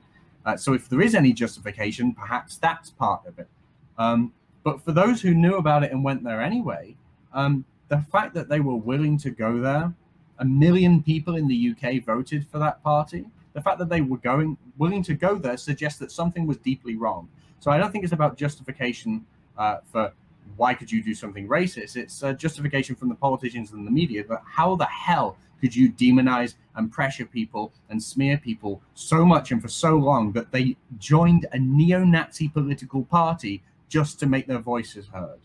Uh, 0.47 0.57
so 0.57 0.73
if 0.73 0.89
there 0.89 1.03
is 1.03 1.15
any 1.15 1.33
justification, 1.33 2.15
perhaps 2.15 2.57
that's 2.57 2.91
part 2.91 3.27
of 3.27 3.39
it. 3.39 3.49
Um, 3.99 4.33
but 4.65 4.83
for 4.83 4.93
those 4.93 5.21
who 5.21 5.35
knew 5.35 5.57
about 5.57 5.83
it 5.83 5.93
and 5.93 6.03
went 6.03 6.25
there 6.25 6.41
anyway, 6.41 6.97
um, 7.35 7.65
the 7.89 7.99
fact 8.12 8.34
that 8.34 8.49
they 8.49 8.61
were 8.61 8.76
willing 8.76 9.18
to 9.18 9.30
go 9.30 9.61
there, 9.61 9.93
a 10.39 10.45
million 10.45 11.03
people 11.03 11.36
in 11.36 11.49
the 11.49 11.74
UK 11.74 12.05
voted 12.05 12.47
for 12.47 12.59
that 12.59 12.82
party. 12.82 13.24
The 13.55 13.62
fact 13.62 13.78
that 13.78 13.89
they 13.89 14.03
were 14.03 14.18
going 14.18 14.57
willing 14.76 15.03
to 15.05 15.14
go 15.14 15.36
there 15.36 15.57
suggests 15.57 15.99
that 15.99 16.12
something 16.12 16.47
was 16.47 16.59
deeply 16.59 16.97
wrong. 16.97 17.28
So 17.61 17.70
I 17.70 17.78
don't 17.78 17.91
think 17.91 18.05
it's 18.05 18.12
about 18.12 18.36
justification 18.36 19.24
uh, 19.57 19.78
for 19.91 20.12
why 20.57 20.74
could 20.74 20.91
you 20.91 21.03
do 21.03 21.14
something 21.14 21.49
racist. 21.49 21.97
It's 21.97 22.22
a 22.22 22.32
justification 22.32 22.95
from 22.95 23.09
the 23.09 23.14
politicians 23.14 23.72
and 23.72 23.86
the 23.86 23.91
media. 23.91 24.24
But 24.26 24.43
how 24.45 24.76
the 24.76 24.86
hell 24.86 25.36
could 25.61 25.74
you 25.74 25.91
demonize 25.91 26.55
and 26.76 26.91
pressure 26.91 27.26
people 27.26 27.72
and 27.91 28.03
smear 28.03 28.39
people 28.39 28.80
so 28.95 29.24
much 29.24 29.51
and 29.51 29.61
for 29.61 29.68
so 29.68 29.97
long 29.97 30.32
that 30.32 30.53
they 30.53 30.76
joined 30.99 31.47
a 31.53 31.59
neo-Nazi 31.59 32.49
political 32.49 33.05
party 33.05 33.62
just 33.89 34.20
to 34.20 34.26
make 34.26 34.47
their 34.47 34.61
voices 34.61 35.09
heard? 35.09 35.41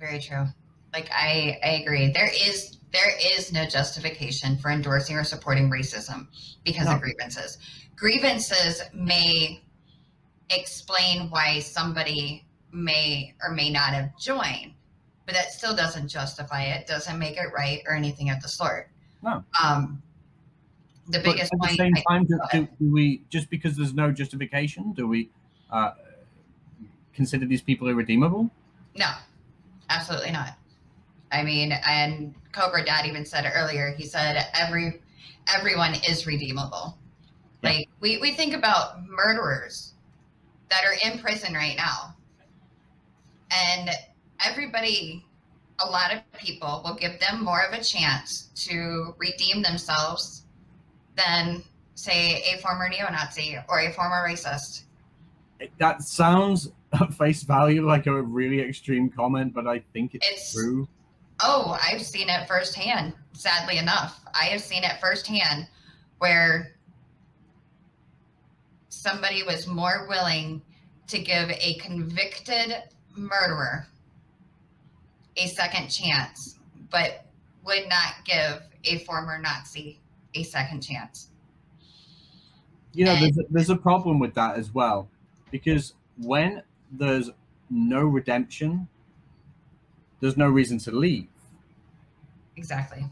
Very 0.00 0.18
true. 0.18 0.46
Like 0.92 1.08
I, 1.12 1.58
I 1.62 1.68
agree. 1.82 2.10
There 2.10 2.30
is 2.30 2.78
there 2.92 3.12
is 3.36 3.52
no 3.52 3.66
justification 3.66 4.56
for 4.56 4.70
endorsing 4.70 5.16
or 5.16 5.22
supporting 5.22 5.70
racism 5.70 6.26
because 6.64 6.86
no. 6.86 6.94
of 6.94 7.00
grievances. 7.00 7.58
Grievances 7.94 8.82
may 8.92 9.62
explain 10.48 11.30
why 11.30 11.60
somebody 11.60 12.44
may 12.72 13.34
or 13.44 13.52
may 13.52 13.70
not 13.70 13.90
have 13.90 14.18
joined, 14.18 14.72
but 15.26 15.34
that 15.34 15.52
still 15.52 15.76
doesn't 15.76 16.08
justify 16.08 16.62
it, 16.62 16.86
doesn't 16.86 17.18
make 17.18 17.36
it 17.36 17.46
right 17.54 17.82
or 17.86 17.94
anything 17.94 18.30
of 18.30 18.40
the 18.42 18.48
sort. 18.48 18.88
No. 19.22 19.44
Um, 19.62 20.02
the 21.08 21.18
But 21.18 21.36
biggest 21.36 21.52
at 21.52 21.70
the 21.70 21.76
same 21.76 21.94
time, 22.08 22.24
do, 22.24 22.40
do, 22.52 22.68
do 22.80 22.92
we 22.92 23.22
just 23.28 23.50
because 23.50 23.76
there's 23.76 23.94
no 23.94 24.10
justification, 24.10 24.92
do 24.92 25.06
we 25.06 25.30
uh, 25.70 25.92
consider 27.14 27.46
these 27.46 27.62
people 27.62 27.88
irredeemable? 27.88 28.50
No, 28.96 29.10
absolutely 29.90 30.30
not. 30.30 30.56
I 31.32 31.42
mean, 31.42 31.72
and 31.86 32.34
Cobra 32.52 32.84
Dad 32.84 33.06
even 33.06 33.24
said 33.24 33.50
earlier. 33.54 33.94
He 33.96 34.04
said 34.04 34.46
every 34.54 35.02
everyone 35.54 35.94
is 36.08 36.26
redeemable. 36.26 36.96
Yeah. 37.62 37.70
Like 37.70 37.88
we, 38.00 38.18
we 38.18 38.32
think 38.32 38.54
about 38.54 39.06
murderers 39.06 39.94
that 40.70 40.84
are 40.84 40.94
in 41.10 41.18
prison 41.18 41.54
right 41.54 41.76
now. 41.76 42.14
And 43.50 43.90
everybody, 44.44 45.24
a 45.80 45.90
lot 45.90 46.12
of 46.14 46.20
people 46.38 46.82
will 46.84 46.94
give 46.94 47.18
them 47.20 47.44
more 47.44 47.62
of 47.62 47.74
a 47.74 47.82
chance 47.82 48.50
to 48.66 49.14
redeem 49.18 49.62
themselves 49.62 50.44
than 51.16 51.62
say 51.94 52.42
a 52.54 52.58
former 52.58 52.88
neo-Nazi 52.88 53.58
or 53.68 53.80
a 53.80 53.92
former 53.92 54.24
racist. 54.26 54.84
That 55.78 56.02
sounds 56.02 56.70
at 57.00 57.14
face 57.14 57.42
value 57.42 57.86
like 57.86 58.06
a 58.06 58.22
really 58.22 58.60
extreme 58.60 59.08
comment, 59.10 59.54
but 59.54 59.66
I 59.66 59.80
think 59.92 60.14
it's, 60.14 60.28
It's 60.28 60.52
true. 60.52 60.88
Oh, 61.42 61.78
I've 61.82 62.02
seen 62.02 62.28
it 62.28 62.46
firsthand, 62.46 63.14
sadly 63.32 63.78
enough. 63.78 64.20
I 64.38 64.46
have 64.46 64.60
seen 64.60 64.84
it 64.84 65.00
firsthand 65.00 65.68
where 66.18 66.74
somebody 68.88 69.42
was 69.42 69.66
more 69.66 70.06
willing 70.08 70.60
to 71.06 71.18
give 71.18 71.50
a 71.50 71.74
convicted 71.74 72.74
murderer 73.16 73.86
a 75.36 75.46
second 75.46 75.88
chance, 75.88 76.58
but 76.90 77.24
would 77.64 77.88
not 77.88 78.24
give 78.24 78.62
a 78.84 78.98
former 79.04 79.38
Nazi 79.38 80.00
a 80.34 80.42
second 80.42 80.82
chance. 80.82 81.28
You 82.92 83.04
know, 83.06 83.12
And- 83.12 83.22
there's 83.22 83.38
a, 83.38 83.42
there's 83.50 83.70
a 83.70 83.76
problem 83.76 84.18
with 84.18 84.34
that 84.34 84.56
as 84.56 84.74
well, 84.74 85.08
because 85.50 85.94
when 86.18 86.62
there's 86.90 87.30
no 87.68 88.02
redemption, 88.02 88.88
there's 90.20 90.36
no 90.36 90.48
reason 90.48 90.78
to 90.78 90.90
leave. 90.90 91.28
Exactly. 92.56 93.04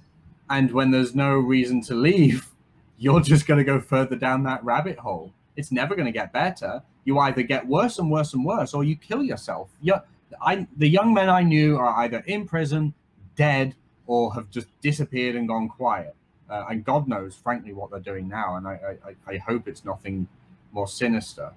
And 0.50 0.70
when 0.72 0.90
there's 0.90 1.14
no 1.14 1.34
reason 1.38 1.80
to 1.82 1.94
leave, 1.94 2.48
you're 2.98 3.20
just 3.20 3.46
going 3.46 3.58
to 3.58 3.64
go 3.64 3.80
further 3.80 4.16
down 4.16 4.42
that 4.44 4.64
rabbit 4.64 4.98
hole. 4.98 5.32
It's 5.56 5.72
never 5.72 5.94
going 5.94 6.06
to 6.06 6.12
get 6.12 6.32
better. 6.32 6.82
You 7.04 7.18
either 7.18 7.42
get 7.42 7.66
worse 7.66 7.98
and 7.98 8.10
worse 8.10 8.34
and 8.34 8.44
worse, 8.44 8.74
or 8.74 8.84
you 8.84 8.96
kill 8.96 9.22
yourself. 9.22 9.70
Yeah, 9.80 10.00
I 10.42 10.66
the 10.76 10.88
young 10.88 11.14
men 11.14 11.28
I 11.28 11.42
knew 11.42 11.76
are 11.76 12.04
either 12.04 12.22
in 12.26 12.46
prison, 12.46 12.94
dead, 13.34 13.74
or 14.06 14.34
have 14.34 14.50
just 14.50 14.68
disappeared 14.82 15.36
and 15.36 15.48
gone 15.48 15.68
quiet. 15.68 16.14
Uh, 16.50 16.66
and 16.70 16.84
God 16.84 17.08
knows, 17.08 17.34
frankly, 17.36 17.72
what 17.72 17.90
they're 17.90 18.00
doing 18.00 18.28
now. 18.28 18.56
And 18.56 18.66
I, 18.66 18.96
I, 19.06 19.32
I 19.34 19.36
hope 19.36 19.68
it's 19.68 19.84
nothing 19.84 20.26
more 20.72 20.88
sinister. 20.88 21.52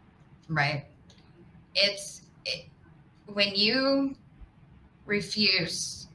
Right. 0.50 0.86
It's 1.76 2.22
it, 2.46 2.66
when 3.28 3.56
you 3.56 4.16
refuse 5.06 6.08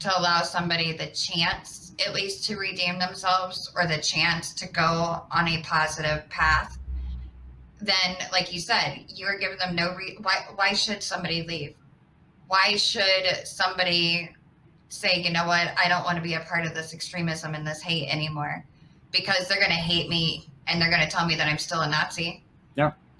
to 0.00 0.18
allow 0.18 0.42
somebody 0.42 0.92
the 0.92 1.08
chance, 1.08 1.92
at 2.06 2.14
least 2.14 2.44
to 2.46 2.56
redeem 2.56 2.98
themselves 2.98 3.72
or 3.74 3.86
the 3.86 3.98
chance 3.98 4.52
to 4.54 4.68
go 4.68 5.22
on 5.30 5.48
a 5.48 5.62
positive 5.62 6.28
path, 6.28 6.78
then, 7.80 8.16
like 8.32 8.52
you 8.52 8.60
said, 8.60 9.04
you 9.08 9.26
are 9.26 9.38
giving 9.38 9.58
them 9.58 9.74
no 9.74 9.94
re- 9.94 10.18
why. 10.22 10.46
Why 10.54 10.72
should 10.72 11.02
somebody 11.02 11.42
leave? 11.42 11.74
Why 12.48 12.76
should 12.76 13.46
somebody 13.46 14.34
say, 14.88 15.20
you 15.20 15.30
know 15.32 15.46
what, 15.46 15.72
I 15.78 15.88
don't 15.88 16.04
want 16.04 16.16
to 16.16 16.22
be 16.22 16.34
a 16.34 16.40
part 16.40 16.66
of 16.66 16.74
this 16.74 16.94
extremism 16.94 17.54
and 17.54 17.66
this 17.66 17.82
hate 17.82 18.08
anymore? 18.08 18.64
Because 19.12 19.46
they're 19.48 19.60
going 19.60 19.70
to 19.70 19.76
hate 19.76 20.08
me 20.08 20.48
and 20.66 20.80
they're 20.80 20.90
going 20.90 21.02
to 21.02 21.08
tell 21.08 21.26
me 21.26 21.36
that 21.36 21.46
I'm 21.46 21.58
still 21.58 21.82
a 21.82 21.88
Nazi 21.88 22.42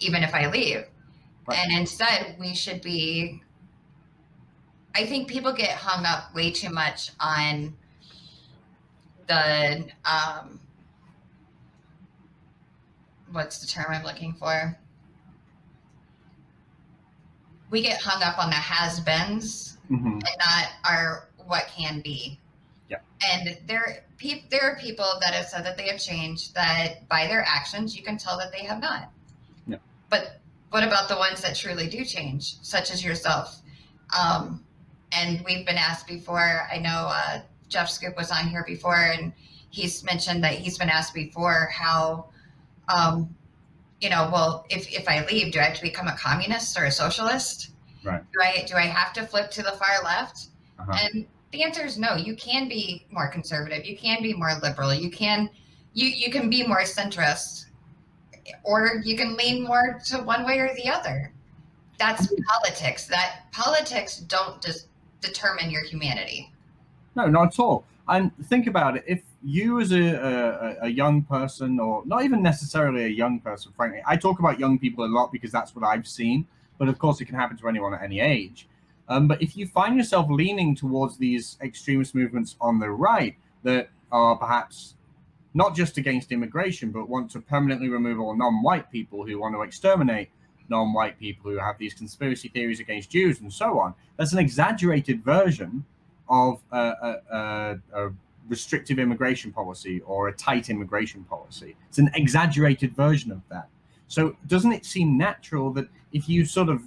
even 0.00 0.22
if 0.22 0.34
I 0.34 0.48
leave. 0.50 0.84
Right. 1.48 1.58
And 1.58 1.78
instead, 1.78 2.36
we 2.38 2.54
should 2.54 2.82
be. 2.82 3.42
I 4.94 5.06
think 5.06 5.28
people 5.28 5.52
get 5.52 5.70
hung 5.70 6.04
up 6.04 6.34
way 6.34 6.50
too 6.50 6.70
much 6.70 7.10
on 7.20 7.74
the 9.26 9.88
um, 10.04 10.60
what's 13.32 13.58
the 13.60 13.66
term 13.66 13.86
I'm 13.90 14.04
looking 14.04 14.34
for? 14.34 14.76
We 17.70 17.82
get 17.82 18.00
hung 18.00 18.22
up 18.22 18.38
on 18.38 18.50
the 18.50 18.56
has-beens 18.56 19.78
Mhm. 19.90 20.06
and 20.06 20.22
not 20.22 20.68
our 20.84 21.28
what 21.46 21.68
can 21.68 22.00
be. 22.00 22.40
Yeah. 22.88 22.98
And 23.26 23.58
there, 23.66 24.04
pe- 24.18 24.48
there 24.48 24.62
are 24.62 24.76
people 24.76 25.10
that 25.20 25.32
have 25.34 25.46
said 25.46 25.64
that 25.64 25.76
they 25.76 25.88
have 25.88 26.00
changed. 26.00 26.54
That 26.54 27.06
by 27.08 27.26
their 27.26 27.42
actions, 27.46 27.96
you 27.96 28.02
can 28.02 28.16
tell 28.18 28.38
that 28.38 28.52
they 28.52 28.64
have 28.64 28.80
not. 28.80 29.10
Yeah. 29.66 29.76
But 30.08 30.40
what 30.70 30.84
about 30.84 31.08
the 31.08 31.16
ones 31.16 31.40
that 31.42 31.56
truly 31.56 31.88
do 31.88 32.04
change, 32.04 32.60
such 32.62 32.90
as 32.90 33.04
yourself? 33.04 33.62
Um, 34.18 34.64
and 35.12 35.42
we've 35.44 35.66
been 35.66 35.76
asked 35.76 36.06
before. 36.06 36.68
I 36.70 36.78
know 36.78 37.08
uh, 37.10 37.40
Jeff 37.68 37.88
Schoep 37.88 38.16
was 38.16 38.30
on 38.30 38.48
here 38.48 38.64
before, 38.66 38.96
and 38.96 39.32
he's 39.70 40.04
mentioned 40.04 40.42
that 40.44 40.54
he's 40.54 40.78
been 40.78 40.88
asked 40.88 41.14
before 41.14 41.70
how, 41.72 42.26
um, 42.88 43.34
you 44.00 44.10
know, 44.10 44.28
well, 44.32 44.66
if 44.70 44.90
if 44.92 45.08
I 45.08 45.24
leave, 45.26 45.52
do 45.52 45.60
I 45.60 45.64
have 45.64 45.76
to 45.76 45.82
become 45.82 46.08
a 46.08 46.16
communist 46.16 46.78
or 46.78 46.84
a 46.84 46.90
socialist? 46.90 47.70
Right. 48.04 48.22
Do 48.32 48.40
I 48.42 48.64
do 48.66 48.74
I 48.74 48.86
have 48.86 49.12
to 49.14 49.26
flip 49.26 49.50
to 49.52 49.62
the 49.62 49.72
far 49.72 50.02
left? 50.04 50.48
Uh-huh. 50.78 50.96
And 51.00 51.26
the 51.52 51.62
answer 51.62 51.84
is 51.84 51.98
no. 51.98 52.14
You 52.14 52.36
can 52.36 52.68
be 52.68 53.06
more 53.10 53.28
conservative. 53.28 53.84
You 53.86 53.96
can 53.96 54.22
be 54.22 54.34
more 54.34 54.52
liberal. 54.62 54.94
You 54.94 55.10
can 55.10 55.50
you 55.94 56.06
you 56.06 56.30
can 56.30 56.48
be 56.50 56.66
more 56.66 56.82
centrist, 56.82 57.66
or 58.62 59.00
you 59.04 59.16
can 59.16 59.36
lean 59.36 59.64
more 59.64 60.00
to 60.06 60.18
one 60.18 60.44
way 60.44 60.58
or 60.58 60.74
the 60.74 60.88
other. 60.88 61.32
That's 61.98 62.32
politics. 62.46 63.06
That 63.06 63.50
politics 63.52 64.18
don't 64.18 64.62
just 64.62 64.88
determine 65.20 65.70
your 65.70 65.84
humanity. 65.84 66.52
No, 67.16 67.26
not 67.26 67.48
at 67.48 67.58
all. 67.58 67.84
And 68.08 68.32
think 68.46 68.66
about 68.66 68.96
it. 68.96 69.04
If 69.06 69.22
you, 69.42 69.80
as 69.80 69.92
a, 69.92 70.76
a, 70.80 70.86
a 70.86 70.88
young 70.88 71.22
person, 71.22 71.78
or 71.78 72.02
not 72.06 72.24
even 72.24 72.42
necessarily 72.42 73.04
a 73.04 73.08
young 73.08 73.40
person, 73.40 73.72
frankly, 73.76 74.00
I 74.06 74.16
talk 74.16 74.38
about 74.38 74.58
young 74.58 74.78
people 74.78 75.04
a 75.04 75.06
lot 75.06 75.30
because 75.32 75.52
that's 75.52 75.74
what 75.74 75.84
I've 75.84 76.06
seen. 76.06 76.46
But 76.78 76.88
of 76.88 76.98
course, 76.98 77.20
it 77.20 77.26
can 77.26 77.34
happen 77.34 77.56
to 77.58 77.68
anyone 77.68 77.92
at 77.92 78.02
any 78.02 78.20
age. 78.20 78.68
Um, 79.08 79.26
but 79.26 79.42
if 79.42 79.56
you 79.56 79.66
find 79.66 79.96
yourself 79.96 80.26
leaning 80.30 80.74
towards 80.74 81.18
these 81.18 81.56
extremist 81.62 82.14
movements 82.14 82.56
on 82.60 82.78
the 82.78 82.90
right 82.90 83.36
that 83.62 83.90
are 84.12 84.36
perhaps 84.36 84.94
not 85.54 85.74
just 85.74 85.96
against 85.98 86.32
immigration, 86.32 86.90
but 86.90 87.08
want 87.08 87.30
to 87.32 87.40
permanently 87.40 87.88
remove 87.88 88.20
all 88.20 88.36
non 88.36 88.62
white 88.62 88.90
people 88.90 89.24
who 89.24 89.38
want 89.38 89.54
to 89.54 89.62
exterminate 89.62 90.30
non 90.68 90.92
white 90.92 91.18
people 91.18 91.50
who 91.50 91.58
have 91.58 91.78
these 91.78 91.94
conspiracy 91.94 92.48
theories 92.48 92.80
against 92.80 93.10
Jews 93.10 93.40
and 93.40 93.52
so 93.52 93.78
on, 93.78 93.94
that's 94.16 94.32
an 94.32 94.38
exaggerated 94.38 95.24
version 95.24 95.84
of 96.28 96.60
a, 96.72 96.78
a, 96.78 97.16
a, 97.32 97.78
a 97.94 98.12
restrictive 98.48 98.98
immigration 98.98 99.52
policy 99.52 100.00
or 100.00 100.28
a 100.28 100.32
tight 100.32 100.70
immigration 100.70 101.24
policy. 101.24 101.76
It's 101.88 101.98
an 101.98 102.10
exaggerated 102.14 102.94
version 102.94 103.32
of 103.32 103.40
that. 103.50 103.68
So 104.08 104.36
doesn't 104.46 104.72
it 104.72 104.84
seem 104.84 105.18
natural 105.18 105.72
that 105.74 105.88
if 106.12 106.28
you 106.28 106.44
sort 106.44 106.68
of 106.68 106.82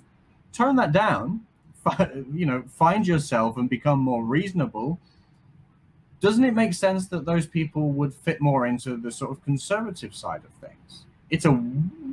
turn 0.54 0.76
that 0.78 0.92
down, 0.92 1.42
you 2.34 2.46
know, 2.46 2.64
find 2.68 3.08
yourself 3.08 3.58
and 3.58 3.70
become 3.70 4.00
more 4.00 4.24
reasonable, 4.24 5.00
doesn't 6.22 6.44
it 6.44 6.54
make 6.54 6.74
sense 6.74 7.08
that 7.08 7.26
those 7.26 7.48
people 7.48 7.90
would 7.90 8.14
fit 8.14 8.40
more 8.40 8.68
into 8.68 8.96
the 8.96 9.12
sort 9.12 9.32
of 9.32 9.44
conservative 9.44 10.16
side 10.16 10.44
of 10.46 10.70
things? 10.70 11.06
It's 11.32 11.46
a 11.46 11.62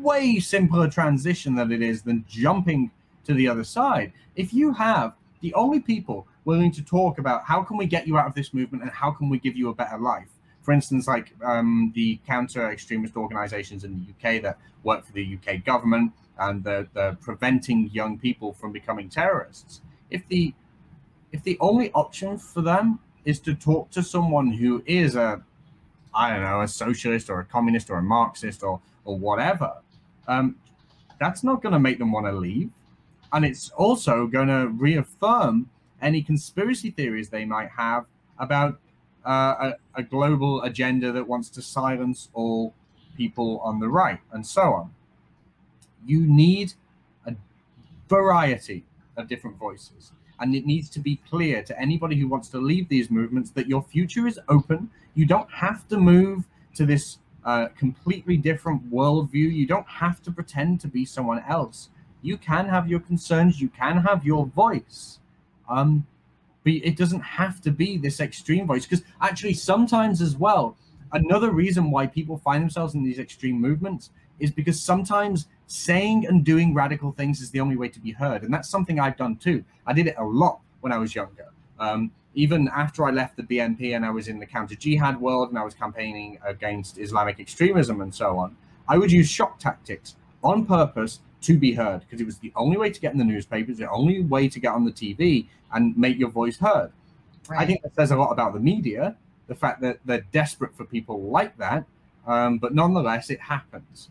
way 0.00 0.38
simpler 0.38 0.88
transition 0.88 1.54
than 1.54 1.70
it 1.70 1.82
is 1.82 2.02
than 2.02 2.24
jumping 2.26 2.90
to 3.24 3.34
the 3.34 3.46
other 3.46 3.64
side. 3.64 4.12
If 4.34 4.54
you 4.54 4.72
have 4.72 5.12
the 5.40 5.52
only 5.52 5.80
people 5.80 6.26
willing 6.46 6.72
to 6.72 6.82
talk 6.82 7.18
about 7.18 7.44
how 7.44 7.62
can 7.62 7.76
we 7.76 7.84
get 7.84 8.06
you 8.06 8.16
out 8.16 8.26
of 8.26 8.34
this 8.34 8.54
movement 8.54 8.82
and 8.82 8.90
how 8.90 9.10
can 9.10 9.28
we 9.28 9.38
give 9.38 9.54
you 9.54 9.68
a 9.68 9.74
better 9.74 9.98
life, 9.98 10.30
for 10.62 10.72
instance, 10.72 11.06
like 11.06 11.34
um, 11.44 11.92
the 11.94 12.18
counter 12.26 12.70
extremist 12.70 13.14
organizations 13.14 13.84
in 13.84 13.92
the 13.92 14.28
UK 14.30 14.40
that 14.42 14.58
work 14.84 15.04
for 15.04 15.12
the 15.12 15.36
UK 15.36 15.64
government 15.64 16.12
and 16.38 16.64
they're, 16.64 16.88
they're 16.94 17.18
preventing 17.20 17.90
young 17.92 18.18
people 18.18 18.54
from 18.54 18.72
becoming 18.72 19.10
terrorists. 19.10 19.82
If 20.10 20.26
the 20.28 20.54
if 21.30 21.42
the 21.42 21.58
only 21.60 21.92
option 21.92 22.38
for 22.38 22.62
them 22.62 23.00
is 23.24 23.40
to 23.40 23.54
talk 23.54 23.90
to 23.90 24.02
someone 24.02 24.52
who 24.52 24.82
is 24.86 25.16
a 25.16 25.42
I 26.14 26.30
don't 26.30 26.42
know 26.42 26.62
a 26.62 26.68
socialist 26.68 27.30
or 27.30 27.40
a 27.40 27.44
communist 27.44 27.90
or 27.90 27.98
a 27.98 28.02
Marxist 28.02 28.62
or 28.62 28.80
or 29.04 29.18
whatever, 29.18 29.72
um, 30.26 30.56
that's 31.18 31.42
not 31.42 31.62
going 31.62 31.72
to 31.72 31.78
make 31.78 31.98
them 31.98 32.12
want 32.12 32.26
to 32.26 32.32
leave, 32.32 32.70
and 33.32 33.44
it's 33.44 33.70
also 33.70 34.26
going 34.26 34.48
to 34.48 34.68
reaffirm 34.68 35.68
any 36.02 36.22
conspiracy 36.22 36.90
theories 36.90 37.28
they 37.28 37.44
might 37.44 37.70
have 37.70 38.06
about 38.38 38.78
uh, 39.26 39.72
a, 39.96 40.00
a 40.00 40.02
global 40.02 40.62
agenda 40.62 41.12
that 41.12 41.26
wants 41.26 41.48
to 41.50 41.62
silence 41.62 42.28
all 42.34 42.72
people 43.16 43.60
on 43.64 43.80
the 43.80 43.88
right 43.88 44.20
and 44.32 44.46
so 44.46 44.62
on. 44.62 44.90
you 46.06 46.20
need 46.26 46.72
a 47.26 47.34
variety 48.08 48.84
of 49.16 49.28
different 49.28 49.56
voices. 49.56 50.12
And 50.40 50.54
it 50.54 50.66
needs 50.66 50.88
to 50.90 51.00
be 51.00 51.20
clear 51.28 51.62
to 51.62 51.80
anybody 51.80 52.16
who 52.16 52.28
wants 52.28 52.48
to 52.50 52.58
leave 52.58 52.88
these 52.88 53.10
movements 53.10 53.50
that 53.50 53.68
your 53.68 53.82
future 53.82 54.26
is 54.26 54.38
open. 54.48 54.90
You 55.14 55.26
don't 55.26 55.50
have 55.50 55.88
to 55.88 55.98
move 55.98 56.44
to 56.74 56.86
this 56.86 57.18
uh, 57.44 57.68
completely 57.76 58.36
different 58.36 58.90
worldview. 58.90 59.52
You 59.52 59.66
don't 59.66 59.88
have 59.88 60.22
to 60.22 60.30
pretend 60.30 60.80
to 60.80 60.88
be 60.88 61.04
someone 61.04 61.42
else. 61.48 61.88
You 62.22 62.36
can 62.36 62.66
have 62.66 62.88
your 62.88 63.00
concerns. 63.00 63.60
You 63.60 63.68
can 63.68 63.98
have 63.98 64.24
your 64.24 64.46
voice. 64.46 65.18
Um, 65.68 66.06
but 66.64 66.72
it 66.72 66.96
doesn't 66.96 67.20
have 67.20 67.60
to 67.62 67.70
be 67.70 67.96
this 67.96 68.20
extreme 68.20 68.66
voice 68.66 68.84
because 68.84 69.04
actually 69.20 69.54
sometimes 69.54 70.20
as 70.20 70.36
well 70.36 70.76
another 71.12 71.50
reason 71.50 71.90
why 71.90 72.06
people 72.06 72.36
find 72.38 72.62
themselves 72.62 72.94
in 72.94 73.02
these 73.02 73.18
extreme 73.18 73.60
movements 73.60 74.10
is 74.38 74.50
because 74.50 74.80
sometimes 74.80 75.46
saying 75.68 76.26
and 76.26 76.44
doing 76.44 76.74
radical 76.74 77.12
things 77.12 77.40
is 77.40 77.50
the 77.50 77.60
only 77.60 77.76
way 77.76 77.88
to 77.88 78.00
be 78.00 78.10
heard 78.10 78.42
and 78.42 78.52
that's 78.52 78.68
something 78.68 78.98
i've 78.98 79.16
done 79.16 79.36
too 79.36 79.64
i 79.86 79.92
did 79.92 80.06
it 80.06 80.14
a 80.18 80.24
lot 80.24 80.60
when 80.80 80.92
i 80.92 80.98
was 80.98 81.14
younger 81.14 81.48
um, 81.78 82.10
even 82.34 82.68
after 82.74 83.04
i 83.04 83.10
left 83.10 83.36
the 83.36 83.42
bnp 83.42 83.94
and 83.94 84.04
i 84.04 84.10
was 84.10 84.28
in 84.28 84.38
the 84.38 84.46
counter 84.46 84.74
jihad 84.74 85.20
world 85.20 85.50
and 85.50 85.58
i 85.58 85.62
was 85.62 85.74
campaigning 85.74 86.38
against 86.44 86.98
islamic 86.98 87.38
extremism 87.38 88.00
and 88.00 88.14
so 88.14 88.36
on 88.38 88.56
i 88.88 88.98
would 88.98 89.12
use 89.12 89.28
shock 89.28 89.58
tactics 89.58 90.16
on 90.42 90.66
purpose 90.66 91.20
to 91.40 91.56
be 91.56 91.72
heard 91.72 92.00
because 92.00 92.20
it 92.20 92.24
was 92.24 92.38
the 92.38 92.52
only 92.56 92.76
way 92.76 92.90
to 92.90 93.00
get 93.00 93.12
in 93.12 93.18
the 93.18 93.24
newspapers 93.24 93.78
the 93.78 93.90
only 93.90 94.22
way 94.22 94.48
to 94.48 94.58
get 94.58 94.72
on 94.72 94.84
the 94.84 94.92
tv 94.92 95.46
and 95.72 95.96
make 95.96 96.18
your 96.18 96.30
voice 96.30 96.58
heard. 96.58 96.92
Right. 97.48 97.60
I 97.60 97.66
think 97.66 97.82
that 97.82 97.94
says 97.94 98.10
a 98.10 98.16
lot 98.16 98.30
about 98.30 98.52
the 98.52 98.60
media, 98.60 99.16
the 99.46 99.54
fact 99.54 99.80
that 99.82 99.98
they're 100.04 100.26
desperate 100.32 100.76
for 100.76 100.84
people 100.84 101.22
like 101.22 101.56
that, 101.58 101.84
um, 102.26 102.58
but 102.58 102.74
nonetheless, 102.74 103.30
it 103.30 103.40
happens. 103.40 104.10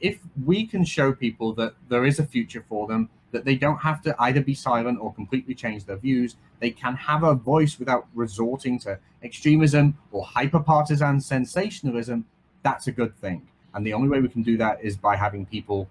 If 0.00 0.18
we 0.44 0.66
can 0.66 0.84
show 0.84 1.12
people 1.12 1.52
that 1.54 1.74
there 1.88 2.04
is 2.04 2.18
a 2.18 2.24
future 2.24 2.64
for 2.68 2.86
them, 2.86 3.08
that 3.32 3.44
they 3.44 3.56
don't 3.56 3.78
have 3.78 4.00
to 4.02 4.14
either 4.20 4.40
be 4.40 4.54
silent 4.54 4.98
or 5.00 5.12
completely 5.12 5.54
change 5.54 5.84
their 5.84 5.96
views, 5.96 6.36
they 6.60 6.70
can 6.70 6.94
have 6.94 7.22
a 7.22 7.34
voice 7.34 7.78
without 7.78 8.06
resorting 8.14 8.78
to 8.80 8.98
extremism 9.22 9.96
or 10.12 10.24
hyper 10.24 10.60
partisan 10.60 11.20
sensationalism, 11.20 12.24
that's 12.62 12.86
a 12.86 12.92
good 12.92 13.16
thing. 13.18 13.46
And 13.74 13.86
the 13.86 13.92
only 13.92 14.08
way 14.08 14.20
we 14.20 14.28
can 14.28 14.42
do 14.42 14.56
that 14.56 14.82
is 14.82 14.96
by 14.96 15.16
having 15.16 15.44
people 15.44 15.88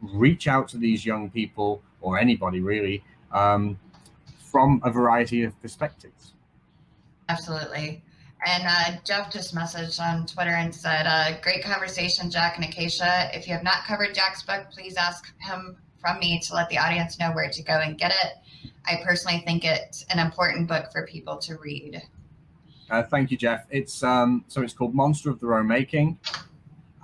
reach 0.00 0.48
out 0.48 0.68
to 0.68 0.76
these 0.76 1.04
young 1.04 1.30
people 1.30 1.82
or 2.00 2.18
anybody 2.18 2.60
really 2.60 3.04
um, 3.32 3.78
from 4.38 4.80
a 4.84 4.90
variety 4.90 5.44
of 5.44 5.60
perspectives. 5.60 6.32
Absolutely. 7.28 8.02
And 8.46 8.64
uh, 8.66 9.00
Jeff 9.04 9.32
just 9.32 9.54
messaged 9.54 10.00
on 10.00 10.26
Twitter 10.26 10.50
and 10.50 10.74
said, 10.74 11.06
uh, 11.06 11.40
Great 11.40 11.64
conversation, 11.64 12.30
Jack 12.30 12.56
and 12.56 12.64
Acacia. 12.64 13.30
If 13.34 13.46
you 13.46 13.54
have 13.54 13.64
not 13.64 13.84
covered 13.84 14.14
Jack's 14.14 14.42
book, 14.42 14.66
please 14.70 14.96
ask 14.96 15.32
him 15.38 15.76
from 16.00 16.18
me 16.20 16.40
to 16.40 16.54
let 16.54 16.68
the 16.68 16.78
audience 16.78 17.18
know 17.18 17.32
where 17.32 17.50
to 17.50 17.62
go 17.62 17.80
and 17.80 17.98
get 17.98 18.12
it. 18.12 18.70
I 18.86 19.02
personally 19.04 19.42
think 19.44 19.64
it's 19.64 20.04
an 20.10 20.18
important 20.18 20.68
book 20.68 20.92
for 20.92 21.06
people 21.06 21.36
to 21.38 21.56
read. 21.56 22.00
Uh, 22.90 23.02
thank 23.02 23.30
you, 23.30 23.36
Jeff. 23.36 23.66
It's 23.70 24.02
um, 24.02 24.44
so 24.48 24.62
it's 24.62 24.72
called 24.72 24.94
Monster 24.94 25.30
of 25.30 25.40
Their 25.40 25.54
Own 25.54 25.66
Making, 25.66 26.18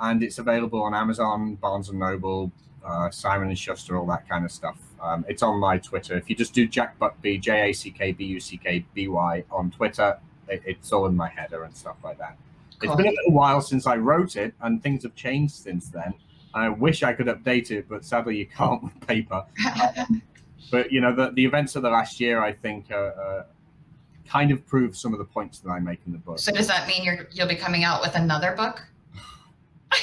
and 0.00 0.22
it's 0.22 0.38
available 0.38 0.82
on 0.82 0.94
Amazon, 0.94 1.56
Barnes 1.56 1.90
and 1.90 1.98
Noble, 1.98 2.52
uh, 2.84 3.10
Simon 3.10 3.48
and 3.48 3.58
Schuster, 3.58 3.98
all 3.98 4.06
that 4.06 4.26
kind 4.28 4.44
of 4.44 4.50
stuff. 4.50 4.78
Um, 5.02 5.26
it's 5.28 5.42
on 5.42 5.58
my 5.58 5.76
Twitter. 5.76 6.16
If 6.16 6.30
you 6.30 6.36
just 6.36 6.54
do 6.54 6.66
Jack 6.66 6.98
Buckby, 6.98 7.38
J 7.38 7.70
A 7.70 7.72
C 7.74 7.90
K 7.90 8.12
B 8.12 8.24
U 8.24 8.40
C 8.40 8.56
K 8.56 8.86
B 8.94 9.08
Y 9.08 9.44
on 9.50 9.70
Twitter, 9.70 10.18
it, 10.48 10.62
it's 10.64 10.92
all 10.92 11.06
in 11.06 11.16
my 11.16 11.28
header 11.28 11.64
and 11.64 11.76
stuff 11.76 11.96
like 12.04 12.18
that. 12.18 12.36
Cool. 12.78 12.92
It's 12.92 12.96
been 12.96 13.06
a 13.06 13.16
little 13.16 13.32
while 13.32 13.60
since 13.60 13.86
I 13.86 13.96
wrote 13.96 14.36
it, 14.36 14.54
and 14.60 14.82
things 14.82 15.02
have 15.04 15.14
changed 15.14 15.54
since 15.54 15.88
then. 15.88 16.14
I 16.54 16.68
wish 16.68 17.02
I 17.02 17.12
could 17.12 17.26
update 17.26 17.70
it, 17.70 17.88
but 17.88 18.04
sadly 18.04 18.36
you 18.36 18.46
can't 18.46 18.82
with 18.82 19.06
paper. 19.06 19.44
um, 19.96 20.22
but 20.70 20.92
you 20.92 21.00
know, 21.00 21.14
the, 21.14 21.30
the 21.30 21.44
events 21.44 21.76
of 21.76 21.82
the 21.82 21.90
last 21.90 22.20
year, 22.20 22.42
I 22.42 22.52
think, 22.52 22.90
uh, 22.90 22.94
uh, 22.94 23.44
kind 24.28 24.50
of 24.50 24.66
prove 24.66 24.96
some 24.96 25.12
of 25.12 25.18
the 25.18 25.24
points 25.24 25.58
that 25.60 25.70
I 25.70 25.80
make 25.80 26.00
in 26.06 26.12
the 26.12 26.18
book. 26.18 26.38
So 26.38 26.52
does 26.52 26.68
that 26.68 26.86
mean 26.86 27.04
you're 27.04 27.28
you'll 27.32 27.48
be 27.48 27.56
coming 27.56 27.84
out 27.84 28.00
with 28.00 28.14
another 28.14 28.54
book? 28.56 28.82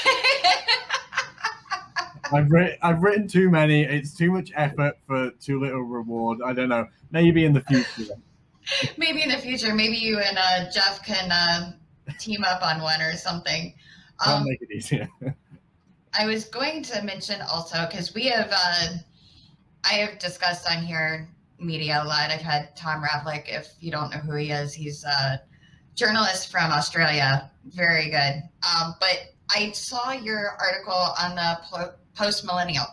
I've 2.33 2.49
I've 2.81 3.03
written 3.03 3.27
too 3.27 3.49
many. 3.49 3.83
It's 3.83 4.15
too 4.15 4.31
much 4.31 4.51
effort 4.55 4.97
for 5.07 5.31
too 5.31 5.59
little 5.59 5.81
reward. 5.81 6.39
I 6.45 6.53
don't 6.53 6.69
know. 6.69 6.87
Maybe 7.11 7.45
in 7.45 7.53
the 7.53 7.61
future. 7.61 8.13
maybe 8.97 9.21
in 9.23 9.29
the 9.29 9.37
future. 9.37 9.73
Maybe 9.73 9.97
you 9.97 10.19
and 10.19 10.37
uh, 10.37 10.71
Jeff 10.71 11.03
can 11.05 11.31
uh, 11.31 11.73
team 12.19 12.43
up 12.43 12.61
on 12.61 12.81
one 12.81 13.01
or 13.01 13.13
something. 13.13 13.73
Um, 14.25 14.33
I'll 14.33 14.43
make 14.43 14.61
it 14.61 14.71
easier. 14.71 15.09
I 16.17 16.25
was 16.25 16.45
going 16.45 16.83
to 16.83 17.01
mention 17.03 17.41
also 17.41 17.87
because 17.89 18.13
we 18.13 18.25
have 18.25 18.49
uh, 18.51 18.87
I 19.85 19.93
have 19.93 20.19
discussed 20.19 20.69
on 20.69 20.83
here 20.83 21.29
media 21.59 22.01
a 22.03 22.05
lot. 22.05 22.31
I've 22.31 22.41
had 22.41 22.75
Tom 22.75 23.03
Ravlic. 23.03 23.43
If 23.47 23.73
you 23.79 23.91
don't 23.91 24.11
know 24.11 24.17
who 24.17 24.35
he 24.35 24.51
is, 24.51 24.73
he's 24.73 25.03
a 25.03 25.41
journalist 25.95 26.51
from 26.51 26.71
Australia. 26.71 27.49
Very 27.65 28.09
good. 28.09 28.43
Um, 28.63 28.95
but 28.99 29.33
I 29.51 29.71
saw 29.71 30.11
your 30.11 30.57
article 30.59 30.93
on 30.93 31.35
the 31.35 31.93
post 32.15 32.45
millennial 32.45 32.85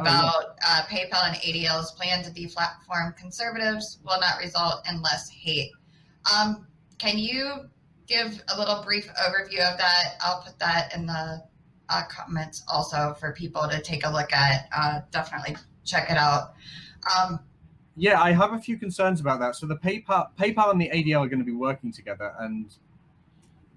about 0.00 0.44
oh, 0.44 0.54
uh, 0.66 0.82
PayPal 0.86 1.26
and 1.26 1.36
ADL's 1.36 1.92
plan 1.92 2.22
to 2.24 2.30
deplatform 2.30 3.16
conservatives 3.16 3.98
will 4.04 4.20
not 4.20 4.38
result 4.40 4.86
in 4.88 5.02
less 5.02 5.28
hate. 5.28 5.72
Um, 6.32 6.66
can 6.98 7.18
you 7.18 7.68
give 8.06 8.42
a 8.54 8.58
little 8.58 8.82
brief 8.82 9.08
overview 9.14 9.60
of 9.60 9.78
that? 9.78 10.16
I'll 10.20 10.42
put 10.42 10.58
that 10.58 10.94
in 10.94 11.06
the 11.06 11.42
uh, 11.88 12.02
comments 12.08 12.64
also 12.68 13.14
for 13.18 13.32
people 13.32 13.68
to 13.68 13.80
take 13.80 14.04
a 14.04 14.10
look 14.10 14.32
at. 14.32 14.68
Uh, 14.76 15.00
definitely 15.10 15.56
check 15.84 16.10
it 16.10 16.16
out. 16.16 16.54
Um, 17.16 17.40
yeah, 17.96 18.20
I 18.20 18.32
have 18.32 18.52
a 18.52 18.58
few 18.58 18.76
concerns 18.76 19.20
about 19.20 19.40
that. 19.40 19.56
So 19.56 19.66
the 19.66 19.76
PayPal, 19.76 20.28
PayPal 20.38 20.70
and 20.70 20.80
the 20.80 20.90
ADL 20.90 21.20
are 21.20 21.28
going 21.28 21.38
to 21.38 21.44
be 21.44 21.52
working 21.52 21.92
together, 21.92 22.34
and 22.38 22.74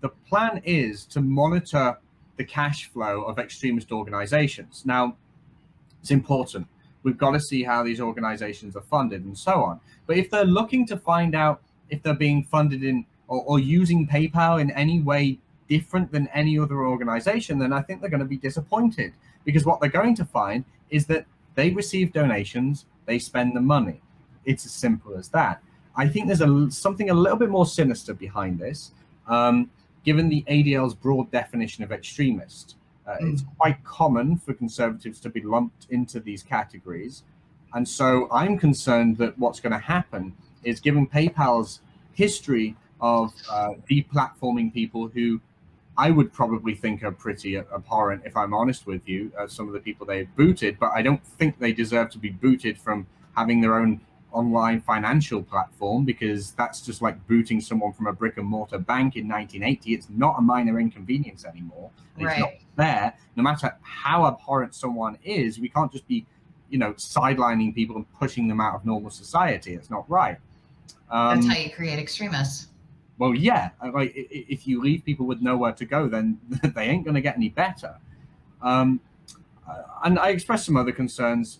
the 0.01 0.09
plan 0.09 0.61
is 0.65 1.05
to 1.07 1.21
monitor 1.21 1.97
the 2.37 2.43
cash 2.43 2.89
flow 2.89 3.23
of 3.23 3.37
extremist 3.37 3.91
organizations. 3.91 4.83
Now, 4.85 5.17
it's 6.01 6.11
important. 6.11 6.67
We've 7.03 7.17
got 7.17 7.31
to 7.31 7.39
see 7.39 7.63
how 7.63 7.83
these 7.83 8.01
organizations 8.01 8.75
are 8.75 8.81
funded 8.81 9.23
and 9.23 9.37
so 9.37 9.63
on. 9.63 9.79
But 10.05 10.17
if 10.17 10.29
they're 10.29 10.45
looking 10.45 10.85
to 10.87 10.97
find 10.97 11.35
out 11.35 11.61
if 11.89 12.03
they're 12.03 12.13
being 12.13 12.43
funded 12.43 12.83
in 12.83 13.05
or, 13.27 13.43
or 13.43 13.59
using 13.59 14.07
PayPal 14.07 14.59
in 14.59 14.71
any 14.71 14.99
way 15.01 15.39
different 15.69 16.11
than 16.11 16.27
any 16.33 16.59
other 16.59 16.85
organization, 16.85 17.59
then 17.59 17.71
I 17.71 17.81
think 17.81 18.01
they're 18.01 18.09
going 18.09 18.19
to 18.19 18.25
be 18.25 18.37
disappointed 18.37 19.13
because 19.45 19.65
what 19.65 19.79
they're 19.79 19.89
going 19.89 20.15
to 20.15 20.25
find 20.25 20.65
is 20.89 21.05
that 21.07 21.25
they 21.55 21.69
receive 21.69 22.11
donations, 22.11 22.85
they 23.05 23.19
spend 23.19 23.55
the 23.55 23.61
money. 23.61 24.01
It's 24.45 24.65
as 24.65 24.71
simple 24.71 25.15
as 25.15 25.29
that. 25.29 25.61
I 25.95 26.07
think 26.07 26.27
there's 26.27 26.41
a 26.41 26.71
something 26.71 27.09
a 27.09 27.13
little 27.13 27.37
bit 27.37 27.49
more 27.49 27.65
sinister 27.65 28.13
behind 28.13 28.59
this. 28.59 28.91
Um, 29.27 29.69
given 30.03 30.29
the 30.29 30.43
ADL's 30.47 30.93
broad 30.93 31.29
definition 31.31 31.83
of 31.83 31.91
extremist. 31.91 32.75
Uh, 33.09 33.17
mm. 33.17 33.33
It's 33.33 33.43
quite 33.57 33.83
common 33.83 34.37
for 34.37 34.53
conservatives 34.53 35.19
to 35.21 35.29
be 35.29 35.41
lumped 35.41 35.87
into 35.89 36.19
these 36.19 36.43
categories. 36.43 37.23
And 37.73 37.87
so 37.87 38.27
I'm 38.31 38.57
concerned 38.57 39.17
that 39.17 39.37
what's 39.37 39.59
going 39.59 39.73
to 39.73 39.79
happen 39.79 40.35
is 40.63 40.79
given 40.79 41.07
PayPal's 41.07 41.81
history 42.13 42.75
of 43.01 43.33
uh, 43.49 43.71
deplatforming 43.89 44.73
people 44.73 45.07
who 45.07 45.41
I 45.97 46.11
would 46.11 46.31
probably 46.31 46.75
think 46.75 47.03
are 47.03 47.11
pretty 47.11 47.57
abhorrent, 47.57 48.23
if 48.25 48.37
I'm 48.37 48.53
honest 48.53 48.85
with 48.85 49.07
you, 49.07 49.31
uh, 49.37 49.47
some 49.47 49.67
of 49.67 49.73
the 49.73 49.79
people 49.79 50.05
they've 50.05 50.33
booted, 50.35 50.79
but 50.79 50.91
I 50.95 51.01
don't 51.01 51.23
think 51.25 51.59
they 51.59 51.73
deserve 51.73 52.09
to 52.11 52.17
be 52.17 52.29
booted 52.29 52.77
from 52.77 53.07
having 53.35 53.61
their 53.61 53.75
own 53.75 54.01
online 54.31 54.79
financial 54.79 55.41
platform 55.41 56.05
because 56.05 56.51
that's 56.51 56.81
just 56.81 57.01
like 57.01 57.27
booting 57.27 57.59
someone 57.59 57.91
from 57.91 58.07
a 58.07 58.13
brick 58.13 58.37
and 58.37 58.45
mortar 58.45 58.77
bank 58.77 59.15
in 59.15 59.27
1980. 59.27 59.93
It's 59.93 60.07
not 60.09 60.35
a 60.37 60.41
minor 60.41 60.79
inconvenience 60.79 61.45
anymore. 61.45 61.89
Right. 62.17 62.31
It's 62.31 62.39
not 62.39 62.51
there. 62.79 63.13
No 63.35 63.43
matter 63.43 63.77
how 63.81 64.25
abhorrent 64.25 64.73
someone 64.73 65.17
is, 65.23 65.59
we 65.59 65.69
can't 65.69 65.91
just 65.91 66.07
be, 66.07 66.25
you 66.69 66.79
know, 66.79 66.93
sidelining 66.93 67.75
people 67.75 67.95
and 67.95 68.11
pushing 68.13 68.47
them 68.47 68.59
out 68.59 68.75
of 68.75 68.85
normal 68.85 69.11
society. 69.11 69.73
It's 69.73 69.89
not 69.89 70.09
right. 70.09 70.37
Um, 71.11 71.41
that's 71.41 71.47
how 71.53 71.61
you 71.61 71.69
create 71.69 71.99
extremists. 71.99 72.67
Well, 73.17 73.35
yeah. 73.35 73.69
Like 73.93 74.13
if 74.15 74.65
you 74.65 74.81
leave 74.81 75.03
people 75.03 75.25
with 75.25 75.41
nowhere 75.41 75.73
to 75.73 75.85
go, 75.85 76.07
then 76.07 76.39
they 76.75 76.85
ain't 76.85 77.03
going 77.03 77.15
to 77.15 77.21
get 77.21 77.35
any 77.35 77.49
better. 77.49 77.97
Um, 78.61 78.99
uh, 79.69 79.83
and 80.05 80.17
I 80.17 80.29
expressed 80.29 80.65
some 80.65 80.77
other 80.77 80.91
concerns 80.91 81.59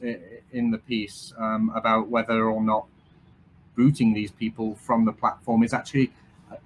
in 0.52 0.72
the 0.72 0.78
piece 0.78 1.34
um, 1.38 1.72
about 1.76 2.10
whether 2.10 2.46
or 2.46 2.64
not 2.64 2.86
booting 3.76 4.14
these 4.14 4.32
people 4.32 4.76
from 4.76 5.06
the 5.06 5.12
platform 5.12 5.64
is 5.64 5.74
actually 5.74 6.12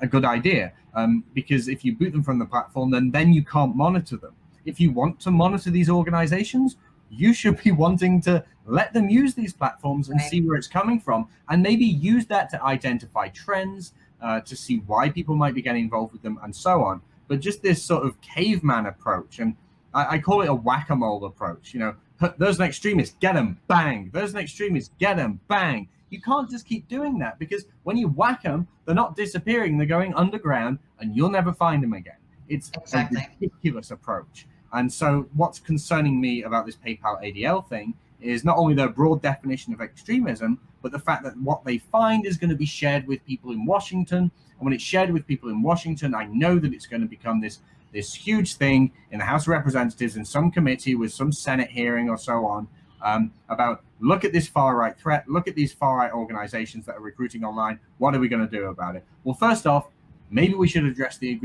a 0.02 0.08
good 0.08 0.26
idea. 0.26 0.72
Um, 0.96 1.24
because 1.34 1.68
if 1.68 1.84
you 1.84 1.96
boot 1.96 2.12
them 2.12 2.24
from 2.24 2.40
the 2.40 2.46
platform, 2.46 2.92
then 2.92 3.12
then 3.12 3.34
you 3.34 3.44
can't 3.44 3.76
monitor 3.76 4.18
them. 4.18 4.36
If 4.66 4.80
you 4.80 4.92
want 4.92 5.20
to 5.22 5.32
monitor 5.32 5.70
these 5.70 5.90
organizations, 5.90 6.78
you 7.10 7.34
should 7.34 7.62
be 7.64 7.72
wanting 7.86 8.22
to 8.22 8.44
let 8.66 8.94
them 8.94 9.10
use 9.10 9.34
these 9.34 9.54
platforms 9.54 10.10
and 10.10 10.20
right. 10.20 10.30
see 10.30 10.42
where 10.42 10.58
it's 10.58 10.68
coming 10.68 11.00
from, 11.00 11.28
and 11.50 11.62
maybe 11.62 11.86
use 11.86 12.26
that 12.28 12.50
to 12.52 12.64
identify 12.64 13.28
trends, 13.30 13.94
uh, 14.22 14.40
to 14.42 14.56
see 14.56 14.78
why 14.88 15.10
people 15.10 15.36
might 15.36 15.54
be 15.54 15.62
getting 15.62 15.84
involved 15.84 16.14
with 16.14 16.22
them, 16.22 16.40
and 16.44 16.56
so 16.56 16.84
on. 16.84 17.02
But 17.28 17.40
just 17.40 17.62
this 17.62 17.84
sort 17.84 18.06
of 18.06 18.20
caveman 18.22 18.86
approach, 18.86 19.40
and 19.40 19.56
I, 19.94 20.16
I 20.16 20.20
call 20.20 20.42
it 20.42 20.50
a 20.50 20.54
whack-a-mole 20.54 21.26
approach. 21.26 21.74
You 21.74 21.80
know, 21.82 21.96
there's 22.38 22.60
an 22.60 22.66
extremist, 22.66 23.20
get 23.20 23.36
them, 23.36 23.60
bang. 23.68 24.10
There's 24.14 24.34
an 24.34 24.40
extremist, 24.40 24.98
get 24.98 25.18
them, 25.18 25.40
bang. 25.48 25.90
You 26.10 26.22
can't 26.22 26.50
just 26.50 26.66
keep 26.66 26.88
doing 26.88 27.18
that 27.20 27.40
because 27.40 27.66
when 27.84 27.98
you 27.98 28.08
whack 28.08 28.44
them, 28.44 28.68
they're 28.86 28.96
not 28.96 29.16
disappearing. 29.16 29.78
They're 29.78 29.88
going 29.88 30.14
underground, 30.14 30.80
and 31.00 31.16
you'll 31.16 31.32
never 31.32 31.54
find 31.54 31.82
them 31.82 31.94
again. 31.94 32.18
It's 32.50 32.72
exactly. 32.76 33.20
a 33.20 33.30
ridiculous 33.42 33.92
approach. 33.92 34.48
And 34.74 34.92
so, 34.92 35.28
what's 35.34 35.60
concerning 35.60 36.20
me 36.20 36.44
about 36.44 36.66
this 36.66 36.76
PayPal 36.76 37.24
ADL 37.24 37.68
thing 37.68 37.94
is 38.20 38.44
not 38.44 38.58
only 38.58 38.74
their 38.74 38.90
broad 38.90 39.22
definition 39.22 39.74
of 39.74 39.82
extremism, 39.82 40.60
but 40.82 40.92
the 40.92 41.00
fact 41.00 41.24
that 41.24 41.38
what 41.38 41.64
they 41.64 41.78
find 41.78 42.26
is 42.26 42.38
going 42.38 42.50
to 42.50 42.56
be 42.56 42.66
shared 42.66 43.08
with 43.08 43.26
people 43.26 43.52
in 43.52 43.66
Washington. 43.66 44.32
And 44.58 44.66
when 44.66 44.74
it's 44.74 44.84
shared 44.84 45.12
with 45.12 45.28
people 45.28 45.50
in 45.50 45.62
Washington, 45.62 46.16
I 46.16 46.26
know 46.26 46.58
that 46.60 46.74
it's 46.74 46.88
going 46.88 47.02
to 47.02 47.08
become 47.08 47.40
this 47.40 47.60
this 47.92 48.14
huge 48.14 48.56
thing 48.56 48.92
in 49.12 49.20
the 49.20 49.26
House 49.26 49.44
of 49.44 49.50
Representatives 49.50 50.18
in 50.18 50.26
some 50.26 50.50
committee 50.50 50.96
with 50.96 51.14
some 51.14 51.32
Senate 51.32 51.70
hearing 51.70 52.10
or 52.10 52.18
so 52.18 52.44
on 52.46 52.68
um, 53.04 53.32
about 53.50 53.84
look 54.00 54.26
at 54.26 54.34
this 54.34 54.48
far 54.48 54.76
right 54.76 54.98
threat, 54.98 55.30
look 55.30 55.48
at 55.48 55.56
these 55.56 55.72
far 55.72 55.98
right 55.98 56.12
organizations 56.12 56.86
that 56.88 56.96
are 56.96 57.02
recruiting 57.02 57.44
online. 57.44 57.80
What 58.00 58.16
are 58.16 58.20
we 58.20 58.28
going 58.28 58.48
to 58.48 58.52
do 58.52 58.66
about 58.66 58.96
it? 58.96 59.04
Well, 59.24 59.36
first 59.36 59.68
off, 59.68 59.90
maybe 60.32 60.56
we 60.56 60.68
should 60.68 60.86
address 60.86 61.18
the 61.18 61.36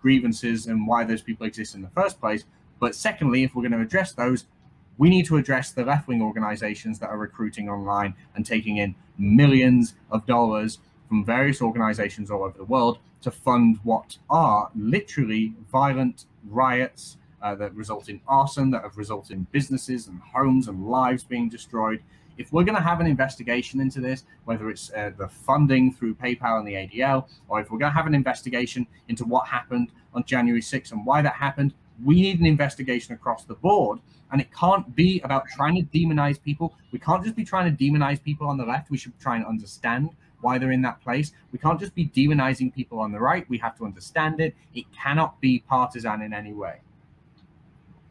grievances 0.00 0.66
and 0.66 0.86
why 0.86 1.04
those 1.04 1.20
people 1.20 1.46
exist 1.46 1.74
in 1.74 1.82
the 1.82 1.90
first 1.90 2.18
place. 2.18 2.44
But 2.80 2.94
secondly, 2.94 3.42
if 3.42 3.54
we're 3.54 3.62
going 3.62 3.72
to 3.72 3.80
address 3.80 4.12
those, 4.12 4.44
we 4.98 5.08
need 5.08 5.26
to 5.26 5.36
address 5.36 5.70
the 5.70 5.84
left 5.84 6.08
wing 6.08 6.20
organizations 6.20 6.98
that 6.98 7.08
are 7.08 7.18
recruiting 7.18 7.68
online 7.68 8.14
and 8.34 8.44
taking 8.44 8.78
in 8.78 8.94
millions 9.16 9.94
of 10.10 10.26
dollars 10.26 10.78
from 11.08 11.24
various 11.24 11.62
organizations 11.62 12.30
all 12.30 12.42
over 12.42 12.58
the 12.58 12.64
world 12.64 12.98
to 13.22 13.30
fund 13.30 13.78
what 13.82 14.18
are 14.28 14.70
literally 14.74 15.54
violent 15.70 16.26
riots 16.48 17.16
uh, 17.42 17.54
that 17.54 17.74
result 17.74 18.08
in 18.08 18.20
arson, 18.26 18.70
that 18.70 18.82
have 18.82 18.96
resulted 18.96 19.36
in 19.36 19.46
businesses 19.52 20.08
and 20.08 20.20
homes 20.20 20.68
and 20.68 20.88
lives 20.88 21.24
being 21.24 21.48
destroyed. 21.48 22.02
If 22.36 22.52
we're 22.52 22.64
going 22.64 22.76
to 22.76 22.82
have 22.82 23.00
an 23.00 23.06
investigation 23.06 23.80
into 23.80 24.00
this, 24.00 24.24
whether 24.44 24.70
it's 24.70 24.92
uh, 24.92 25.10
the 25.16 25.28
funding 25.28 25.92
through 25.92 26.14
PayPal 26.14 26.58
and 26.58 26.66
the 26.66 26.74
ADL, 26.74 27.26
or 27.48 27.60
if 27.60 27.70
we're 27.70 27.78
going 27.78 27.90
to 27.90 27.96
have 27.96 28.06
an 28.06 28.14
investigation 28.14 28.86
into 29.08 29.24
what 29.24 29.48
happened 29.48 29.90
on 30.14 30.24
January 30.24 30.60
6th 30.60 30.92
and 30.92 31.04
why 31.04 31.20
that 31.22 31.34
happened, 31.34 31.74
we 32.04 32.22
need 32.22 32.40
an 32.40 32.46
investigation 32.46 33.14
across 33.14 33.44
the 33.44 33.54
board. 33.54 33.98
And 34.30 34.40
it 34.40 34.48
can't 34.52 34.94
be 34.94 35.20
about 35.24 35.46
trying 35.48 35.74
to 35.76 35.82
demonize 35.98 36.40
people. 36.42 36.74
We 36.92 36.98
can't 36.98 37.24
just 37.24 37.34
be 37.34 37.44
trying 37.44 37.74
to 37.74 37.84
demonize 37.84 38.22
people 38.22 38.46
on 38.46 38.58
the 38.58 38.64
left. 38.64 38.90
We 38.90 38.98
should 38.98 39.18
try 39.18 39.36
and 39.36 39.46
understand 39.46 40.10
why 40.40 40.58
they're 40.58 40.72
in 40.72 40.82
that 40.82 41.00
place. 41.02 41.32
We 41.50 41.58
can't 41.58 41.80
just 41.80 41.94
be 41.94 42.08
demonizing 42.08 42.74
people 42.74 43.00
on 43.00 43.10
the 43.10 43.18
right. 43.18 43.48
We 43.48 43.58
have 43.58 43.76
to 43.78 43.84
understand 43.84 44.40
it. 44.40 44.54
It 44.74 44.84
cannot 44.92 45.40
be 45.40 45.60
partisan 45.60 46.22
in 46.22 46.32
any 46.32 46.52
way. 46.52 46.80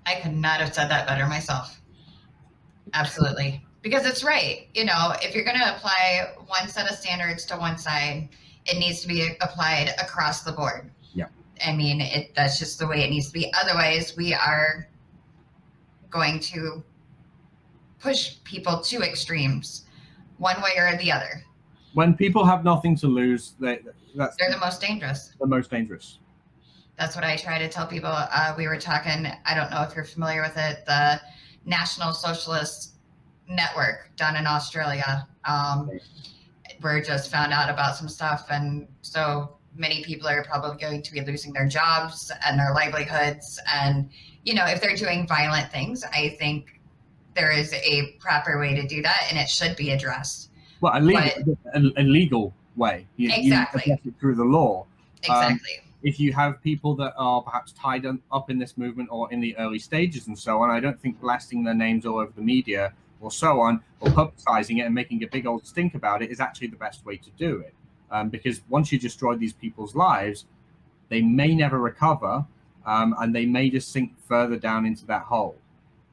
I 0.05 0.15
could 0.15 0.35
not 0.35 0.59
have 0.59 0.73
said 0.73 0.89
that 0.89 1.07
better 1.07 1.27
myself. 1.27 1.81
Absolutely. 2.93 3.63
Because 3.81 4.05
it's 4.05 4.23
right. 4.23 4.67
You 4.73 4.85
know, 4.85 5.13
if 5.21 5.35
you're 5.35 5.45
going 5.45 5.59
to 5.59 5.75
apply 5.75 6.33
one 6.47 6.67
set 6.67 6.89
of 6.89 6.97
standards 6.97 7.45
to 7.45 7.57
one 7.57 7.77
side, 7.77 8.29
it 8.65 8.77
needs 8.79 9.01
to 9.01 9.07
be 9.07 9.35
applied 9.41 9.93
across 10.01 10.41
the 10.41 10.51
board. 10.51 10.89
I 11.65 11.75
mean, 11.75 12.01
it 12.01 12.33
that's 12.35 12.59
just 12.59 12.79
the 12.79 12.87
way 12.87 13.03
it 13.03 13.09
needs 13.09 13.27
to 13.27 13.33
be. 13.33 13.53
Otherwise, 13.61 14.15
we 14.17 14.33
are 14.33 14.87
going 16.09 16.39
to 16.39 16.83
push 17.99 18.35
people 18.43 18.81
to 18.81 19.01
extremes 19.01 19.85
one 20.37 20.61
way 20.61 20.71
or 20.77 20.95
the 20.97 21.11
other 21.11 21.43
when 21.97 22.13
people 22.13 22.45
have 22.45 22.63
nothing 22.63 22.95
to 22.97 23.07
lose, 23.07 23.55
they 23.59 23.79
that's 24.15 24.37
they're 24.37 24.51
the 24.51 24.59
most 24.59 24.79
dangerous. 24.79 25.33
The 25.39 25.47
most 25.47 25.71
dangerous. 25.71 26.19
That's 26.95 27.15
what 27.15 27.25
I 27.25 27.35
try 27.35 27.57
to 27.57 27.67
tell 27.67 27.87
people. 27.87 28.11
Uh, 28.13 28.53
we 28.55 28.67
were 28.67 28.77
talking. 28.77 29.25
I 29.45 29.55
don't 29.55 29.71
know 29.71 29.81
if 29.81 29.95
you're 29.95 30.05
familiar 30.05 30.43
with 30.43 30.55
it. 30.57 30.85
The 30.85 31.19
National 31.65 32.13
Socialist 32.13 32.97
Network 33.49 34.11
down 34.15 34.35
in 34.35 34.45
Australia. 34.45 35.27
Um, 35.45 35.89
we're 36.83 37.01
just 37.01 37.31
found 37.31 37.51
out 37.51 37.67
about 37.67 37.95
some 37.95 38.07
stuff, 38.07 38.45
and 38.51 38.87
so 39.01 39.56
many 39.77 40.03
people 40.03 40.27
are 40.27 40.43
probably 40.43 40.77
going 40.77 41.01
to 41.01 41.11
be 41.11 41.21
losing 41.21 41.53
their 41.53 41.67
jobs 41.67 42.31
and 42.45 42.59
their 42.59 42.73
livelihoods. 42.73 43.59
And 43.73 44.09
you 44.43 44.53
know, 44.53 44.65
if 44.65 44.81
they're 44.81 44.95
doing 44.95 45.27
violent 45.27 45.71
things, 45.71 46.03
I 46.03 46.35
think 46.39 46.79
there 47.35 47.51
is 47.51 47.73
a 47.73 48.13
proper 48.19 48.59
way 48.59 48.73
to 48.75 48.87
do 48.87 49.01
that, 49.01 49.27
and 49.29 49.37
it 49.37 49.49
should 49.49 49.75
be 49.75 49.91
addressed 49.91 50.47
well, 50.81 50.93
a 50.95 51.01
legal, 51.01 51.57
a, 51.73 51.79
a 51.97 52.03
legal 52.03 52.53
way. 52.75 53.07
You, 53.15 53.31
exactly. 53.33 53.83
You 53.85 53.97
it 54.05 54.13
through 54.19 54.35
the 54.35 54.43
law. 54.43 54.85
Um, 55.29 55.35
exactly. 55.35 55.71
Um, 55.79 55.83
if 56.03 56.19
you 56.19 56.31
have 56.33 56.61
people 56.61 56.95
that 56.95 57.13
are 57.17 57.41
perhaps 57.41 57.71
tied 57.73 58.05
up 58.31 58.49
in 58.49 58.59
this 58.59 58.77
movement 58.77 59.09
or 59.11 59.31
in 59.31 59.41
the 59.41 59.57
early 59.57 59.79
stages 59.79 60.27
and 60.27 60.37
so 60.37 60.61
on, 60.61 60.69
I 60.69 60.79
don't 60.79 60.99
think 60.99 61.19
blasting 61.19 61.63
their 61.63 61.73
names 61.73 62.05
all 62.05 62.19
over 62.19 62.31
the 62.35 62.41
media 62.41 62.93
or 63.19 63.31
so 63.31 63.59
on, 63.59 63.81
or 63.99 64.11
publicizing 64.11 64.77
it 64.77 64.81
and 64.81 64.93
making 64.93 65.23
a 65.23 65.27
big 65.27 65.47
old 65.47 65.65
stink 65.65 65.95
about 65.95 66.21
it 66.21 66.29
is 66.29 66.39
actually 66.39 66.67
the 66.67 66.75
best 66.75 67.03
way 67.03 67.17
to 67.17 67.31
do 67.31 67.59
it. 67.61 67.73
Um, 68.09 68.29
because 68.29 68.61
once 68.69 68.91
you 68.91 68.99
destroy 68.99 69.35
these 69.35 69.53
people's 69.53 69.95
lives, 69.95 70.45
they 71.09 71.21
may 71.21 71.53
never 71.53 71.79
recover 71.79 72.45
um, 72.85 73.13
and 73.19 73.35
they 73.35 73.45
may 73.45 73.69
just 73.69 73.91
sink 73.91 74.13
further 74.27 74.57
down 74.57 74.85
into 74.85 75.05
that 75.07 75.23
hole. 75.23 75.57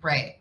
Right. 0.03 0.39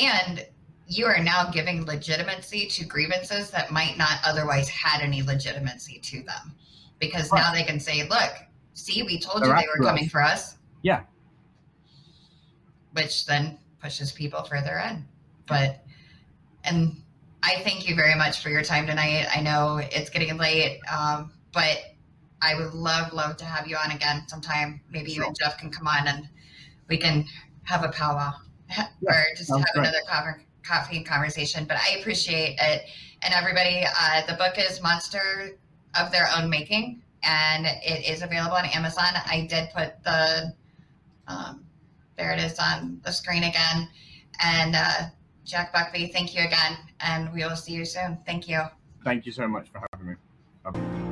And 0.00 0.46
you 0.86 1.06
are 1.06 1.22
now 1.22 1.50
giving 1.50 1.84
legitimacy 1.84 2.66
to 2.66 2.84
grievances 2.84 3.50
that 3.50 3.72
might 3.72 3.98
not 3.98 4.20
otherwise 4.24 4.68
had 4.68 5.02
any 5.02 5.22
legitimacy 5.22 5.98
to 5.98 6.22
them. 6.22 6.54
Because 6.98 7.30
now 7.32 7.52
they 7.52 7.64
can 7.64 7.78
say 7.78 8.08
look 8.08 8.32
see 8.76 9.02
we 9.02 9.18
told 9.18 9.44
you 9.44 9.54
they 9.54 9.66
were 9.76 9.84
coming 9.84 10.08
for 10.08 10.22
us. 10.22 10.56
Yeah. 10.82 11.02
Which 12.92 13.26
then 13.26 13.58
pushes 13.82 14.12
people 14.12 14.42
further 14.44 14.82
in. 14.88 15.04
But 15.46 15.82
and 16.64 16.96
i 17.46 17.60
thank 17.62 17.88
you 17.88 17.94
very 17.94 18.14
much 18.14 18.42
for 18.42 18.50
your 18.50 18.62
time 18.62 18.86
tonight 18.86 19.26
i 19.34 19.40
know 19.40 19.78
it's 19.78 20.10
getting 20.10 20.36
late 20.36 20.78
um, 20.92 21.32
but 21.52 21.78
i 22.42 22.54
would 22.54 22.74
love 22.74 23.12
love 23.12 23.36
to 23.36 23.44
have 23.44 23.66
you 23.66 23.76
on 23.76 23.90
again 23.92 24.22
sometime 24.28 24.80
maybe 24.90 25.12
sure. 25.12 25.22
you 25.22 25.28
and 25.28 25.36
jeff 25.38 25.56
can 25.58 25.70
come 25.70 25.86
on 25.86 26.06
and 26.08 26.28
we 26.88 26.98
can 26.98 27.24
have 27.62 27.84
a 27.84 27.88
powwow 27.88 28.32
yeah, 28.70 28.86
or 29.06 29.24
just 29.36 29.50
have 29.50 29.64
great. 29.74 29.86
another 29.86 30.02
conference 30.08 30.42
coffee 30.66 31.02
conversation, 31.02 31.64
but 31.64 31.76
I 31.76 31.98
appreciate 31.98 32.58
it. 32.60 32.86
And 33.22 33.32
everybody, 33.32 33.84
uh, 33.84 34.26
the 34.26 34.34
book 34.34 34.54
is 34.58 34.82
Monster 34.82 35.58
of 35.98 36.12
Their 36.12 36.28
Own 36.36 36.50
Making, 36.50 37.02
and 37.22 37.66
it 37.66 38.08
is 38.08 38.22
available 38.22 38.56
on 38.56 38.66
Amazon. 38.66 39.06
I 39.26 39.46
did 39.48 39.68
put 39.74 40.02
the, 40.04 40.54
um, 41.28 41.64
there 42.16 42.32
it 42.32 42.40
is 42.40 42.58
on 42.58 43.00
the 43.04 43.12
screen 43.12 43.44
again. 43.44 43.88
And 44.42 44.76
uh, 44.76 45.02
Jack 45.46 45.72
Buckby, 45.72 46.12
thank 46.12 46.34
you 46.34 46.42
again, 46.44 46.76
and 47.00 47.32
we 47.32 47.44
will 47.44 47.56
see 47.56 47.72
you 47.72 47.84
soon. 47.84 48.18
Thank 48.26 48.48
you. 48.48 48.62
Thank 49.04 49.26
you 49.26 49.32
so 49.32 49.46
much 49.46 49.68
for 49.70 49.80
having 49.92 50.08
me. 50.08 50.14
Bye. 50.64 51.05